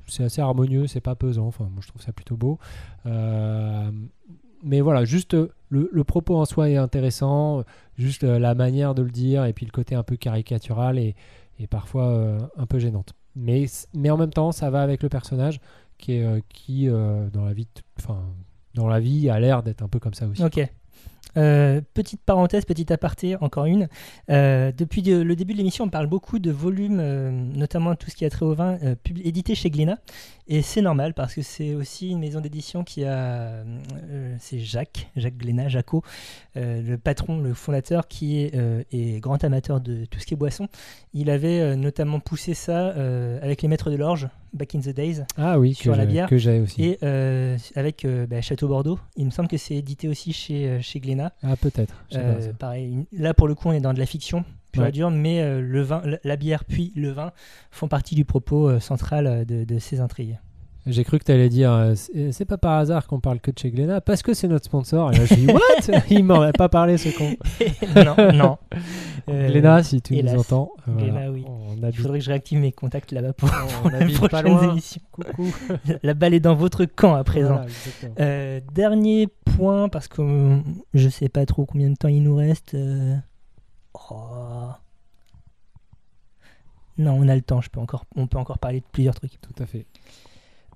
c'est 0.09 0.25
assez 0.25 0.43
harmonieux, 0.43 0.87
c'est 0.87 1.01
pas 1.01 1.15
pesant. 1.15 1.47
Enfin, 1.47 1.65
moi 1.73 1.81
je 1.81 1.89
trouve 1.89 2.03
ça 2.03 2.13
plutôt 2.13 2.37
beau. 2.37 2.59
Euh, 3.07 3.91
mais 4.63 4.81
voilà, 4.81 5.05
juste 5.05 5.35
euh, 5.35 5.51
le, 5.71 5.89
le 5.93 6.05
propos 6.05 6.37
en 6.37 6.45
soi 6.45 6.69
est 6.71 6.77
intéressant, 6.77 7.65
juste 7.97 8.23
la 8.23 8.55
manière 8.55 8.95
de 8.95 9.03
le 9.03 9.11
dire 9.11 9.45
et 9.45 9.53
puis 9.53 9.65
le 9.67 9.71
côté 9.73 9.95
un 9.95 10.03
peu 10.03 10.17
caricatural 10.17 10.99
et, 10.99 11.15
et 11.59 11.67
parfois 11.67 12.09
euh, 12.09 12.39
un 12.57 12.67
peu 12.67 12.79
gênante. 12.79 13.15
Mais, 13.35 13.65
mais 13.95 14.11
en 14.11 14.19
même 14.19 14.31
temps, 14.33 14.53
ça 14.53 14.69
va 14.71 14.83
avec 14.83 15.03
le 15.03 15.09
personnage 15.09 15.61
qui, 15.99 16.13
est, 16.17 16.25
euh, 16.25 16.41
qui 16.51 16.87
dans 16.89 17.45
la 17.45 17.53
vie, 17.55 17.67
enfin, 17.99 18.23
dans 18.75 18.89
la 18.89 19.01
vie, 19.01 19.31
a 19.31 19.41
l'air 19.41 19.63
d'être 19.63 19.83
un 19.83 19.89
peu 19.89 19.99
comme 19.99 20.15
ça 20.15 20.27
aussi. 20.27 20.43
Ok. 20.45 20.69
Euh, 21.37 21.81
petite 21.95 22.21
parenthèse, 22.25 22.65
petit 22.65 22.93
aparté, 22.93 23.37
encore 23.37 23.65
une. 23.67 23.89
Euh, 24.31 24.71
depuis 24.77 25.03
de- 25.03 25.23
le 25.23 25.35
début 25.37 25.53
de 25.55 25.59
l'émission, 25.59 25.85
on 25.85 25.89
parle 25.89 26.07
beaucoup 26.07 26.39
de 26.39 26.51
volumes, 26.51 26.99
euh, 27.01 27.31
notamment 27.31 27.95
tout 27.95 28.11
ce 28.11 28.17
qui 28.17 28.25
a 28.25 28.31
trait 28.31 28.45
au 28.45 28.55
vin, 28.55 28.79
édité 29.25 29.55
chez 29.55 29.71
Glénat. 29.71 29.99
Et 30.49 30.61
c'est 30.63 30.83
normal 30.83 31.15
parce 31.15 31.35
que 31.35 31.43
c'est 31.43 31.75
aussi 31.75 32.11
une 32.11 32.19
maison 32.19 32.41
d'édition 32.41 32.83
qui 32.83 33.05
a. 33.05 33.65
euh, 34.11 34.37
c'est 34.41 34.59
Jacques, 34.59 35.09
Jacques 35.17 35.37
Glénat, 35.37 35.69
Jaco, 35.69 36.03
euh, 36.57 36.83
le 36.83 36.99
patron, 36.99 37.39
le 37.39 37.55
fondateur, 37.55 38.09
qui 38.09 38.43
est, 38.43 38.55
euh, 38.57 38.83
est 38.93 39.21
grand 39.21 39.43
amateur 39.45 39.81
de 39.81 40.05
tout 40.07 40.19
ce 40.19 40.27
qui 40.27 40.35
est 40.35 40.37
boisson. 40.37 40.69
Il 41.15 41.31
avait 41.31 41.77
notamment 41.77 42.19
poussé 42.21 42.55
ça 42.55 42.89
avec 43.43 43.63
les 43.63 43.69
maîtres 43.69 43.91
de 43.91 43.97
l'orge, 43.97 44.29
back 44.53 44.75
in 44.75 44.81
the 44.81 44.89
days. 44.89 45.23
Ah 45.37 45.59
oui, 45.59 45.75
Sur 45.75 45.93
que 45.93 45.99
la 45.99 46.07
bière. 46.07 46.29
que 46.29 46.39
j'ai 46.39 46.61
aussi. 46.61 46.83
Et 46.83 46.99
avec 47.77 48.07
bah, 48.29 48.41
Château 48.41 48.69
Bordeaux, 48.69 48.99
il 49.17 49.27
me 49.27 49.31
semble 49.31 49.49
que 49.49 49.57
c'est 49.57 49.77
édité 49.77 50.09
aussi 50.09 50.33
chez, 50.33 50.81
chez 50.83 51.01
Glénat. 51.01 51.33
Ah 51.43 51.57
peut-être. 51.57 51.95
pareil, 52.59 53.07
là 53.13 53.33
pour 53.35 53.47
le 53.47 53.55
coup 53.55 53.69
on 53.69 53.73
est 53.73 53.81
dans 53.81 53.95
de 53.95 53.99
la 53.99 54.07
fiction 54.07 54.45
pure 54.73 54.83
Ouais. 54.83 54.89
et 54.89 54.93
dure, 54.93 55.11
mais 55.11 55.41
euh, 55.43 55.61
le 55.61 55.83
vin, 55.83 56.03
la, 56.25 56.37
bière 56.37 56.65
puis 56.65 56.93
le 56.97 57.11
vin 57.11 57.33
font 57.71 57.89
partie 57.89 58.15
du 58.15 58.25
propos 58.25 58.69
euh, 58.69 58.81
central 58.81 59.27
euh, 59.27 59.45
de, 59.45 59.65
de 59.65 59.79
ces 59.79 60.01
intrigues. 60.01 60.39
J'ai 60.85 61.05
cru 61.05 61.21
que 61.21 61.25
tu 61.25 61.31
allais 61.31 61.49
dire 61.49 61.93
c'est 62.33 62.45
pas 62.45 62.59
par 62.59 62.73
hasard 62.73 63.07
qu'on 63.07 63.21
parle 63.21 63.39
que 63.39 63.53
de 63.53 63.59
chez 63.61 63.71
Glénat 63.71 64.01
parce 64.01 64.21
que 64.21 64.35
c'est 64.35 64.49
notre 64.49 64.65
sponsor. 64.65 65.13
Et 65.13 65.17
là, 65.17 65.27
je 65.27 65.35
dis 65.37 65.47
what? 65.53 66.01
Il 66.11 66.25
m'en 66.25 66.41
a 66.43 66.51
pas 66.51 66.69
parlé 66.69 66.99
ce 66.99 67.09
con. 67.17 67.37
non, 68.05 68.33
non. 68.33 68.59
Euh, 69.29 69.49
Glénat, 69.53 69.85
si 69.85 70.03
tu 70.03 70.17
hélas. 70.17 70.35
nous 70.35 70.41
entends, 70.41 70.73
voilà, 70.89 71.01
Glénat, 71.03 71.31
oui. 71.31 71.45
on 71.47 71.77
Il 71.89 71.97
faudrait 71.97 72.19
que 72.19 72.25
je 72.25 72.31
réactive 72.31 72.59
mes 72.59 72.73
contacts 72.73 73.13
là-bas 73.13 73.33
pour, 73.33 73.49
on 73.85 73.91
pour 73.91 73.91
les 73.97 74.13
prochaines 74.13 74.71
émissions. 74.71 75.03
Coucou. 75.13 75.53
La 76.03 76.15
balle 76.15 76.35
est 76.35 76.41
dans 76.41 76.57
votre 76.57 76.85
camp 76.85 77.15
à 77.15 77.23
présent. 77.23 77.61
Voilà. 78.01 78.15
Euh, 78.19 78.61
dernier 78.75 79.29
point, 79.57 79.89
parce 79.89 80.09
que 80.09 80.59
je 80.95 81.09
sais 81.09 81.29
pas 81.29 81.47
trop 81.47 81.65
combien 81.65 81.91
de 81.91 81.95
temps 81.97 82.09
il 82.09 82.25
nous 82.25 82.35
reste. 82.35 82.75
euh, 82.75 83.15
oh. 83.95 84.71
Non, 86.99 87.13
on 87.19 87.29
a 87.29 87.35
le 87.35 87.41
temps, 87.43 87.61
je 87.61 87.71
peux 87.71 87.81
encore, 87.81 88.05
on 88.17 88.27
peut 88.27 88.39
encore 88.39 88.59
parler 88.59 88.81
de 88.81 88.87
plusieurs 88.93 89.15
trucs. 89.15 89.41
Tout 89.41 89.63
à 89.63 89.67
fait. 89.67 89.87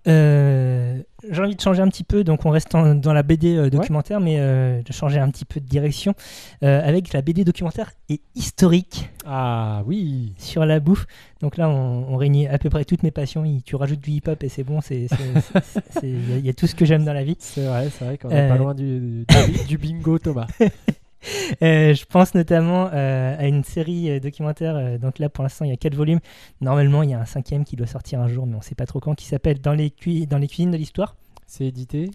Euh, 0.09 1.03
J'ai 1.29 1.43
envie 1.43 1.57
de 1.57 1.61
changer 1.61 1.83
un 1.83 1.89
petit 1.89 2.05
peu, 2.05 2.23
donc 2.23 2.47
on 2.47 2.51
reste 2.51 2.73
en- 2.77 2.95
dans 2.95 3.13
la 3.13 3.25
BD 3.25 3.57
euh, 3.57 3.71
documentaire, 3.71 4.21
mais 4.21 4.37
euh, 4.39 4.81
de 4.81 4.93
changer 4.93 5.19
un 5.19 5.29
petit 5.31 5.45
peu 5.45 5.59
de 5.61 5.67
direction 5.67 6.15
avec 6.63 7.13
la 7.13 7.23
BD 7.23 7.43
documentaire 7.45 7.91
et 8.09 8.21
historique 8.37 9.11
Ah 9.27 9.83
oui. 9.85 10.33
sur 10.39 10.65
la 10.65 10.79
bouffe. 10.79 11.07
Donc 11.41 11.57
là, 11.57 11.69
on, 11.69 12.07
on 12.09 12.17
réunit 12.17 12.47
à 12.47 12.57
peu 12.59 12.71
près 12.71 12.85
toutes 12.85 13.03
mes 13.03 13.11
passions. 13.11 13.45
Il- 13.45 13.63
Tu 13.65 13.75
rajoutes 13.75 14.01
du 14.01 14.13
hip-hop 14.13 14.43
et 14.45 14.49
c'est 14.49 14.63
bon, 14.65 14.79
il 14.91 15.03
y, 15.03 15.07
a- 15.07 16.37
il 16.39 16.47
y 16.47 16.49
a 16.49 16.55
tout 16.55 16.69
ce 16.69 16.77
que 16.77 16.85
j'aime 16.85 17.05
dans 17.05 17.13
la 17.13 17.25
vie. 17.25 17.37
C'est 17.41 17.67
vrai, 17.67 17.91
c'est 17.91 18.05
vrai 18.05 18.17
qu'on 18.17 18.31
est 18.31 18.49
pas 18.49 18.57
loin 18.59 18.75
du, 18.75 19.27
du, 19.27 19.65
du 19.67 19.77
bingo, 19.79 20.19
Thomas. 20.21 20.47
Euh, 21.63 21.95
je 21.95 22.05
pense 22.05 22.35
notamment 22.35 22.91
euh, 22.93 23.37
à 23.39 23.47
une 23.47 23.65
série 23.65 24.11
euh, 24.11 24.21
documentaire. 24.21 24.99
donc 24.99 25.19
là, 25.19 25.29
pour 25.29 25.43
l'instant, 25.43 25.65
il 25.65 25.71
y 25.71 25.73
a 25.73 25.77
quatre 25.77 25.95
volumes. 25.95 26.21
Normalement, 26.61 27.03
il 27.03 27.11
y 27.11 27.15
a 27.15 27.21
un 27.21 27.25
cinquième 27.25 27.65
qui 27.65 27.77
doit 27.77 27.87
sortir 27.87 28.21
un 28.21 28.29
jour, 28.29 28.47
mais 28.47 28.55
on 28.55 28.59
ne 28.59 28.63
sait 28.63 28.75
pas 28.75 28.87
trop 28.87 29.01
quand, 29.01 29.15
qui 29.15 29.27
s'appelle 29.27 29.61
Dans 29.61 29.73
les, 29.73 29.91
cui- 29.91 30.27
dans 30.27 30.39
les 30.39 30.47
cuisines 30.49 30.71
de 30.71 30.77
l'histoire. 30.77 31.17
C'est 31.47 31.65
édité? 31.67 32.11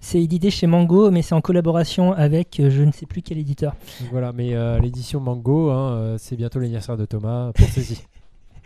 C'est 0.00 0.22
édité 0.22 0.50
chez 0.50 0.66
Mango, 0.66 1.10
mais 1.10 1.22
c'est 1.22 1.34
en 1.34 1.40
collaboration 1.40 2.12
avec 2.12 2.60
je 2.68 2.82
ne 2.82 2.92
sais 2.92 3.06
plus 3.06 3.22
quel 3.22 3.38
éditeur. 3.38 3.74
Voilà, 4.10 4.32
mais 4.32 4.54
l'édition 4.80 5.20
Mango, 5.20 5.70
hein, 5.70 6.16
c'est 6.18 6.36
bientôt 6.36 6.58
l'anniversaire 6.60 6.96
de 6.96 7.06
Thomas. 7.06 7.50
Pensez-y. 7.54 7.98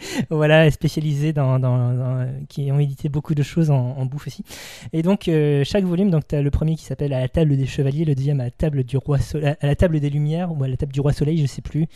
voilà, 0.31 0.71
spécialisés 0.71 1.33
dans, 1.33 2.29
qui 2.49 2.71
ont 2.73 2.79
édité 2.79 3.09
beaucoup 3.09 3.35
de 3.35 3.43
choses 3.43 3.71
en, 3.71 4.05
bouffe 4.07 4.27
aussi. 4.27 4.45
Et 4.93 5.03
donc 5.03 5.29
euh, 5.29 5.65
chaque 5.65 5.85
volume, 5.85 6.11
donc 6.11 6.27
tu 6.27 6.35
as 6.37 6.43
le 6.43 6.51
premier 6.51 6.77
qui 6.77 6.85
s'appelle 6.85 7.13
à 7.13 7.21
la 7.21 7.29
table 7.29 7.57
des 7.57 7.67
chevaliers, 7.67 8.05
le 8.05 8.15
deuxième 8.15 8.41
à 8.41 8.45
la 8.45 8.51
table 8.51 8.85
du 8.85 8.97
roi 8.97 9.19
à 9.61 9.67
la 9.67 9.77
table 9.77 10.01
des 10.01 10.11
lumières 10.11 10.53
ou 10.53 10.63
à 10.63 10.69
la 10.69 10.77
table 10.77 10.93
du 10.93 11.01
roi 11.01 11.13
Soleil, 11.13 11.39
je 11.41 11.47
sais 11.47 11.63
plus. 11.63 11.87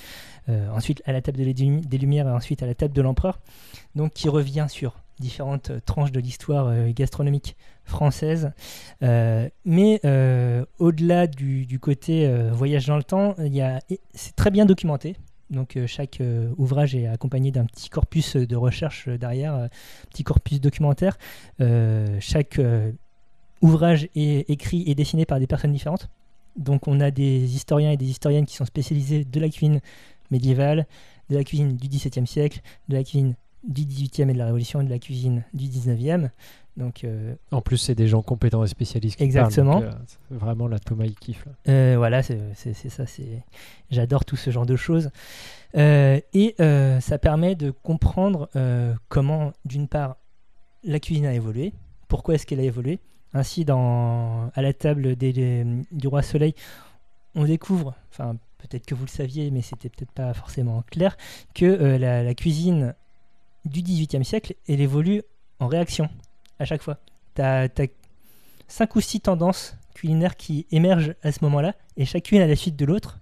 Euh, 0.49 0.69
ensuite 0.71 1.03
à 1.07 1.13
la 1.13 1.23
table 1.23 1.39
des, 1.39 1.53
Lumi- 1.55 1.87
des 1.87 1.99
lumières 1.99 2.27
et 2.27 2.33
ensuite 2.33 2.63
à 2.63 2.67
la 2.67 2.75
table 2.75 2.95
de 2.95 3.03
l'empereur. 3.03 3.39
Donc 3.95 4.13
qui 4.13 4.29
revient 4.29 4.67
sur 4.69 4.97
différentes 5.21 5.71
tranches 5.87 6.11
de 6.11 6.19
l'histoire 6.21 6.67
euh, 6.67 6.91
gastronomique 6.95 7.57
française. 7.85 8.53
Mais 9.01 10.01
au-delà 10.79 11.27
du, 11.27 11.67
du 11.67 11.79
côté 11.81 12.33
voyage 12.53 12.87
dans 12.87 12.97
le 12.97 13.03
temps, 13.03 13.35
c'est 14.15 14.37
très 14.37 14.51
bien 14.51 14.67
documenté. 14.67 15.17
Donc 15.53 15.77
euh, 15.77 15.87
chaque 15.87 16.21
euh, 16.21 16.51
ouvrage 16.57 16.95
est 16.95 17.07
accompagné 17.07 17.51
d'un 17.51 17.67
petit 17.67 17.91
corpus 17.91 18.37
de 18.37 18.57
recherche 18.57 19.07
euh, 19.07 19.19
derrière, 19.19 19.55
euh, 19.55 19.69
petit 20.11 20.25
corpus 20.25 20.61
documentaire. 20.61 21.19
Chaque 22.21 22.61
ouvrage 23.61 24.09
est 24.17 24.51
écrit 24.51 24.83
et 24.87 24.95
dessiné 24.95 25.27
par 25.27 25.39
des 25.39 25.47
personnes 25.47 25.73
différentes. 25.73 26.09
Donc 26.57 26.89
on 26.89 27.01
a 27.01 27.11
des 27.11 27.55
historiens 27.55 27.93
et 27.93 27.97
des 27.97 28.11
historiennes 28.11 28.47
qui 28.47 28.57
sont 28.57 28.65
spécialisés 28.65 29.25
de 29.25 29.41
la 29.41 29.49
cuisine 29.49 29.81
médiévale, 30.31 30.87
de 31.29 31.37
la 31.37 31.45
cuisine 31.45 31.77
du 31.77 31.89
XVIIe 31.89 32.27
siècle, 32.27 32.61
de 32.89 32.97
la 32.97 33.05
cuisine 33.05 33.35
du 33.65 33.85
XVIIIe 33.85 34.31
et 34.31 34.33
de 34.33 34.39
la 34.39 34.47
Révolution 34.47 34.81
et 34.81 34.85
de 34.85 34.91
la 34.91 34.99
cuisine 34.99 35.45
du 35.55 35.69
XIXe. 35.69 36.31
Donc 36.77 37.05
euh, 37.05 37.35
En 37.51 37.61
plus, 37.61 37.77
c'est 37.77 37.95
des 37.95 38.09
gens 38.09 38.23
compétents 38.23 38.65
et 38.65 38.67
spécialistes 38.67 39.19
qui 39.19 39.25
Exactement. 39.25 39.81
parlent. 39.81 39.91
donc, 39.91 39.99
euh, 40.33 40.37
vraiment 40.39 40.69
la 40.69 40.79
Thomas, 40.79 41.05
il 41.05 41.15
kiffe. 41.15 41.45
là. 41.45 41.53
Euh, 41.69 41.95
voilà, 41.99 42.23
c'est 42.23 42.55
ça. 42.55 43.05
J'adore 43.91 44.25
tout 44.25 44.37
ce 44.37 44.51
genre 44.51 44.65
de 44.67 44.77
choses. 44.77 45.11
Et 45.75 46.55
ça 46.59 47.19
permet 47.19 47.55
de 47.55 47.71
comprendre 47.71 48.49
comment, 49.09 49.53
d'une 49.65 49.89
part, 49.89 50.17
la 50.85 50.99
cuisine 50.99 51.27
a 51.27 51.35
évolué, 51.35 51.73
pourquoi 52.09 52.35
est-ce 52.35 52.47
qu'elle 52.47 52.61
a 52.61 52.65
évolué. 52.65 52.99
Ainsi, 53.35 53.65
dans, 53.65 54.51
à 54.55 54.61
la 54.63 54.73
table 54.75 55.17
des- 55.17 55.33
des- 55.33 55.65
du 55.93 56.07
Roi 56.09 56.23
Soleil, 56.23 56.55
on 57.35 57.45
découvre, 57.45 57.95
enfin 58.11 58.37
peut-être 58.59 58.85
que 58.85 58.95
vous 58.95 59.05
le 59.05 59.11
saviez, 59.11 59.51
mais 59.51 59.63
c'était 59.63 59.89
peut-être 59.89 60.13
pas 60.13 60.35
forcément 60.35 60.83
clair, 60.91 61.17
que 61.55 61.65
euh, 61.65 61.97
la, 61.99 62.23
la 62.23 62.35
cuisine 62.35 62.95
du 63.65 63.81
XVIIIe 63.83 64.25
siècle, 64.25 64.55
elle 64.69 64.81
évolue 64.83 65.23
en 65.61 65.67
réaction 65.69 66.11
à 66.63 66.65
chaque 66.65 66.83
fois. 66.83 66.99
Tu 67.35 67.43
as, 67.43 67.69
cinq 68.69 68.97
ou 68.97 69.01
six 69.01 69.21
tendances 69.21 69.77
culinaires 69.95 70.37
qui 70.37 70.67
émergent 70.71 71.15
à 71.23 71.33
ce 71.33 71.41
moment-là, 71.43 71.75
et 71.97 72.05
chacune 72.07 72.41
à 72.41 72.47
la 72.47 72.57
suite 72.57 72.77
de 72.77 72.87
l'autre, 72.87 73.19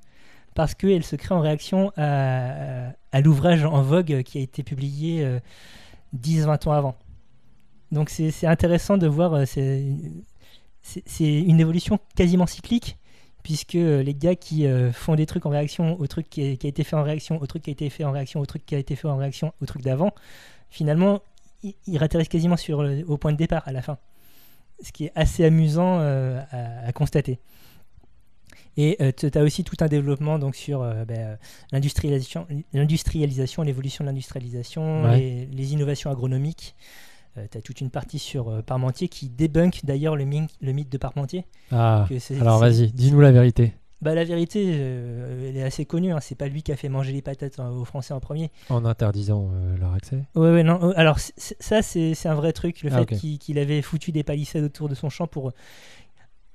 parce 0.54 0.74
qu'elle 0.74 1.02
se 1.02 1.16
crée 1.16 1.34
en 1.34 1.40
réaction 1.40 1.92
à, 1.96 2.92
l'ouvrage 3.20 3.64
en 3.64 3.82
vogue 3.82 4.22
qui 4.22 4.38
a 4.38 4.40
été 4.40 4.62
publié 4.62 5.24
euh, 5.24 5.40
10-20 6.16 6.68
ans 6.68 6.72
avant. 6.72 6.94
Donc 7.90 8.10
c'est 8.10 8.46
intéressant 8.46 8.98
de 8.98 9.08
voir, 9.08 9.34
euh, 9.34 9.44
c'est 9.46 9.82
une 11.20 11.58
évolution 11.60 11.98
quasiment 12.14 12.46
cyclique, 12.46 12.98
puisque 13.42 13.72
les 13.72 14.14
gars 14.14 14.36
qui 14.36 14.66
euh, 14.66 14.92
font 14.92 15.14
des 15.14 15.26
trucs 15.26 15.46
en 15.46 15.50
réaction 15.50 15.98
au 15.98 16.06
truc 16.06 16.28
qui 16.28 16.42
a 16.42 16.68
été 16.68 16.84
fait 16.84 16.94
en 16.94 17.02
réaction, 17.02 17.40
au 17.40 17.46
truc 17.46 17.62
qui 17.62 17.70
a 17.70 17.72
été 17.72 17.90
fait 17.90 18.04
en 18.04 18.12
réaction, 18.12 18.40
au 18.40 18.46
truc 18.46 18.64
qui 18.64 18.74
a 18.76 18.78
été 18.78 18.94
fait 18.94 19.08
en 19.08 19.16
réaction, 19.16 19.52
au 19.60 19.66
truc 19.66 19.82
d'avant, 19.82 20.12
finalement, 20.68 21.20
ils 21.62 22.02
atterrissent 22.02 22.28
quasiment 22.28 22.56
sur, 22.56 22.82
le- 22.82 23.04
au 23.08 23.16
point 23.16 23.32
de 23.32 23.36
départ 23.36 23.62
à 23.66 23.72
la 23.72 23.82
fin. 23.82 23.98
Ce 24.82 24.92
qui 24.92 25.04
est 25.06 25.12
assez 25.14 25.44
amusant 25.44 25.98
euh, 26.00 26.40
à, 26.50 26.88
à 26.88 26.92
constater. 26.92 27.38
Et 28.76 28.96
tu 29.16 29.26
as 29.34 29.42
aussi 29.42 29.64
tout 29.64 29.76
un 29.80 29.88
développement 29.88 30.38
donc, 30.38 30.54
sur 30.56 30.82
euh, 30.82 31.04
ben, 31.04 31.18
euh, 31.18 31.36
l'industrialisation, 31.72 32.46
l'industrialisation, 32.72 33.62
l'évolution 33.62 34.04
de 34.04 34.08
l'industrialisation, 34.08 35.04
Ouais. 35.04 35.18
les, 35.18 35.46
les 35.46 35.72
innovations 35.74 36.10
agronomiques. 36.10 36.74
tu 37.50 37.58
as 37.58 37.60
toute 37.60 37.80
une 37.80 37.90
partie 37.90 38.18
sur 38.18 38.48
euh, 38.48 38.62
Parmentier 38.62 39.08
qui 39.08 39.28
débunk 39.28 39.80
d'ailleurs 39.84 40.16
le, 40.16 40.24
mythe- 40.24 40.56
le 40.62 40.72
mythe 40.72 40.88
de 40.90 40.98
Parmentier. 40.98 41.44
Ah, 41.72 42.06
alors 42.40 42.58
vas-y, 42.58 42.90
dis-nous 42.92 43.20
la 43.20 43.32
vérité. 43.32 43.74
Bah, 44.02 44.14
la 44.14 44.24
vérité, 44.24 44.64
euh, 44.72 45.48
elle 45.50 45.56
est 45.56 45.62
assez 45.62 45.84
connue. 45.84 46.12
hein. 46.12 46.20
C'est 46.20 46.34
pas 46.34 46.48
lui 46.48 46.62
qui 46.62 46.72
a 46.72 46.76
fait 46.76 46.88
manger 46.88 47.12
les 47.12 47.20
patates 47.22 47.58
hein, 47.60 47.68
aux 47.70 47.84
Français 47.84 48.14
en 48.14 48.20
premier. 48.20 48.50
En 48.70 48.84
interdisant 48.86 49.50
euh, 49.52 49.76
leur 49.76 49.92
accès. 49.92 50.24
Ouais, 50.34 50.50
ouais, 50.52 50.62
non. 50.62 50.82
euh, 50.82 50.92
Alors, 50.96 51.18
ça, 51.18 51.82
c'est 51.82 52.14
un 52.26 52.34
vrai 52.34 52.52
truc. 52.52 52.82
Le 52.82 52.90
Ah, 52.92 53.04
fait 53.04 53.16
qu'il 53.16 53.58
avait 53.58 53.82
foutu 53.82 54.10
des 54.12 54.22
palissades 54.22 54.64
autour 54.64 54.88
de 54.88 54.94
son 54.94 55.10
champ 55.10 55.26
pour 55.26 55.52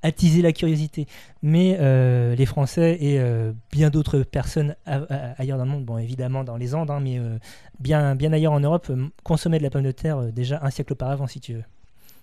attiser 0.02 0.42
la 0.44 0.54
curiosité. 0.54 1.08
Mais 1.42 1.78
euh, 1.80 2.36
les 2.36 2.46
Français 2.46 2.98
et 3.00 3.20
euh, 3.20 3.54
bien 3.72 3.90
d'autres 3.90 4.20
personnes 4.20 4.76
ailleurs 4.86 5.58
dans 5.58 5.66
le 5.66 5.72
monde, 5.72 5.86
bon, 5.86 5.98
évidemment 5.98 6.44
dans 6.44 6.58
les 6.58 6.76
Andes, 6.76 6.92
hein, 6.92 7.00
mais 7.00 7.18
euh, 7.20 7.38
bien, 7.80 8.16
bien 8.16 8.32
ailleurs 8.34 8.54
en 8.54 8.60
Europe, 8.60 8.92
consommaient 9.24 9.58
de 9.58 9.64
la 9.64 9.70
pomme 9.72 9.84
de 9.84 9.92
terre 9.92 10.32
déjà 10.32 10.60
un 10.64 10.70
siècle 10.70 10.94
auparavant, 10.94 11.26
si 11.28 11.40
tu 11.40 11.54
veux. 11.56 11.64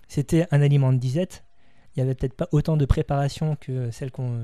C'était 0.07 0.47
un 0.51 0.61
aliment 0.61 0.93
de 0.93 0.97
disette. 0.97 1.43
Il 1.95 1.99
n'y 2.03 2.09
avait 2.09 2.15
peut-être 2.15 2.35
pas 2.35 2.47
autant 2.51 2.77
de 2.77 2.85
préparation 2.85 3.55
que 3.59 3.91
celle 3.91 4.11
qu'on. 4.11 4.39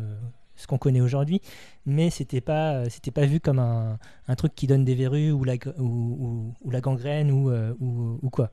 Ce 0.59 0.67
qu'on 0.67 0.77
connaît 0.77 1.01
aujourd'hui, 1.01 1.41
mais 1.85 2.09
c'était 2.09 2.41
pas 2.41 2.73
euh, 2.73 2.85
c'était 2.89 3.11
pas 3.11 3.25
vu 3.25 3.39
comme 3.39 3.59
un, 3.59 3.97
un 4.27 4.35
truc 4.35 4.53
qui 4.55 4.67
donne 4.67 4.83
des 4.85 4.93
verrues 4.95 5.31
ou 5.31 5.43
la, 5.43 5.55
gr- 5.55 5.73
ou, 5.79 5.85
ou- 5.85 6.53
ou 6.61 6.69
la 6.71 6.81
gangrène 6.81 7.31
ou, 7.31 7.49
euh, 7.49 7.73
ou, 7.79 8.19
ou 8.21 8.29
quoi. 8.29 8.51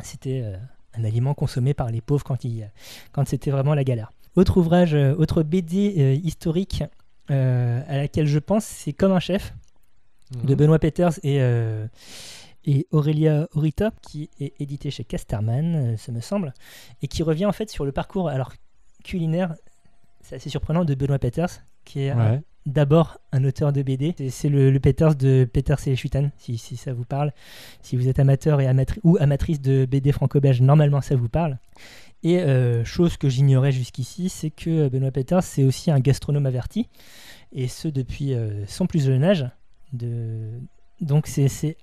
C'était 0.00 0.42
euh, 0.44 0.56
un 0.94 1.04
aliment 1.04 1.34
consommé 1.34 1.72
par 1.72 1.90
les 1.90 2.00
pauvres 2.00 2.24
quand, 2.24 2.44
il- 2.44 2.70
quand 3.12 3.26
c'était 3.28 3.50
vraiment 3.50 3.74
la 3.74 3.84
galère. 3.84 4.10
Autre 4.36 4.56
ouvrage, 4.56 4.94
autre 4.94 5.42
BD 5.44 5.94
euh, 5.96 6.14
historique 6.14 6.82
euh, 7.30 7.80
à 7.88 7.96
laquelle 7.96 8.26
je 8.26 8.38
pense, 8.40 8.64
c'est 8.64 8.92
Comme 8.92 9.12
un 9.12 9.20
chef 9.20 9.54
de 10.42 10.50
Mhm. 10.52 10.54
Benoît 10.56 10.78
Peters 10.80 11.12
et, 11.22 11.40
euh, 11.40 11.86
et 12.64 12.86
Aurélia 12.90 13.46
Orita, 13.54 13.92
qui 14.02 14.30
est 14.40 14.52
édité 14.60 14.90
chez 14.90 15.04
Casterman, 15.04 15.96
ça 15.96 16.10
me 16.12 16.20
semble, 16.20 16.52
et 17.02 17.08
qui 17.08 17.22
revient 17.22 17.46
en 17.46 17.52
fait 17.52 17.70
sur 17.70 17.84
le 17.84 17.92
parcours 17.92 18.28
alors 18.28 18.52
culinaire, 19.04 19.54
c'est 20.24 20.36
assez 20.36 20.50
surprenant, 20.50 20.84
de 20.84 20.94
Benoît 20.94 21.18
Peters, 21.18 21.62
qui 21.84 22.00
est 22.00 22.12
Ouais. 22.14 22.40
d'abord 22.66 23.18
un 23.32 23.44
auteur 23.44 23.72
de 23.72 23.82
BD. 23.82 24.14
C'est- 24.30 24.48
le, 24.48 24.70
le 24.70 24.80
Peters 24.80 25.14
de 25.14 25.48
Peters 25.50 25.86
et 25.86 25.94
Schuiten, 25.96 26.32
si, 26.38 26.58
si 26.58 26.76
ça 26.76 26.92
vous 26.92 27.04
parle. 27.04 27.32
Si 27.82 27.96
vous 27.96 28.08
êtes 28.08 28.18
amateur 28.18 28.60
et 28.60 28.66
amatri- 28.66 29.00
ou 29.04 29.16
amatrice 29.20 29.60
de 29.60 29.84
BD 29.84 30.12
franco-belge, 30.12 30.60
normalement 30.62 31.00
ça 31.00 31.14
vous 31.14 31.28
parle. 31.28 31.58
Et 32.22 32.40
euh, 32.40 32.84
chose 32.84 33.18
que 33.18 33.28
j'ignorais 33.28 33.70
jusqu'ici, 33.72 34.30
c'est 34.30 34.50
que 34.50 34.88
Benoît 34.88 35.10
Peters, 35.10 35.42
c'est 35.42 35.62
aussi 35.62 35.90
un 35.90 36.00
gastronome 36.00 36.46
averti, 36.46 36.88
et 37.52 37.68
ce 37.68 37.86
depuis 37.88 38.32
euh, 38.34 38.64
son 38.66 38.86
plus 38.86 39.04
jeune 39.04 39.24
âge. 39.24 39.46
De... 39.92 40.48
Donc 41.00 41.26
c'est 41.26 41.76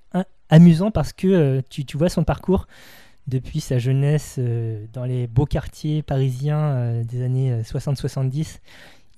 amusant 0.48 0.90
parce 0.90 1.12
que 1.12 1.28
euh, 1.28 1.62
tu, 1.70 1.84
tu 1.84 1.96
vois 1.96 2.08
son 2.08 2.24
parcours 2.24 2.66
depuis 3.28 3.60
sa 3.60 3.78
jeunesse 3.78 4.36
euh, 4.38 4.84
dans 4.92 5.04
les 5.04 5.26
beaux 5.26 5.46
quartiers 5.46 6.02
parisiens 6.02 6.58
euh, 6.60 7.04
des 7.04 7.22
années 7.22 7.52
euh, 7.52 7.62
60-70. 7.62 8.58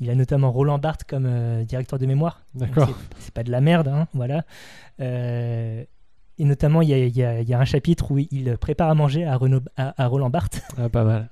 Il 0.00 0.10
a 0.10 0.14
notamment 0.14 0.50
Roland 0.52 0.78
Barthes 0.78 1.04
comme 1.04 1.26
euh, 1.26 1.64
directeur 1.64 1.98
de 1.98 2.06
mémoire. 2.06 2.42
D'accord. 2.54 2.90
c'est- 3.18 3.32
pas 3.32 3.42
de 3.44 3.50
la 3.50 3.60
merde, 3.60 3.88
hein, 3.88 4.06
voilà. 4.12 4.44
Euh, 5.00 5.84
et 6.38 6.44
notamment, 6.44 6.82
il 6.82 6.88
y 6.88 6.94
a, 6.94 6.98
il 6.98 7.16
y 7.16 7.22
a- 7.22 7.40
il 7.40 7.48
y 7.48 7.54
a 7.54 7.60
un 7.60 7.64
chapitre 7.64 8.10
où 8.10 8.18
il 8.18 8.56
prépare 8.58 8.90
à 8.90 8.94
manger 8.94 9.24
à, 9.24 9.36
Renaud- 9.36 9.62
à- 9.76 9.94
à 10.02 10.06
Roland 10.08 10.30
Barthes 10.30 10.62
Ah, 10.76 10.88
pas 10.88 11.04
mal. 11.04 11.28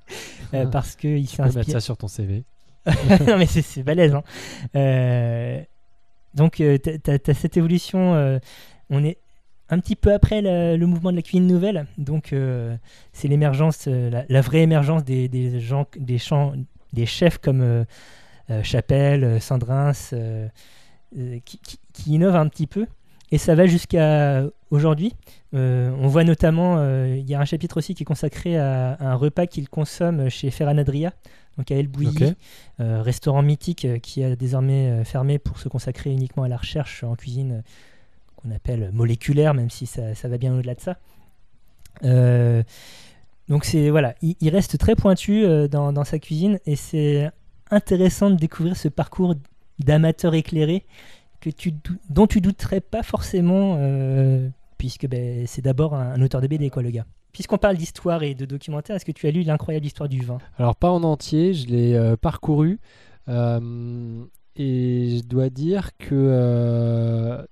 euh, 0.54 0.64
Ah. 0.66 0.70
parce 0.70 0.94
qu'il 0.96 1.26
Tu 1.26 1.36
peux 1.36 1.42
mettre 1.42 1.54
s'inspire. 1.54 1.72
ça 1.74 1.80
sur 1.80 1.96
ton 1.96 2.06
CV. 2.08 2.44
non, 3.26 3.36
mais 3.38 3.46
c'est- 3.46 3.82
balèze. 3.82 4.14
hein. 4.14 4.22
Euh, 4.76 5.60
donc, 6.34 6.60
euh, 6.60 6.78
t'as 6.78 7.18
t'as 7.18 7.34
cette 7.34 7.56
évolution. 7.56 8.14
euh, 8.14 8.38
on 8.90 9.04
est 9.04 9.18
un 9.72 9.78
petit 9.80 9.96
peu 9.96 10.12
après 10.12 10.42
la- 10.42 10.76
le 10.76 10.86
mouvement 10.86 11.10
de 11.10 11.16
la 11.16 11.22
cuisine 11.22 11.46
nouvelle. 11.46 11.86
Donc, 11.98 12.32
euh, 12.32 12.76
c'est 13.12 13.26
l'émergence, 13.26 13.86
euh, 13.88 14.10
la, 14.10 14.24
la 14.28 14.40
vraie 14.42 14.60
émergence 14.60 15.02
des, 15.04 15.28
des 15.28 15.58
gens, 15.60 15.86
des, 15.98 16.18
champs, 16.18 16.52
des 16.92 17.06
chefs 17.06 17.38
comme 17.38 17.62
euh, 17.62 17.84
Chapelle, 18.62 19.40
Sandrins, 19.40 19.92
euh, 20.12 20.48
qui, 21.44 21.58
qui- 21.58 21.78
qui 21.94 22.12
innovent 22.14 22.36
un 22.36 22.48
petit 22.48 22.66
peu. 22.66 22.86
Et 23.30 23.38
ça 23.38 23.54
va 23.54 23.66
jusqu'à 23.66 24.44
aujourd'hui. 24.70 25.14
On 25.54 26.06
voit 26.06 26.24
notamment, 26.24 26.82
il 27.06 27.28
y 27.28 27.34
a 27.34 27.40
un 27.40 27.46
chapitre 27.46 27.78
aussi 27.78 27.94
qui 27.94 28.02
est 28.02 28.06
consacré 28.06 28.58
à, 28.58 28.92
à 28.92 29.06
un 29.06 29.14
repas 29.14 29.46
qu'il 29.46 29.70
consomme 29.70 30.28
chez 30.28 30.50
Ferran 30.50 30.76
Adria, 30.76 31.12
donc 31.56 31.70
à 31.70 31.76
El 31.76 31.88
Bouilly, 31.88 32.34
restaurant 32.78 33.40
mythique 33.42 33.86
qui 34.02 34.22
a 34.22 34.36
désormais 34.36 35.02
fermé 35.04 35.38
pour 35.38 35.58
se 35.58 35.68
consacrer 35.70 36.10
uniquement 36.10 36.42
à 36.42 36.48
la 36.48 36.58
recherche 36.58 37.04
en 37.04 37.14
cuisine 37.16 37.62
qu'on 38.42 38.50
appelle 38.50 38.90
moléculaire, 38.92 39.54
même 39.54 39.70
si 39.70 39.86
ça, 39.86 40.12
va 40.24 40.38
bien 40.38 40.54
au-delà 40.54 40.74
de 40.74 40.80
ça. 40.80 40.96
Euh, 42.04 42.62
donc 43.48 43.64
c'est 43.64 43.90
voilà, 43.90 44.14
il, 44.22 44.48
reste 44.48 44.78
très 44.78 44.96
pointu 44.96 45.44
euh, 45.44 45.68
dans, 45.68 46.04
sa 46.04 46.18
cuisine 46.18 46.58
et 46.64 46.76
c'est 46.76 47.30
intéressant 47.70 48.30
de 48.30 48.36
découvrir 48.36 48.76
ce 48.76 48.88
parcours 48.88 49.34
d'amateur 49.78 50.34
éclairé 50.34 50.84
que 51.40 51.50
tu, 51.50 51.74
dont 52.08 52.26
tu 52.26 52.40
douterais 52.40 52.80
pas 52.80 53.02
forcément, 53.02 53.76
euh, 53.78 54.48
puisque 54.78 55.06
ben, 55.06 55.46
c'est 55.46 55.62
d'abord 55.62 55.94
un, 55.94 56.12
un 56.12 56.22
auteur 56.22 56.40
de 56.40 56.46
BD, 56.46 56.70
quoi, 56.70 56.82
le 56.82 56.90
gars. 56.90 57.06
Puisqu'on 57.32 57.58
parle 57.58 57.76
d'histoire 57.76 58.22
et 58.22 58.34
de 58.34 58.44
documentaire, 58.44 58.94
est-ce 58.96 59.04
que 59.04 59.12
tu 59.12 59.26
as 59.26 59.30
lu 59.30 59.42
l'incroyable 59.42 59.86
histoire 59.86 60.08
du 60.08 60.20
vin? 60.20 60.38
Alors, 60.58 60.76
pas 60.76 60.90
en 60.90 61.02
entier, 61.02 61.54
je 61.54 61.66
l'ai 61.66 62.14
parcouru. 62.20 62.78
et 63.26 63.32
je 64.56 65.22
dois 65.24 65.48
dire 65.48 65.96
que 65.96 67.46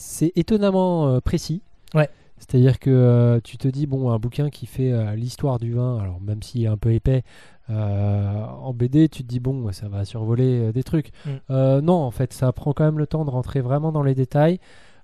c'est 0.00 0.32
étonnamment 0.34 1.08
euh, 1.08 1.20
précis. 1.20 1.60
Ouais. 1.94 2.08
C'est-à-dire 2.38 2.78
que 2.78 2.88
euh, 2.90 3.38
tu 3.44 3.58
te 3.58 3.68
dis, 3.68 3.86
bon, 3.86 4.10
un 4.10 4.18
bouquin 4.18 4.48
qui 4.48 4.64
fait 4.64 4.92
euh, 4.92 5.14
l'histoire 5.14 5.58
du 5.58 5.74
vin, 5.74 5.98
alors 5.98 6.22
même 6.22 6.42
s'il 6.42 6.62
est 6.64 6.68
un 6.68 6.78
peu 6.78 6.92
épais, 6.94 7.22
euh, 7.68 8.44
en 8.46 8.72
BD, 8.72 9.10
tu 9.10 9.22
te 9.24 9.28
dis, 9.28 9.40
bon, 9.40 9.70
ça 9.72 9.88
va 9.88 10.06
survoler 10.06 10.72
des 10.72 10.82
trucs. 10.82 11.10
Mm. 11.26 11.80
Non, 11.80 11.96
en 12.02 12.10
fait, 12.10 12.32
ça 12.32 12.50
prend 12.52 12.72
quand 12.72 12.84
même 12.84 12.98
le 12.98 13.06
temps 13.06 13.26
de 13.26 13.30
rentrer 13.30 13.60
vraiment 13.60 13.92
dans 13.92 14.02
les 14.02 14.14
détails. 14.14 14.58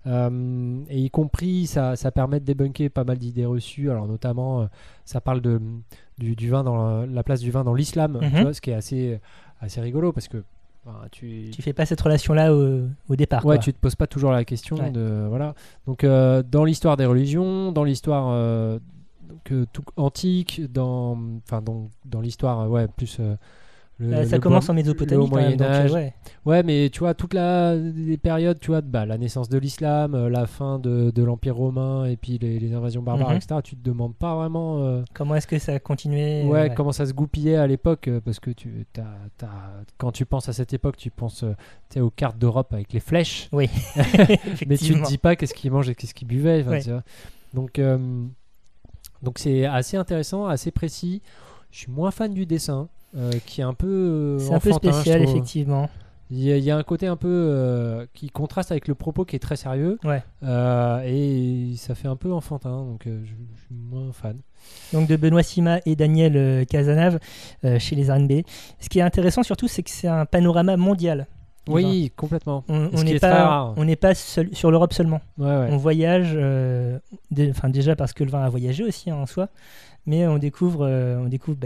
Et 0.07 0.99
y 1.01 1.11
compris, 1.11 1.67
ça, 1.67 1.95
ça 1.97 2.11
permet 2.11 2.41
de 2.41 2.45
débunker 2.45 2.89
pas 2.91 3.05
mal 3.05 3.19
d'idées 3.19 3.45
reçues. 3.45 3.91
Alors, 3.91 4.07
notamment, 4.07 4.69
ça 5.05 5.21
parle 5.21 5.41
de, 5.43 5.61
du, 6.17 6.35
du 6.37 6.49
vin 6.49 6.65
dans 6.65 7.01
la, 7.01 7.07
la 7.07 7.23
place 7.23 7.41
du 7.41 7.51
vin 7.51 7.65
dans 7.65 7.75
l'islam, 7.75 8.19
Mhm. 8.23 8.53
ce 8.53 8.61
qui 8.61 8.71
est 8.71 8.75
assez, 8.75 9.21
assez 9.61 9.81
rigolo 9.81 10.13
parce 10.13 10.29
que 10.29 10.43
enfin, 10.87 11.07
tu, 11.11 11.51
Tu 11.53 11.63
fais 11.63 11.73
pas 11.73 11.85
cette 11.87 12.01
relation-là 12.01 12.55
au, 12.55 12.83
au 13.09 13.17
départ. 13.17 13.45
Ouais, 13.45 13.57
quoi. 13.57 13.63
tu 13.65 13.73
te 13.73 13.79
poses 13.79 13.97
pas 13.97 14.07
toujours 14.07 14.31
la 14.33 14.45
question 14.45 14.77
Ouais. 14.77 14.91
de 14.91 15.27
voilà. 15.29 15.55
Donc 15.87 16.05
euh, 16.05 16.43
dans 16.43 16.65
l'histoire 16.65 16.97
des 16.97 17.07
religions, 17.07 17.73
dans 17.73 17.85
l'histoire 17.85 18.29
euh, 18.31 18.79
euh, 19.51 19.65
antique, 19.97 20.63
dans 20.73 21.19
enfin 21.45 21.61
dans, 21.63 21.91
dans 22.05 22.21
l'histoire 22.21 22.71
ouais 22.71 22.87
plus 22.89 23.21
le, 23.99 24.13
Euh, 24.13 24.25
ça 24.27 24.37
le 24.37 24.43
commence 24.43 24.69
en 24.69 24.75
Mésopotamie 24.75 25.29
quand 25.31 25.37
même. 25.37 25.57
donc, 25.57 25.67
euh, 25.69 25.89
ouais. 25.91 26.15
Ouais, 26.45 26.63
mais 26.63 26.91
tu 26.91 26.99
vois 27.01 27.15
toute 27.15 27.33
la 27.33 27.75
les 27.75 28.19
périodes, 28.19 28.59
tu 28.61 28.67
vois 28.69 28.81
bah, 28.83 29.07
la 29.07 29.17
naissance 29.17 29.49
de 29.49 29.57
l'islam, 29.59 30.15
euh, 30.15 30.29
la 30.29 30.47
fin 30.47 30.79
de, 30.79 31.11
de 31.11 31.23
l'empire 31.23 31.57
romain 31.57 32.05
et 32.05 32.17
puis 32.17 32.37
les, 32.39 32.59
les 32.59 32.75
invasions 32.75 33.03
barbares, 33.03 33.31
Mhm. 33.31 33.37
etc. 33.37 33.61
Tu 33.65 33.75
te 33.77 33.83
demandes 33.83 34.15
pas 34.15 34.35
vraiment 34.37 34.81
euh, 34.83 35.03
Comment 35.15 35.35
est-ce 35.37 35.47
que 35.47 35.59
ça 35.59 35.73
a 35.73 35.79
continué 35.79 36.45
ouais, 36.45 36.51
ouais. 36.69 36.75
comment 36.75 36.93
ça 36.93 37.07
se 37.07 37.15
goupillait 37.15 37.57
à 37.57 37.67
l'époque 37.67 38.09
euh, 38.09 38.21
parce 38.21 38.39
que 38.39 38.51
tu 38.51 38.87
t'as- 38.93 39.05
t'as- 39.39 39.49
quand 39.97 40.13
tu 40.13 40.27
penses 40.27 40.49
à 40.49 40.53
cette 40.53 40.75
époque, 40.75 40.97
tu 40.99 41.11
penses 41.11 41.43
euh, 41.45 42.01
aux 42.01 42.11
cartes 42.11 42.37
d'Europe 42.39 42.73
avec 42.75 42.93
les 42.93 43.01
flèches. 43.01 43.49
Oui, 43.53 43.71
mais 44.67 44.77
tu 44.77 44.93
te 44.95 45.07
dis 45.09 45.19
pas 45.19 45.37
qu'est-ce 45.37 45.55
qu'ils 45.55 45.71
mangent 45.71 45.89
et 45.89 45.95
qu'est-ce 45.95 46.15
qu'ils 46.15 46.29
buvaient. 46.29 46.63
Ouais. 46.65 46.83
tu 46.83 46.91
vois. 46.91 47.03
Donc, 47.55 47.79
euh, 47.79 47.97
donc 49.23 49.39
c'est 49.39 49.65
assez 49.65 49.97
intéressant, 49.97 50.47
assez 50.47 50.71
précis. 50.71 51.23
Je 51.77 51.83
suis 51.83 51.93
moins 51.93 52.11
fan 52.11 52.33
du 52.33 52.47
dessin, 52.47 52.89
euh, 53.19 53.31
qui 53.45 53.61
est 53.61 53.65
un 53.65 53.75
peu 53.75 53.87
euh, 53.87 54.39
C'est 54.39 54.55
un 54.55 54.61
peu 54.61 54.73
spécial, 54.73 55.21
effectivement. 55.21 55.91
Il 56.31 56.43
y, 56.43 56.51
a, 56.51 56.57
il 56.57 56.65
y 56.65 56.71
a 56.71 56.77
un 56.79 56.83
côté 56.83 57.07
un 57.07 57.17
peu 57.17 57.29
euh, 57.29 58.07
qui 58.15 58.31
contraste 58.31 58.71
avec 58.71 58.89
le 58.89 58.95
propos 58.95 59.27
qui 59.27 59.37
est 59.37 59.41
très 59.41 59.57
sérieux, 59.57 59.99
Ouais. 60.03 60.23
euh, 60.43 61.03
et 61.05 61.77
ça 61.77 61.95
fait 61.95 62.09
un 62.09 62.17
peu 62.17 62.33
enfantin, 62.33 62.79
donc 62.83 63.07
euh, 63.07 63.21
je, 63.27 63.29
je 63.31 63.61
suis 63.67 63.75
moins 63.75 64.11
fan. 64.11 64.39
Donc 64.95 65.07
de 65.07 65.17
Benoît 65.17 65.43
Sima 65.43 65.81
et 65.85 65.97
Daniel 65.97 66.35
euh, 66.39 66.65
chez 67.79 67.95
les 67.95 68.11
RNB. 68.11 68.33
Ce 68.81 68.89
qui 68.89 68.99
est 68.99 69.03
intéressant 69.03 69.43
surtout, 69.43 69.69
c'est 69.69 69.83
que 69.83 69.91
c'est 69.91 70.09
un 70.09 70.25
panorama 70.25 70.79
mondial. 70.79 71.27
Oui, 71.69 72.11
complètement. 72.17 72.65
On 72.69 72.89
n'est 73.03 73.19
pas, 73.19 73.75
on 73.77 73.85
n'est 73.85 73.97
pas 73.97 74.15
seul- 74.15 74.55
sur 74.55 74.71
l'Europe 74.71 74.95
seulement. 74.95 75.21
Ouais, 75.37 75.47
ouais. 75.47 75.69
On 75.71 75.77
voyage, 75.77 76.31
enfin 77.51 77.69
déjà 77.69 77.95
parce 77.97 78.15
que 78.15 78.25
le 78.25 78.31
vin 78.31 78.43
a 78.43 78.49
voyagé 78.49 78.83
aussi 78.83 79.11
hein, 79.11 79.17
en 79.17 79.27
soi, 79.27 79.49
mais 80.07 80.27
on 80.27 80.39
découvre, 80.39 80.87
euh, 80.87 81.19
on 81.19 81.29
découvre 81.29 81.59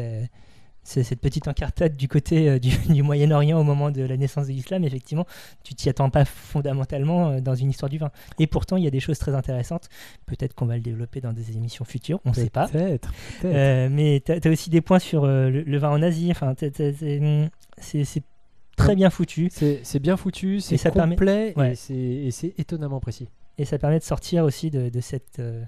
c'est 0.82 1.02
cette 1.02 1.20
petite 1.20 1.46
incartade 1.46 1.94
du 1.96 2.08
côté 2.08 2.48
euh, 2.48 2.58
du, 2.58 2.70
du 2.92 3.02
Moyen-Orient 3.02 3.60
au 3.60 3.64
moment 3.64 3.90
de 3.90 4.02
la 4.02 4.16
naissance 4.16 4.46
de 4.46 4.52
l'islam. 4.52 4.82
Effectivement, 4.84 5.26
tu 5.62 5.74
t'y 5.74 5.88
attends 5.90 6.08
pas 6.10 6.24
fondamentalement 6.24 7.28
euh, 7.28 7.40
dans 7.40 7.54
une 7.54 7.68
histoire 7.70 7.90
du 7.90 7.98
vin. 7.98 8.10
Et 8.38 8.46
pourtant, 8.46 8.76
il 8.78 8.84
y 8.84 8.86
a 8.86 8.90
des 8.90 8.98
choses 9.00 9.18
très 9.18 9.34
intéressantes. 9.34 9.88
Peut-être 10.26 10.54
qu'on 10.54 10.66
va 10.66 10.76
le 10.76 10.80
développer 10.82 11.20
dans 11.20 11.32
des 11.34 11.54
émissions 11.56 11.84
futures, 11.84 12.18
on 12.24 12.30
ne 12.30 12.34
sait 12.34 12.50
pas. 12.50 12.66
Peut-être. 12.68 13.12
mais 13.44 14.22
tu 14.24 14.32
as, 14.32 14.50
aussi 14.50 14.70
des 14.70 14.80
points 14.80 14.98
sur 14.98 15.26
le, 15.26 15.50
le 15.50 15.78
vin 15.78 15.90
en 15.90 16.02
Asie. 16.02 16.28
Enfin, 16.30 16.54
t'as- 16.54 16.70
c'est 17.78 18.22
très 18.76 18.96
bien 18.96 19.10
foutu 19.10 19.50
C'est 19.52 19.98
bien 20.00 20.16
foutu, 20.16 20.60
c'est 20.60 20.82
permet- 20.90 21.14
complet 21.14 21.52
Ouais. 21.56 21.72
et 21.72 21.74
c'est- 21.76 21.94
et 21.94 22.30
c'est 22.30 22.54
étonnamment 22.58 23.00
précis. 23.00 23.28
et 23.58 23.66
ça 23.66 23.78
permet 23.78 23.98
de 23.98 24.04
sortir 24.04 24.44
aussi 24.44 24.70
de, 24.70 24.88
de 24.88 25.00
cette 25.00 25.38
euh, 25.38 25.62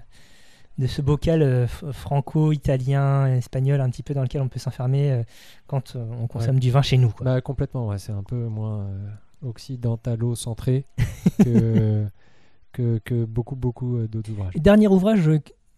de 0.77 0.87
ce 0.87 1.01
bocal 1.01 1.41
euh, 1.41 1.67
franco-italien, 1.67 3.27
espagnol, 3.35 3.81
un 3.81 3.89
petit 3.89 4.03
peu 4.03 4.13
dans 4.13 4.23
lequel 4.23 4.41
on 4.41 4.47
peut 4.47 4.59
s'enfermer 4.59 5.11
euh, 5.11 5.23
quand 5.67 5.95
euh, 5.95 6.05
on 6.21 6.27
consomme 6.27 6.59
du 6.59 6.71
vin 6.71 6.81
chez 6.81 6.97
nous. 6.97 7.09
Quoi. 7.09 7.25
Bah, 7.25 7.41
complètement, 7.41 7.87
ouais, 7.87 7.99
c'est 7.99 8.11
un 8.11 8.23
peu 8.23 8.47
moins 8.47 8.87
occidentalo-centré 9.43 10.85
que, 11.43 12.05
que, 12.71 12.99
que 13.03 13.25
beaucoup, 13.25 13.55
beaucoup 13.55 14.07
d'autres 14.07 14.31
ouvrages. 14.31 14.53
Dernier 14.55 14.87
ouvrage 14.87 15.29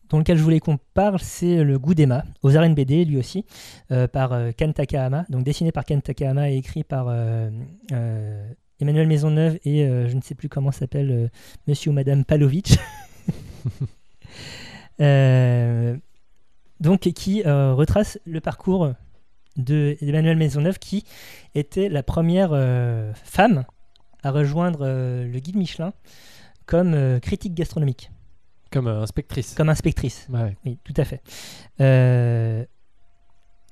dans 0.09 0.19
lequel 0.19 0.37
je 0.37 0.43
voulais 0.43 0.59
qu'on 0.59 0.77
parle, 0.93 1.19
c'est 1.19 1.63
Le 1.63 1.79
Goût 1.79 1.93
d'Emma, 1.93 2.23
aux 2.43 2.49
RNBD 2.49 3.05
lui 3.05 3.17
aussi, 3.17 3.45
euh, 3.91 4.07
par 4.07 4.33
euh, 4.33 4.51
Ken 4.55 4.73
Takahama, 4.73 5.25
donc 5.29 5.43
dessiné 5.43 5.71
par 5.71 5.85
Ken 5.85 6.01
Takahama 6.01 6.49
et 6.51 6.57
écrit 6.57 6.83
par 6.83 7.07
euh, 7.09 7.49
Emmanuel 8.79 9.07
Maisonneuve 9.07 9.57
et 9.65 9.87
je 9.87 10.15
ne 10.15 10.21
sais 10.21 10.35
plus 10.35 10.49
comment 10.49 10.71
s'appelle 10.71 11.31
Monsieur 11.67 11.91
ou 11.91 11.93
Madame 11.93 12.25
Palovic. 12.25 12.77
Euh, 15.01 15.95
donc 16.79 17.01
qui 17.01 17.43
euh, 17.45 17.73
retrace 17.73 18.19
le 18.25 18.39
parcours 18.41 18.93
de 19.57 19.97
Emmanuel 20.01 20.37
Maisonneuve 20.37 20.79
qui 20.79 21.05
était 21.53 21.89
la 21.89 22.03
première 22.03 22.49
euh, 22.53 23.11
femme 23.23 23.65
à 24.23 24.31
rejoindre 24.31 24.85
le 24.87 25.39
guide 25.39 25.55
Michelin 25.55 25.93
comme 26.65 27.19
critique 27.21 27.53
gastronomique, 27.53 28.09
Comme 28.71 28.87
inspectrice. 28.87 29.53
comme 29.53 29.69
inspectrice. 29.69 30.27
Ouais. 30.29 30.57
Oui, 30.65 30.79
tout 30.83 30.95
à 30.97 31.05
fait. 31.05 31.21
Euh, 31.79 32.65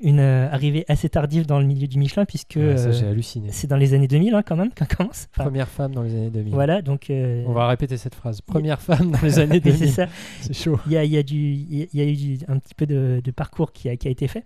une 0.04 0.20
euh, 0.20 0.52
arrivée 0.52 0.86
assez 0.88 1.10
tardive 1.10 1.46
dans 1.48 1.60
le 1.60 1.66
milieu 1.66 1.88
du 1.88 1.98
Michelin, 1.98 2.26
puisque 2.26 2.56
Ouais, 2.58 2.78
ça, 2.78 2.90
euh, 2.90 2.92
j'ai 2.92 3.08
halluciné. 3.08 3.48
c'est 3.52 3.68
dans 3.68 3.78
les 3.78 3.94
années 3.94 4.08
2000 4.08 4.36
hein, 4.36 4.44
quand 4.46 4.56
même 4.56 4.72
qu'elle 4.76 4.88
commence. 4.88 5.28
Enfin, 5.34 5.46
Première 5.46 5.68
femme 5.70 5.94
dans 5.94 6.04
les 6.04 6.12
années 6.14 6.30
2000. 6.30 6.54
voilà, 6.54 6.82
donc. 6.82 7.10
euh, 7.10 7.44
On 7.48 7.54
va 7.54 7.68
répéter 7.68 7.98
cette 7.98 8.14
phrase. 8.16 8.42
Première 8.42 8.82
femme 8.82 9.12
dans 9.12 9.22
les 9.22 9.40
années 9.40 9.58
et 9.58 9.62
c'est 9.72 9.78
2000. 9.80 9.92
ça. 9.92 10.08
C'est 10.42 10.54
chaud. 10.54 10.80
Il 10.86 10.92
y 10.94 10.98
a, 10.98 11.04
y 11.06 11.18
a 11.18 11.24
du, 11.24 11.36
il 11.54 11.88
y 11.94 12.02
a 12.02 12.06
eu 12.06 12.38
un 12.48 12.60
petit 12.60 12.76
peu 12.76 12.86
de, 12.86 13.22
de 13.24 13.32
parcours 13.32 13.72
qui 13.72 13.90
a, 13.90 13.96
qui 13.98 14.08
a 14.08 14.12
été 14.12 14.28
fait. 14.28 14.44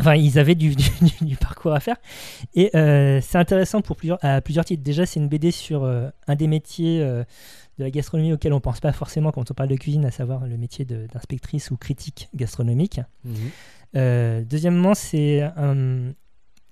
Enfin, 0.00 0.14
ils 0.14 0.38
avaient 0.38 0.54
du, 0.54 0.74
du- 0.76 1.24
du 1.24 1.36
parcours 1.36 1.72
à 1.72 1.80
faire. 1.80 1.96
Et 2.54 2.70
euh, 2.76 3.20
c'est 3.22 3.38
intéressant 3.38 3.80
pour 3.80 3.96
plusieurs, 3.96 4.18
à 4.24 4.40
plusieurs 4.40 4.64
titres. 4.64 4.82
Déjà, 4.82 5.06
c'est 5.06 5.18
une 5.18 5.28
BD 5.28 5.50
sur 5.50 5.82
euh, 5.84 6.08
un 6.28 6.36
des 6.36 6.46
métiers 6.46 7.00
euh, 7.02 7.24
de 7.78 7.84
la 7.84 7.90
gastronomie 7.90 8.32
auquel 8.32 8.52
on 8.52 8.60
pense 8.60 8.78
pas 8.80 8.92
forcément 8.92 9.32
quand 9.32 9.50
on 9.50 9.54
parle 9.54 9.68
de 9.70 9.76
cuisine, 9.76 10.04
à 10.04 10.10
savoir 10.12 10.46
le 10.46 10.56
métier 10.56 10.84
de- 10.84 11.06
d'inspectrice 11.12 11.70
ou 11.72 11.76
critique 11.76 12.28
gastronomique. 12.34 13.00
Mhm. 13.24 13.34
Euh, 13.98 14.44
deuxièmement, 14.44 14.94
c'est 14.94 15.42
un, 15.42 16.12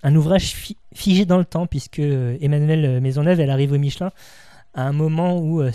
un 0.03 0.17
ouvrage 0.17 0.55
fi- 0.55 0.77
figé 0.95 1.25
dans 1.27 1.39
le 1.39 1.45
temps, 1.45 1.67
puisque 1.67 1.99
euh, 1.99 2.39
Emmanuel 2.41 3.01
Maisonneuve, 3.01 3.41
elle 3.41 3.51
arrive 3.51 3.73
au 3.73 3.79
Michelin 3.79 4.13
à 4.75 4.87
un 4.87 4.93
moment 4.93 5.39
où 5.39 5.61
euh, 5.63 5.71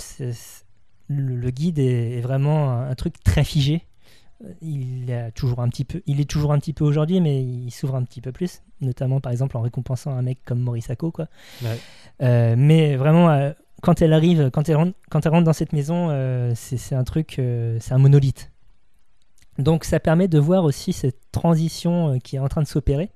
le, 1.08 1.36
le 1.36 1.50
guide 1.50 1.80
est, 1.80 2.18
est 2.18 2.22
vraiment 2.22 2.72
un, 2.72 2.96
truc 2.96 3.16
très 3.24 3.44
figé. 3.44 3.86
Euh, 4.44 4.54
Il, 4.62 5.12
a 5.12 5.32
toujours 5.32 5.60
un 5.60 5.70
petit 5.70 5.86
peu, 5.86 6.02
il 6.06 6.20
est 6.22 6.30
toujours 6.30 6.54
un 6.54 6.60
petit 6.60 6.74
peu 6.74 6.86
aujourd'hui, 6.86 7.20
mais 7.20 7.42
il 7.44 7.72
s'ouvre 7.72 7.96
un 7.96 8.04
petit 8.04 8.22
peu 8.22 8.32
plus, 8.32 8.62
notamment 8.80 9.20
par 9.20 9.32
exemple 9.32 9.58
en 9.58 9.62
récompensant 9.62 10.12
un 10.12 10.22
mec 10.22 10.40
comme 10.46 10.60
Maurice 10.60 10.90
Acco. 10.90 11.12
Quoi. 11.12 11.28
Ouais. 11.64 11.78
Euh, 12.22 12.56
mais 12.58 12.96
vraiment, 12.96 13.30
euh, 13.30 13.52
quand 13.82 14.02
elle 14.02 14.14
arrive, 14.14 14.50
quand 14.52 14.70
elle 14.70 14.78
rentre, 14.78 14.94
quand 15.10 15.26
elle 15.26 15.32
rentre 15.32 15.46
dans 15.46 15.54
cette 15.54 15.74
maison, 15.74 16.10
euh, 16.12 16.54
c'est 16.56 16.96
un 16.96 17.04
truc, 17.04 17.38
euh, 17.40 17.78
c'est 17.80 17.94
un 17.94 17.98
monolithe. 17.98 18.52
Donc 19.58 19.84
ça 19.84 20.00
permet 20.00 20.28
de 20.28 20.40
voir 20.40 20.64
aussi 20.64 20.94
cette 20.94 21.20
transition 21.32 22.14
euh, 22.14 22.18
qui 22.20 22.36
est 22.36 22.40
en 22.40 22.48
train 22.48 22.62
de 22.62 22.68
s'opérer. 22.68 23.10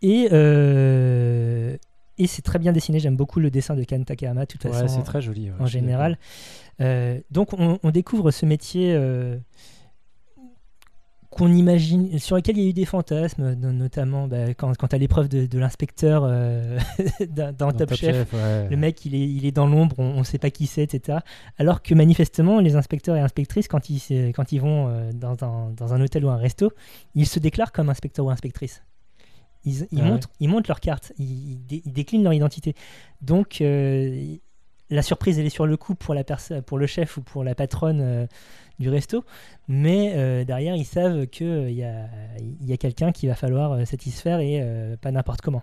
Et, 0.00 0.28
euh, 0.32 1.76
et 2.18 2.26
c'est 2.26 2.42
très 2.42 2.58
bien 2.58 2.72
dessiné, 2.72 2.98
j'aime 2.98 3.16
beaucoup 3.16 3.38
le 3.40 3.50
dessin 3.50 3.74
de 3.76 3.84
Ken 3.84 4.04
Takahama, 4.04 4.42
de 4.42 4.46
toute 4.46 4.64
Ouais, 4.64 4.72
façon, 4.72 4.98
c'est 4.98 5.04
très 5.04 5.22
joli. 5.22 5.50
ouais, 5.50 5.56
en 5.60 5.66
général. 5.66 6.18
Euh, 6.80 7.20
donc 7.30 7.52
on, 7.52 7.78
on 7.82 7.90
découvre 7.90 8.30
ce 8.30 8.44
métier 8.46 8.92
euh, 8.94 9.36
qu'on 11.32 11.52
imagine, 11.52 12.18
sur 12.18 12.36
lequel 12.36 12.58
il 12.58 12.62
y 12.62 12.66
a 12.66 12.70
eu 12.70 12.72
des 12.74 12.84
fantasmes, 12.84 13.54
no- 13.54 13.72
notamment 13.72 14.28
bah, 14.28 14.54
quand, 14.54 14.76
quand 14.76 14.92
à 14.94 14.98
l'épreuve 14.98 15.28
de, 15.28 15.46
de 15.46 15.58
l'inspecteur 15.58 16.22
euh, 16.26 16.78
dans, 17.28 17.52
dans 17.56 17.72
d'accord. 17.72 17.72
Top, 17.78 17.88
Dans 17.90 17.96
Chef. 17.96 18.32
ouais. 18.34 18.68
Le 18.70 18.76
mec, 18.76 19.04
il 19.06 19.14
est, 19.14 19.28
il 19.28 19.46
est 19.46 19.50
dans 19.52 19.66
l'ombre, 19.66 19.98
on 19.98 20.18
ne 20.18 20.24
sait 20.24 20.38
pas 20.38 20.50
qui 20.50 20.66
c'est, 20.66 20.82
etc. 20.82 21.18
Alors 21.58 21.82
que 21.82 21.94
manifestement, 21.94 22.60
les 22.60 22.76
inspecteurs 22.76 23.16
et 23.16 23.20
inspectrices, 23.20 23.66
quand 23.66 23.88
ils, 23.90 23.98
se- 23.98 24.30
quand 24.32 24.52
ils 24.52 24.60
vont 24.60 24.88
euh, 24.88 25.10
dans, 25.12 25.36
un, 25.42 25.70
dans 25.70 25.94
un 25.94 26.00
hôtel 26.00 26.24
ou 26.24 26.28
un 26.30 26.36
resto, 26.36 26.70
ils 27.14 27.26
se 27.26 27.38
déclarent 27.38 27.72
comme 27.72 27.88
inspecteur 27.90 28.26
ou 28.26 28.30
inspectrice. 28.30 28.82
Ils, 29.64 29.86
ils 29.90 30.00
Ah 30.00 30.02
ouais. 30.02 30.10
montrent, 30.10 30.28
ils 30.40 30.48
montrent 30.48 30.68
leur 30.68 30.80
carte, 30.80 31.12
ils, 31.18 31.52
ils 31.52 31.66
dé- 31.66 31.82
ils 31.84 31.92
déclinent 31.92 32.24
leur 32.24 32.32
identité. 32.32 32.74
Donc, 33.20 33.60
euh, 33.60 34.36
la 34.90 35.00
surprise, 35.02 35.38
elle 35.38 35.46
est 35.46 35.50
sur 35.50 35.66
le 35.66 35.76
coup 35.78 35.94
pour, 35.94 36.12
la 36.14 36.24
pour 36.66 36.76
le 36.78 36.86
chef 36.86 37.16
ou 37.16 37.22
pour 37.22 37.44
la 37.44 37.54
patronne 37.54 38.00
euh, 38.02 38.26
du 38.78 38.88
resto. 38.88 39.24
Mais 39.68 40.12
euh, 40.16 40.44
derrière, 40.44 40.74
ils 40.76 40.84
savent 40.84 41.26
qu'il 41.26 41.70
y 41.72 41.84
a, 41.84 42.06
y 42.60 42.72
a 42.72 42.76
quelqu'un 42.76 43.12
qu'il 43.12 43.28
va 43.28 43.34
falloir 43.34 43.72
euh, 43.72 43.84
satisfaire 43.84 44.40
et 44.40 44.60
euh, 44.62 44.96
pas 44.96 45.10
n'importe 45.10 45.40
comment. 45.40 45.62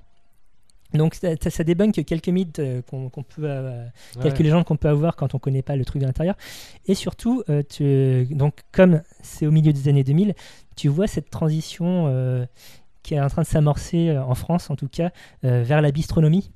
Donc 0.93 1.13
ça, 1.13 1.29
ça- 1.39 1.51
ça 1.51 1.63
débunk 1.63 2.03
quelques 2.03 2.29
mythes 2.29 2.57
euh, 2.59 2.81
qu'on 2.81 3.09
peut, 3.09 3.43
euh, 3.43 3.85
Ouais. 4.15 4.23
quelques 4.23 4.39
légendes 4.39 4.65
qu'on 4.65 4.75
peut 4.77 4.89
avoir 4.89 5.15
quand 5.15 5.35
on 5.35 5.39
connaît 5.39 5.61
pas 5.61 5.75
le 5.75 5.85
truc 5.85 6.01
de 6.01 6.07
l'intérieur. 6.07 6.35
Et 6.87 6.95
surtout, 6.95 7.43
euh, 7.49 7.61
tu- 7.69 8.25
donc 8.33 8.55
comme 8.71 9.01
c'est 9.21 9.45
au 9.45 9.51
milieu 9.51 9.71
des 9.71 9.87
années 9.87 10.03
2000, 10.03 10.33
tu 10.75 10.87
vois 10.87 11.05
cette 11.05 11.29
transition 11.29 12.05
euh, 12.07 12.45
qui 13.03 13.13
est 13.13 13.21
en 13.21 13.27
train 13.27 13.43
de 13.43 13.47
s'amorcer 13.47 14.09
euh, 14.09 14.23
en 14.23 14.33
France, 14.33 14.71
en 14.71 14.75
tout 14.75 14.87
cas, 14.87 15.11
euh, 15.45 15.61
vers 15.63 15.81
la 15.83 15.91
bistronomie. 15.91 16.51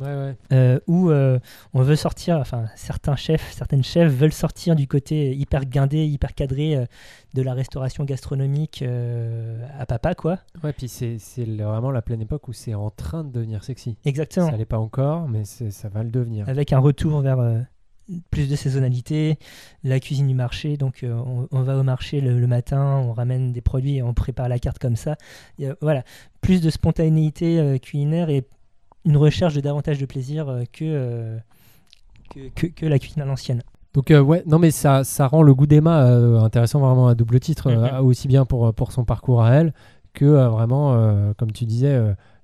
Ouais, 0.00 0.06
ouais. 0.06 0.36
euh, 0.52 0.80
où 0.86 1.10
euh, 1.10 1.38
on 1.74 1.82
veut 1.82 1.94
sortir, 1.96 2.38
enfin 2.38 2.64
certains 2.74 3.16
chefs, 3.16 3.52
certaines 3.52 3.84
chefs 3.84 4.10
veulent 4.12 4.32
sortir 4.32 4.74
du 4.74 4.86
côté 4.88 5.34
hyper 5.36 5.66
guindé, 5.66 6.06
hyper 6.06 6.34
cadré 6.34 6.74
euh, 6.76 6.86
de 7.34 7.42
la 7.42 7.52
restauration 7.54 8.04
gastronomique 8.04 8.82
euh, 8.82 9.62
à 9.78 9.84
papa, 9.86 10.14
quoi. 10.14 10.38
Ouais, 10.64 10.72
puis 10.72 10.88
c'est 10.88 11.18
vraiment 11.44 11.90
la 11.90 12.02
pleine 12.02 12.22
époque 12.22 12.48
où 12.48 12.52
c'est 12.52 12.74
en 12.74 12.90
train 12.90 13.24
de 13.24 13.30
devenir 13.30 13.62
sexy. 13.62 13.96
Exactement. 14.04 14.50
Ça 14.50 14.56
l'est 14.56 14.64
pas 14.64 14.78
encore, 14.78 15.28
mais 15.28 15.44
c'est- 15.44 15.70
ça 15.70 15.88
va 15.88 16.02
le 16.02 16.10
devenir. 16.10 16.48
Avec 16.48 16.72
un 16.72 16.78
retour 16.78 17.20
vers 17.20 17.38
euh, 17.38 17.60
plus 18.30 18.48
de 18.48 18.56
saisonnalité, 18.56 19.38
la 19.84 20.00
cuisine 20.00 20.26
du 20.26 20.34
marché. 20.34 20.76
Donc 20.76 21.02
euh, 21.04 21.12
on, 21.14 21.46
on 21.52 21.62
va 21.62 21.76
au 21.76 21.82
marché 21.82 22.20
le, 22.20 22.40
le 22.40 22.46
matin, 22.46 22.96
on 23.06 23.12
ramène 23.12 23.52
des 23.52 23.60
produits 23.60 23.96
et 23.98 24.02
on 24.02 24.14
prépare 24.14 24.48
la 24.48 24.58
carte 24.58 24.78
comme 24.78 24.96
ça. 24.96 25.16
Et, 25.58 25.68
euh, 25.68 25.74
voilà, 25.80 26.02
plus 26.40 26.60
de 26.60 26.70
spontanéité 26.70 27.60
euh, 27.60 27.78
culinaire 27.78 28.30
et 28.30 28.44
une 29.04 29.16
recherche 29.16 29.54
de 29.54 29.60
davantage 29.60 29.98
de 29.98 30.06
plaisir 30.06 30.48
euh, 30.48 30.64
que, 30.72 30.84
euh, 30.84 31.38
que, 32.30 32.48
que- 32.54 32.66
que 32.66 32.86
la 32.86 32.98
cuisine 32.98 33.22
à 33.22 33.24
l'ancienne. 33.24 33.62
Donc 33.94 34.10
euh, 34.10 34.20
ouais, 34.20 34.42
non 34.46 34.58
mais 34.58 34.70
ça, 34.70 35.02
ça 35.04 35.26
rend 35.26 35.42
le 35.42 35.52
goût 35.54 35.66
d'Emma 35.66 36.06
euh, 36.06 36.38
intéressant 36.40 36.78
vraiment 36.80 37.08
à 37.08 37.14
double 37.14 37.40
titre, 37.40 37.70
Mhm. 37.70 38.04
aussi 38.06 38.28
bien 38.28 38.44
pour, 38.44 38.72
pour 38.74 38.92
son 38.92 39.04
parcours 39.04 39.42
à 39.42 39.52
elle 39.54 39.72
que 40.12 40.24
vraiment, 40.48 41.32
comme 41.38 41.52
tu 41.52 41.64
disais, 41.66 41.96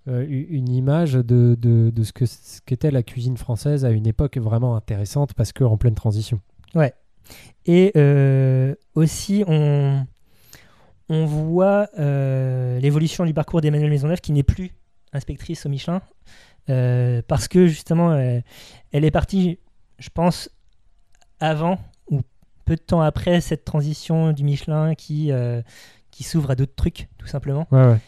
une 0.06 0.68
image 0.68 1.14
de, 1.14 1.56
de, 1.58 1.90
de 1.90 2.02
ce 2.04 2.12
que 2.12 2.24
ce 2.26 2.60
qu'était 2.64 2.92
la 2.92 3.02
cuisine 3.02 3.36
française 3.36 3.84
à 3.84 3.90
une 3.90 4.06
époque 4.06 4.38
vraiment 4.38 4.76
intéressante 4.76 5.34
parce 5.34 5.52
que 5.52 5.64
en 5.64 5.76
pleine 5.76 5.96
transition. 5.96 6.40
Et 7.66 7.90
euh, 7.96 8.74
aussi, 8.94 9.42
on, 9.48 10.06
on 11.08 11.26
voit 11.26 11.88
l'évolution 11.98 13.24
du 13.24 13.34
parcours 13.34 13.60
d'Emmanuel 13.60 13.90
Maisonneuve 13.90 14.20
qui 14.20 14.30
n'est 14.32 14.44
plus 14.44 14.70
inspectrice 15.12 15.66
au 15.66 15.68
Michelin. 15.68 16.00
Euh, 16.70 17.22
parce 17.26 17.48
que 17.48 17.66
justement, 17.66 18.10
euh, 18.12 18.40
elle 18.92 19.04
est 19.04 19.10
partie, 19.10 19.58
je 19.98 20.08
pense, 20.10 20.50
avant 21.40 21.78
ou 22.10 22.20
peu 22.64 22.74
de 22.76 22.80
temps 22.80 23.00
après 23.02 23.40
cette 23.40 23.64
transition 23.64 24.32
du 24.32 24.42
Michelin 24.44 24.94
qui, 24.94 25.30
euh, 25.32 25.62
qui 26.10 26.24
s'ouvre 26.24 26.50
à 26.50 26.54
d'autres 26.54 26.74
trucs, 26.74 27.08
tout 27.18 27.26
simplement. 27.26 27.66
Ouais, 27.70 27.86
ouais. 27.86 27.98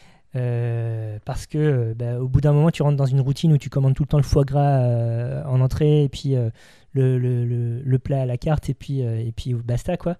Parce 1.24 1.46
que 1.46 1.94
bah, 1.94 2.20
au 2.20 2.28
bout 2.28 2.40
d'un 2.40 2.52
moment, 2.52 2.70
tu 2.70 2.82
rentres 2.82 2.96
dans 2.96 3.06
une 3.06 3.20
routine 3.20 3.52
où 3.52 3.58
tu 3.58 3.70
commandes 3.70 3.94
tout 3.94 4.02
le 4.04 4.08
temps 4.08 4.18
le 4.18 4.22
foie 4.22 4.44
gras 4.44 5.42
en 5.46 5.60
entrée 5.60 6.04
et 6.04 6.08
puis 6.08 6.34
le, 6.34 7.18
le- 7.18 7.44
le- 7.44 7.80
le 7.82 7.98
plat 7.98 8.22
à 8.22 8.26
la 8.26 8.36
carte 8.38 8.68
et 8.70 8.74
puis, 8.74 9.00
et 9.00 9.32
puis 9.34 9.54
basta 9.54 9.96
quoi. 9.96 10.16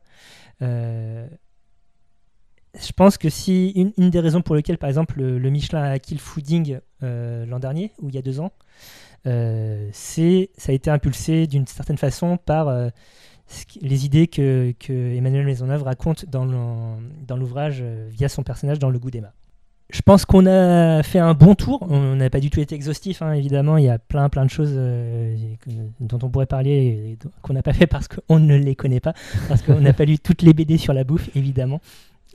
Je 2.80 2.92
pense 2.92 3.18
que 3.18 3.28
si 3.28 3.70
une, 3.70 4.10
des 4.10 4.20
raisons 4.20 4.40
pour 4.40 4.54
lesquelles, 4.54 4.78
par 4.78 4.88
exemple, 4.88 5.20
le, 5.20 5.50
Michelin 5.50 5.82
a 5.82 5.90
acquis 5.90 6.14
le 6.14 6.20
fooding 6.20 6.78
euh, 7.02 7.44
l'an 7.46 7.58
dernier 7.58 7.92
ou 8.00 8.08
il 8.08 8.14
y 8.14 8.18
a 8.18 8.22
deux 8.22 8.40
ans, 8.40 8.52
euh, 9.26 9.88
c'est 9.92 10.50
ça 10.56 10.70
a 10.70 10.74
été 10.74 10.90
impulsé 10.90 11.46
d'une 11.46 11.66
certaine 11.66 11.98
façon 11.98 12.36
par 12.36 12.68
euh, 12.68 12.88
les 13.80 14.04
idées 14.04 14.28
que, 14.28 14.74
Emmanuel 14.88 15.44
Maisonneuve 15.44 15.82
raconte 15.82 16.26
dans 16.26 16.44
l'ouvrage 17.36 17.82
via 18.10 18.28
son 18.28 18.42
personnage 18.42 18.78
dans 18.78 18.90
Le 18.90 18.98
Goût 18.98 19.10
d'Emma. 19.10 19.32
Je 19.90 20.02
pense 20.02 20.26
qu'on 20.26 20.44
a 20.44 21.02
fait 21.02 21.18
un 21.18 21.32
bon 21.32 21.54
tour. 21.54 21.86
On 21.88 22.14
n'a 22.14 22.28
pas 22.28 22.40
du 22.40 22.50
tout 22.50 22.60
été 22.60 22.74
exhaustif, 22.74 23.22
hein, 23.22 23.32
évidemment. 23.32 23.78
Il 23.78 23.84
y 23.84 23.88
a 23.88 23.98
plein, 23.98 24.28
plein 24.28 24.44
de 24.44 24.50
choses 24.50 24.78
dont 25.98 26.18
on 26.22 26.28
pourrait 26.28 26.44
parler 26.44 26.70
et 26.70 27.18
qu'on 27.40 27.54
n'a 27.54 27.62
pas 27.62 27.72
fait 27.72 27.86
parce 27.86 28.06
qu'on 28.06 28.38
ne 28.38 28.54
les 28.54 28.76
connaît 28.76 29.00
pas, 29.00 29.14
parce 29.48 29.62
qu'on 29.62 29.80
n'a 29.80 29.94
pas 29.94 30.04
lu 30.04 30.18
toutes 30.18 30.42
les 30.42 30.52
BD 30.52 30.76
sur 30.76 30.92
la 30.92 31.04
bouffe, 31.04 31.30
évidemment, 31.34 31.80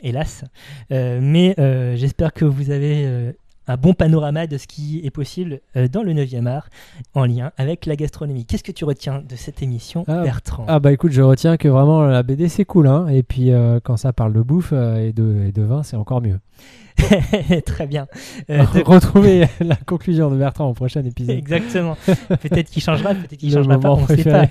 hélas. 0.04 0.44
Euh, 0.92 1.20
mais 1.22 1.56
euh, 1.60 1.96
j'espère 1.96 2.34
que 2.34 2.46
vous 2.46 2.70
avez 2.72 3.06
euh, 3.06 3.32
un 3.68 3.78
bon 3.78 3.94
panorama 3.94 4.48
de 4.48 4.58
ce 4.58 4.68
qui 4.68 5.02
est 5.04 5.10
possible 5.12 5.62
euh, 5.78 5.88
dans 5.88 6.04
le 6.04 6.14
9e 6.14 6.46
art 6.48 6.68
en 7.14 7.26
lien 7.26 7.52
avec 7.58 7.86
la 7.86 7.96
gastronomie. 7.96 8.46
Qu'est-ce 8.46 8.64
que 8.64 8.72
tu 8.72 8.86
retiens 8.86 9.22
de 9.28 9.36
cette 9.36 9.62
émission, 9.64 10.04
Ah, 10.08 10.24
Bertrand? 10.24 10.66
Ah 10.68 10.80
bah 10.80 10.92
écoute, 10.92 11.12
je 11.12 11.22
retiens 11.22 11.58
que 11.58 11.68
vraiment 11.68 12.02
la 12.04 12.24
BD 12.24 12.50
c'est 12.50 12.66
cool, 12.66 12.88
hein. 12.88 13.08
Et 13.08 13.24
puis 13.24 13.52
euh, 13.52 13.80
quand 13.84 13.98
ça 13.98 14.12
parle 14.14 14.34
de 14.34 14.42
bouffe 14.42 14.72
euh, 14.74 15.08
et, 15.08 15.14
de, 15.14 15.46
et 15.48 15.52
de 15.52 15.62
vin, 15.62 15.84
c'est 15.84 15.96
encore 15.96 16.22
mieux. 16.22 16.40
Très 17.66 17.88
bien. 17.88 18.08
Euh, 18.50 18.64
de- 18.76 18.84
Retrouvez 18.86 19.48
la 19.60 19.76
conclusion 19.76 20.30
de 20.30 20.38
Bertrand 20.38 20.70
au 20.70 20.74
prochain 20.74 21.04
épisode. 21.04 21.36
Exactement. 21.38 21.98
Peut-être 22.42 22.70
qu'il 22.70 22.82
changera, 22.84 23.16
peut-être 23.16 23.38
qu'il 23.38 23.52
changera 23.52 23.80
pas, 23.80 23.92
on 23.94 24.02
ne 24.02 24.08
sait 24.08 24.24
pas. 24.24 24.46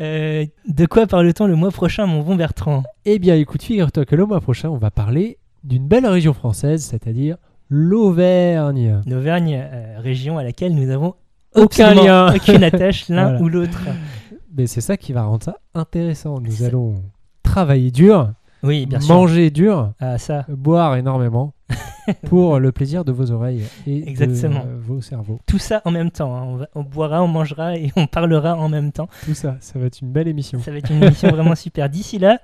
Euh, 0.00 0.46
de 0.68 0.86
quoi 0.86 1.06
parle-t-on 1.06 1.46
le 1.46 1.56
mois 1.56 1.70
prochain, 1.70 2.06
mon 2.06 2.22
bon 2.22 2.36
Bertrand? 2.36 2.82
Eh 3.04 3.18
bien, 3.18 3.34
écoute, 3.36 3.62
figure-toi 3.62 4.04
que 4.04 4.16
le 4.16 4.24
mois 4.26 4.40
prochain, 4.40 4.70
on 4.70 4.78
va 4.78 4.90
parler 4.90 5.38
d'une 5.64 5.86
belle 5.86 6.06
région 6.06 6.32
française, 6.32 6.82
c'est-à-dire 6.84 7.36
l'Auvergne. 7.70 9.02
L'Auvergne, 9.06 9.60
euh, 9.72 9.98
région 10.00 10.38
à 10.38 10.44
laquelle 10.44 10.74
nous 10.74 10.84
n'avons 10.86 11.14
Aucun 11.54 11.94
lien. 11.94 12.34
aucune 12.34 12.64
attache 12.64 13.08
l'un 13.08 13.30
Voilà. 13.30 13.42
ou 13.42 13.48
l'autre. 13.48 13.80
Mais 14.56 14.66
c'est 14.66 14.80
ça 14.80 14.96
qui 14.96 15.12
va 15.12 15.22
rendre 15.24 15.42
ça 15.44 15.56
intéressant. 15.74 16.40
Nous 16.40 16.62
allons 16.62 16.94
travailler 17.42 17.90
dur, 17.90 18.32
Oui, 18.64 18.86
bien 18.86 19.00
sûr. 19.00 19.14
manger 19.14 19.50
dur, 19.50 19.92
Ah, 20.00 20.16
ça, 20.18 20.44
boire 20.48 20.96
énormément 20.96 21.52
pour 22.26 22.58
le 22.58 22.72
plaisir 22.72 23.02
de 23.04 23.12
vos 23.12 23.30
oreilles 23.30 23.64
et 23.86 24.06
Exactement. 24.08 24.64
de 24.64 24.68
euh, 24.70 24.76
vos 24.78 25.00
cerveaux. 25.00 25.38
tout 25.46 25.56
ça 25.58 25.80
en 25.86 25.90
même 25.90 26.10
temps. 26.10 26.36
hein. 26.36 26.42
On, 26.44 26.56
va- 26.56 26.68
on 26.74 26.82
boira, 26.82 27.22
on 27.22 27.28
mangera 27.28 27.76
et 27.76 27.90
on 27.96 28.06
parlera 28.06 28.56
en 28.56 28.68
même 28.68 28.92
temps. 28.92 29.08
Tout 29.24 29.32
ça, 29.34 29.56
ça 29.60 29.78
va 29.78 29.86
être 29.86 30.00
une 30.02 30.10
belle 30.12 30.28
émission. 30.28 30.58
Ça 30.60 30.70
va 30.70 30.76
être 30.78 30.90
une 30.90 31.02
émission 31.02 31.28
vraiment 31.30 31.54
super. 31.54 31.88
D'ici 31.88 32.18
là, 32.18 32.40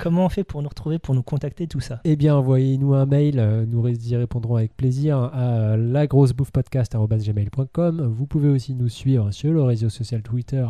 comment 0.00 0.26
on 0.26 0.28
fait 0.28 0.44
pour 0.44 0.62
nous 0.62 0.68
retrouver, 0.68 1.00
pour 1.00 1.14
nous 1.16 1.22
contacter, 1.24 1.66
tout 1.66 1.80
ça? 1.80 2.00
Eh 2.04 2.14
bien, 2.14 2.36
envoyez-nous 2.36 2.94
un 2.94 3.06
mail, 3.06 3.40
euh, 3.40 3.64
nous 3.68 3.84
y 3.88 4.14
répondrons 4.16 4.54
avec 4.56 4.76
plaisir 4.76 5.18
à 5.34 5.76
lagrossebouffepodcast.gmail.com. 5.76 8.12
Vous 8.16 8.26
pouvez 8.26 8.48
aussi 8.48 8.74
nous 8.74 8.88
suivre 8.88 9.30
sur 9.32 9.52
le 9.52 9.62
réseau 9.62 9.88
social 9.88 10.22
Twitter 10.22 10.66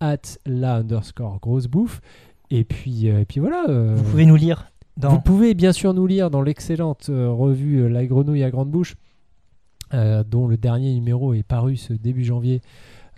at 0.00 0.16
la 0.46 0.76
underscore 0.76 1.40
grosse 1.40 1.66
bouffe. 1.66 2.00
Et 2.50 2.64
puis, 2.64 3.08
euh, 3.10 3.20
et 3.20 3.24
puis 3.24 3.40
voilà. 3.40 3.64
euh, 3.68 3.94
Vous 3.96 4.04
pouvez 4.10 4.26
nous 4.26 4.36
lire 4.36 4.70
dans... 4.96 5.10
vous 5.10 5.20
pouvez 5.20 5.54
bien 5.54 5.72
sûr 5.72 5.94
nous 5.94 6.06
lire 6.06 6.30
dans 6.30 6.42
l'excellente 6.42 7.06
euh, 7.10 7.30
revue 7.30 7.88
La 7.88 8.04
Grenouille 8.06 8.42
à 8.42 8.50
Grande 8.50 8.70
Bouche, 8.70 8.96
dont 9.92 10.46
le 10.48 10.56
dernier 10.56 10.92
numéro 10.94 11.32
est 11.34 11.42
paru 11.42 11.76
ce 11.76 11.92
début 11.92 12.24
janvier. 12.24 12.60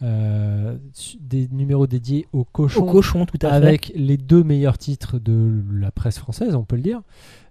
euh, 0.03 0.77
des 1.21 1.49
numéros 1.53 1.87
dédiés 1.87 2.27
aux 2.33 2.45
cochons 2.45 2.83
Au 2.89 2.93
cochon, 2.93 3.27
tout 3.27 3.39
à 3.43 3.51
fait. 3.51 3.55
avec 3.57 3.93
les 3.95 4.17
deux 4.17 4.43
meilleurs 4.45 4.79
titres 4.79 5.19
de 5.19 5.63
la 5.73 5.91
presse 5.91 6.19
française, 6.19 6.55
on 6.55 6.65
peut 6.65 6.77
le 6.77 6.83
dire, 6.83 7.03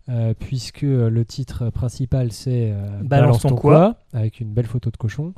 euh, 0.09 0.34
puisque 0.38 0.82
le 0.82 1.23
titre 1.25 1.69
principal 1.69 2.32
c'est 2.32 2.71
euh, 2.71 2.88
Balance 3.03 3.41
ton 3.41 3.55
quoi 3.55 3.97
avec 4.13 4.39
une 4.39 4.51
belle 4.53 4.65
photo 4.67 4.89
de 4.89 4.97
cochon, 4.97 5.34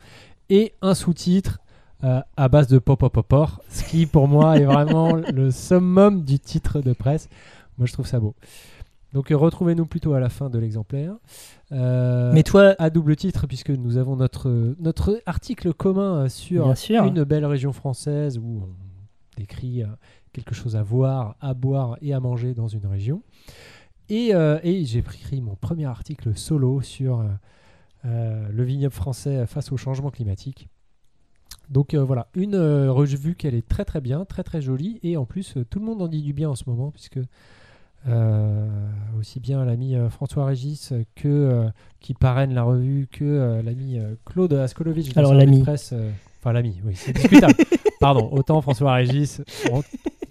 et 0.50 0.74
un 0.82 0.94
sous-titre 0.94 1.60
euh, 2.04 2.22
à 2.36 2.50
base 2.50 2.68
de 2.68 2.80
pop 2.80 3.00
pop 3.00 3.14
pop 3.14 3.28
pop, 3.28 3.50
ce 3.70 3.84
qui 3.84 4.08
pour 4.08 4.28
moi 4.28 4.58
est 4.58 4.66
vraiment 4.66 5.16
le 5.34 5.52
summum 5.52 6.24
du 6.24 6.40
titre 6.40 6.82
de 6.82 6.94
presse. 6.94 7.30
Moi 7.78 7.86
je 7.86 7.94
trouve 7.94 8.08
ça 8.08 8.20
beau. 8.20 8.34
Donc 9.14 9.30
euh, 9.30 9.38
retrouvez-nous 9.38 9.86
plutôt 9.86 10.14
à 10.14 10.20
la 10.20 10.30
fin 10.30 10.50
de 10.50 10.58
l'exemplaire. 10.58 11.14
Euh, 11.72 12.32
Mais 12.34 12.42
toi, 12.42 12.76
à 12.80 12.90
double 12.90 13.16
titre, 13.16 13.46
puisque 13.46 13.70
nous 13.70 13.98
avons 13.98 14.16
notre, 14.16 14.76
notre 14.80 15.22
article 15.28 15.74
commun 15.74 16.28
sur 16.28 16.74
une 16.90 17.24
belle 17.24 17.46
région 17.46 17.72
française 17.72 18.40
où 18.40 18.64
on 18.64 18.70
décrit 19.38 19.84
quelque 20.34 20.56
chose 20.56 20.76
à 20.76 20.82
voir, 20.82 21.36
à 21.40 21.54
boire 21.54 21.98
et 22.02 22.14
à 22.14 22.20
manger 22.20 22.54
dans 22.54 22.68
une 22.68 22.86
région. 22.88 23.22
Et, 24.10 24.32
et 24.32 24.86
j'ai 24.86 25.00
écrit 25.00 25.40
mon 25.42 25.56
premier 25.56 25.86
article 25.86 26.36
solo 26.36 26.82
sur 26.82 27.24
le 28.04 28.64
vignoble 28.64 28.94
français 28.94 29.46
face 29.46 29.72
au 29.72 29.78
changement 29.78 30.10
climatique. 30.10 30.68
Donc 31.72 31.94
euh, 31.94 32.04
voilà, 32.04 32.28
une 32.36 32.56
euh, 32.56 32.92
revue 32.92 33.36
qu'elle 33.36 33.56
est 33.56 33.68
très 33.68 33.86
très 33.86 34.02
bien, 34.02 34.26
très 34.26 34.44
très 34.44 34.62
jolie, 34.62 35.00
et 35.04 35.16
en 35.16 35.26
plus 35.26 35.56
euh, 35.56 35.64
tout 35.64 35.80
le 35.80 35.86
monde 35.86 36.02
en 36.02 36.10
dit 36.10 36.22
du 36.22 36.34
bien 36.34 36.50
en 36.50 36.56
ce 36.56 36.66
moment, 36.68 36.92
puisque 36.92 37.20
aussi 39.20 39.40
bien 39.40 39.64
l'ami 39.64 39.96
François 40.10 40.48
Régis 40.48 40.92
que 41.14 41.68
qui 42.00 42.16
parraine 42.16 42.52
la 42.52 42.64
revue 42.64 43.08
que 43.12 43.62
l'ami 43.64 44.00
Claude 44.26 44.54
Askolovitch. 44.54 45.14
de 45.14 45.20
Alors, 45.20 45.36
l'ami. 45.36 45.64
Enfin 45.64 46.52
l'ami, 46.52 46.82
oui, 46.84 46.94
c'est 46.96 47.14
discutable. 47.14 47.54
Pardon, 48.00 48.28
autant 48.32 48.60
François 48.62 48.94
Régis, 48.94 49.44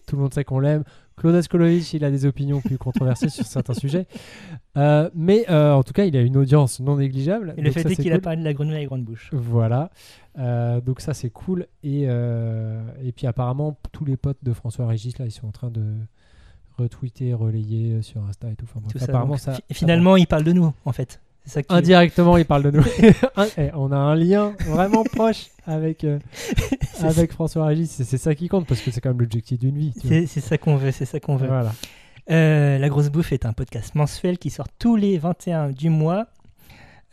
tout 0.09 0.17
le 0.17 0.23
monde 0.23 0.35
sait 0.35 0.43
qu'on 0.43 0.59
l'aime. 0.59 0.83
Claude 1.21 1.35
Askolovitch, 1.35 1.93
il 1.93 2.05
a 2.05 2.11
des 2.11 2.25
opinions 2.25 2.61
plus 2.61 2.79
controversées 2.79 3.29
sur 3.29 3.45
certains 3.45 3.75
sujets. 3.75 4.07
Euh, 4.77 5.11
mais 5.15 5.45
euh, 5.51 5.73
en 5.75 5.83
tout 5.83 5.93
cas, 5.93 6.05
il 6.07 6.17
a 6.17 6.23
une 6.23 6.37
audience 6.39 6.81
non 6.81 6.97
négligeable. 6.97 7.53
et 7.57 7.61
le 7.63 7.71
fait 7.71 7.81
est 7.91 7.95
qu'il 7.95 8.11
a 8.11 8.17
cool. 8.17 8.23
parlé 8.23 8.39
de 8.39 8.45
la 8.45 8.55
grenouille 8.55 8.77
à 8.77 8.85
grande 8.87 9.05
bouche. 9.05 9.29
Voilà. 9.33 9.91
Euh, 10.39 10.81
donc 10.81 11.01
ça 11.01 11.13
c'est 11.13 11.29
cool 11.31 11.67
et, 11.83 12.03
et 12.05 13.13
puis 13.15 13.27
apparemment 13.27 13.77
tous 13.93 14.05
les 14.05 14.17
potes 14.17 14.39
de 14.45 14.53
François 14.53 14.87
Régis 14.87 15.19
là 15.19 15.25
ils 15.27 15.33
sont 15.33 15.47
en 15.49 15.51
train 15.51 15.71
de 15.71 15.83
retweeter, 16.79 17.35
relayer 17.35 18.01
sur 18.03 18.23
Insta 18.25 18.49
et 18.51 18.55
tout. 18.57 18.65
Enfin, 18.65 18.81
bref, 18.81 18.93
Tout 18.93 18.99
ça, 18.99 19.05
apparemment 19.07 19.33
donc, 19.33 19.41
ça, 19.41 19.53
fi- 19.55 19.63
ça 19.69 19.75
finalement, 19.75 20.17
il 20.17 20.27
parle 20.27 20.45
de 20.45 20.53
nous, 20.53 20.73
en 20.85 20.93
fait. 20.93 21.21
Ça 21.47 21.61
indirectement 21.69 22.37
il 22.37 22.45
parle 22.45 22.65
de 22.65 22.71
nous. 22.71 22.85
Eh, 23.59 23.71
on 23.75 23.91
a 23.93 23.97
un 23.97 24.15
lien 24.15 24.55
vraiment 24.67 25.05
proche 25.05 25.47
avec 25.67 26.05
euh, 26.05 26.19
avec 27.03 27.33
François 27.33 27.67
Régis. 27.67 27.91
C'est 27.91 28.19
ça 28.19 28.35
qui 28.35 28.49
compte 28.49 28.67
parce 28.67 28.81
que 28.81 28.91
c'est 28.91 29.01
quand 29.01 29.11
même 29.11 29.21
l'objectif 29.21 29.59
d'une 29.59 29.77
vie. 29.77 29.93
C'est 30.03 30.27
c'est 30.27 30.41
ça 30.41 30.59
qu'on 30.59 30.77
veut, 30.77 30.93
c'est 30.93 31.07
ça 31.07 31.21
qu'on 31.21 31.37
veut. 31.37 31.49
Voilà. 31.49 31.73
Euh, 32.31 32.79
la 32.79 32.89
Grosse 32.89 33.09
Bouffe 33.09 33.33
est 33.33 33.47
un 33.47 33.53
podcast 33.53 33.95
mensuel 33.95 34.39
qui 34.39 34.51
sort 34.51 34.69
tous 34.79 34.97
les 34.97 35.19
21 35.19 35.71
du 35.71 35.89
mois. 35.89 36.27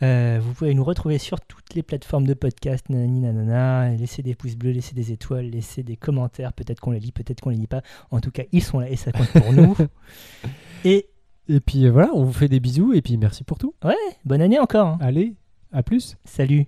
Euh, 0.00 0.38
vous 0.40 0.54
pouvez 0.54 0.74
nous 0.74 0.84
retrouver 0.84 1.18
sur 1.18 1.40
toutes 1.40 1.74
les 1.74 1.82
plateformes 1.82 2.26
de 2.26 2.34
podcast, 2.34 2.88
nanani 2.88 3.20
nanana. 3.20 3.90
Laissez 3.96 4.22
des 4.22 4.36
pouces 4.36 4.54
bleus, 4.54 4.70
laissez 4.70 4.94
des 4.94 5.10
étoiles, 5.10 5.46
laissez 5.46 5.82
des 5.82 5.96
commentaires. 5.96 6.52
Peut-être 6.52 6.80
qu'on 6.80 6.92
les 6.92 7.00
lit, 7.00 7.10
peut-être 7.10 7.40
qu'on 7.40 7.50
les 7.50 7.56
lit 7.56 7.66
pas. 7.66 7.82
En 8.10 8.20
tout 8.20 8.30
cas, 8.30 8.44
ils 8.52 8.62
sont 8.62 8.78
là 8.78 8.88
et 8.88 8.96
ça 8.96 9.10
compte 9.10 9.30
pour 9.30 9.52
nous. 9.52 9.76
Et 10.84 11.08
Et 11.48 11.60
puis 11.60 11.86
euh, 11.86 11.90
voilà, 11.90 12.10
on 12.14 12.24
vous 12.24 12.32
fait 12.32 12.48
des 12.48 12.60
bisous 12.60 12.92
et 12.92 13.02
puis 13.02 13.16
merci 13.16 13.44
pour 13.44 13.58
tout. 13.58 13.74
bonne 14.24 14.42
année 14.42 14.58
encore. 14.58 14.86
hein. 14.88 14.98
Allez, 15.00 15.34
à 15.72 15.82
plus. 15.82 16.16
Salut. 16.24 16.66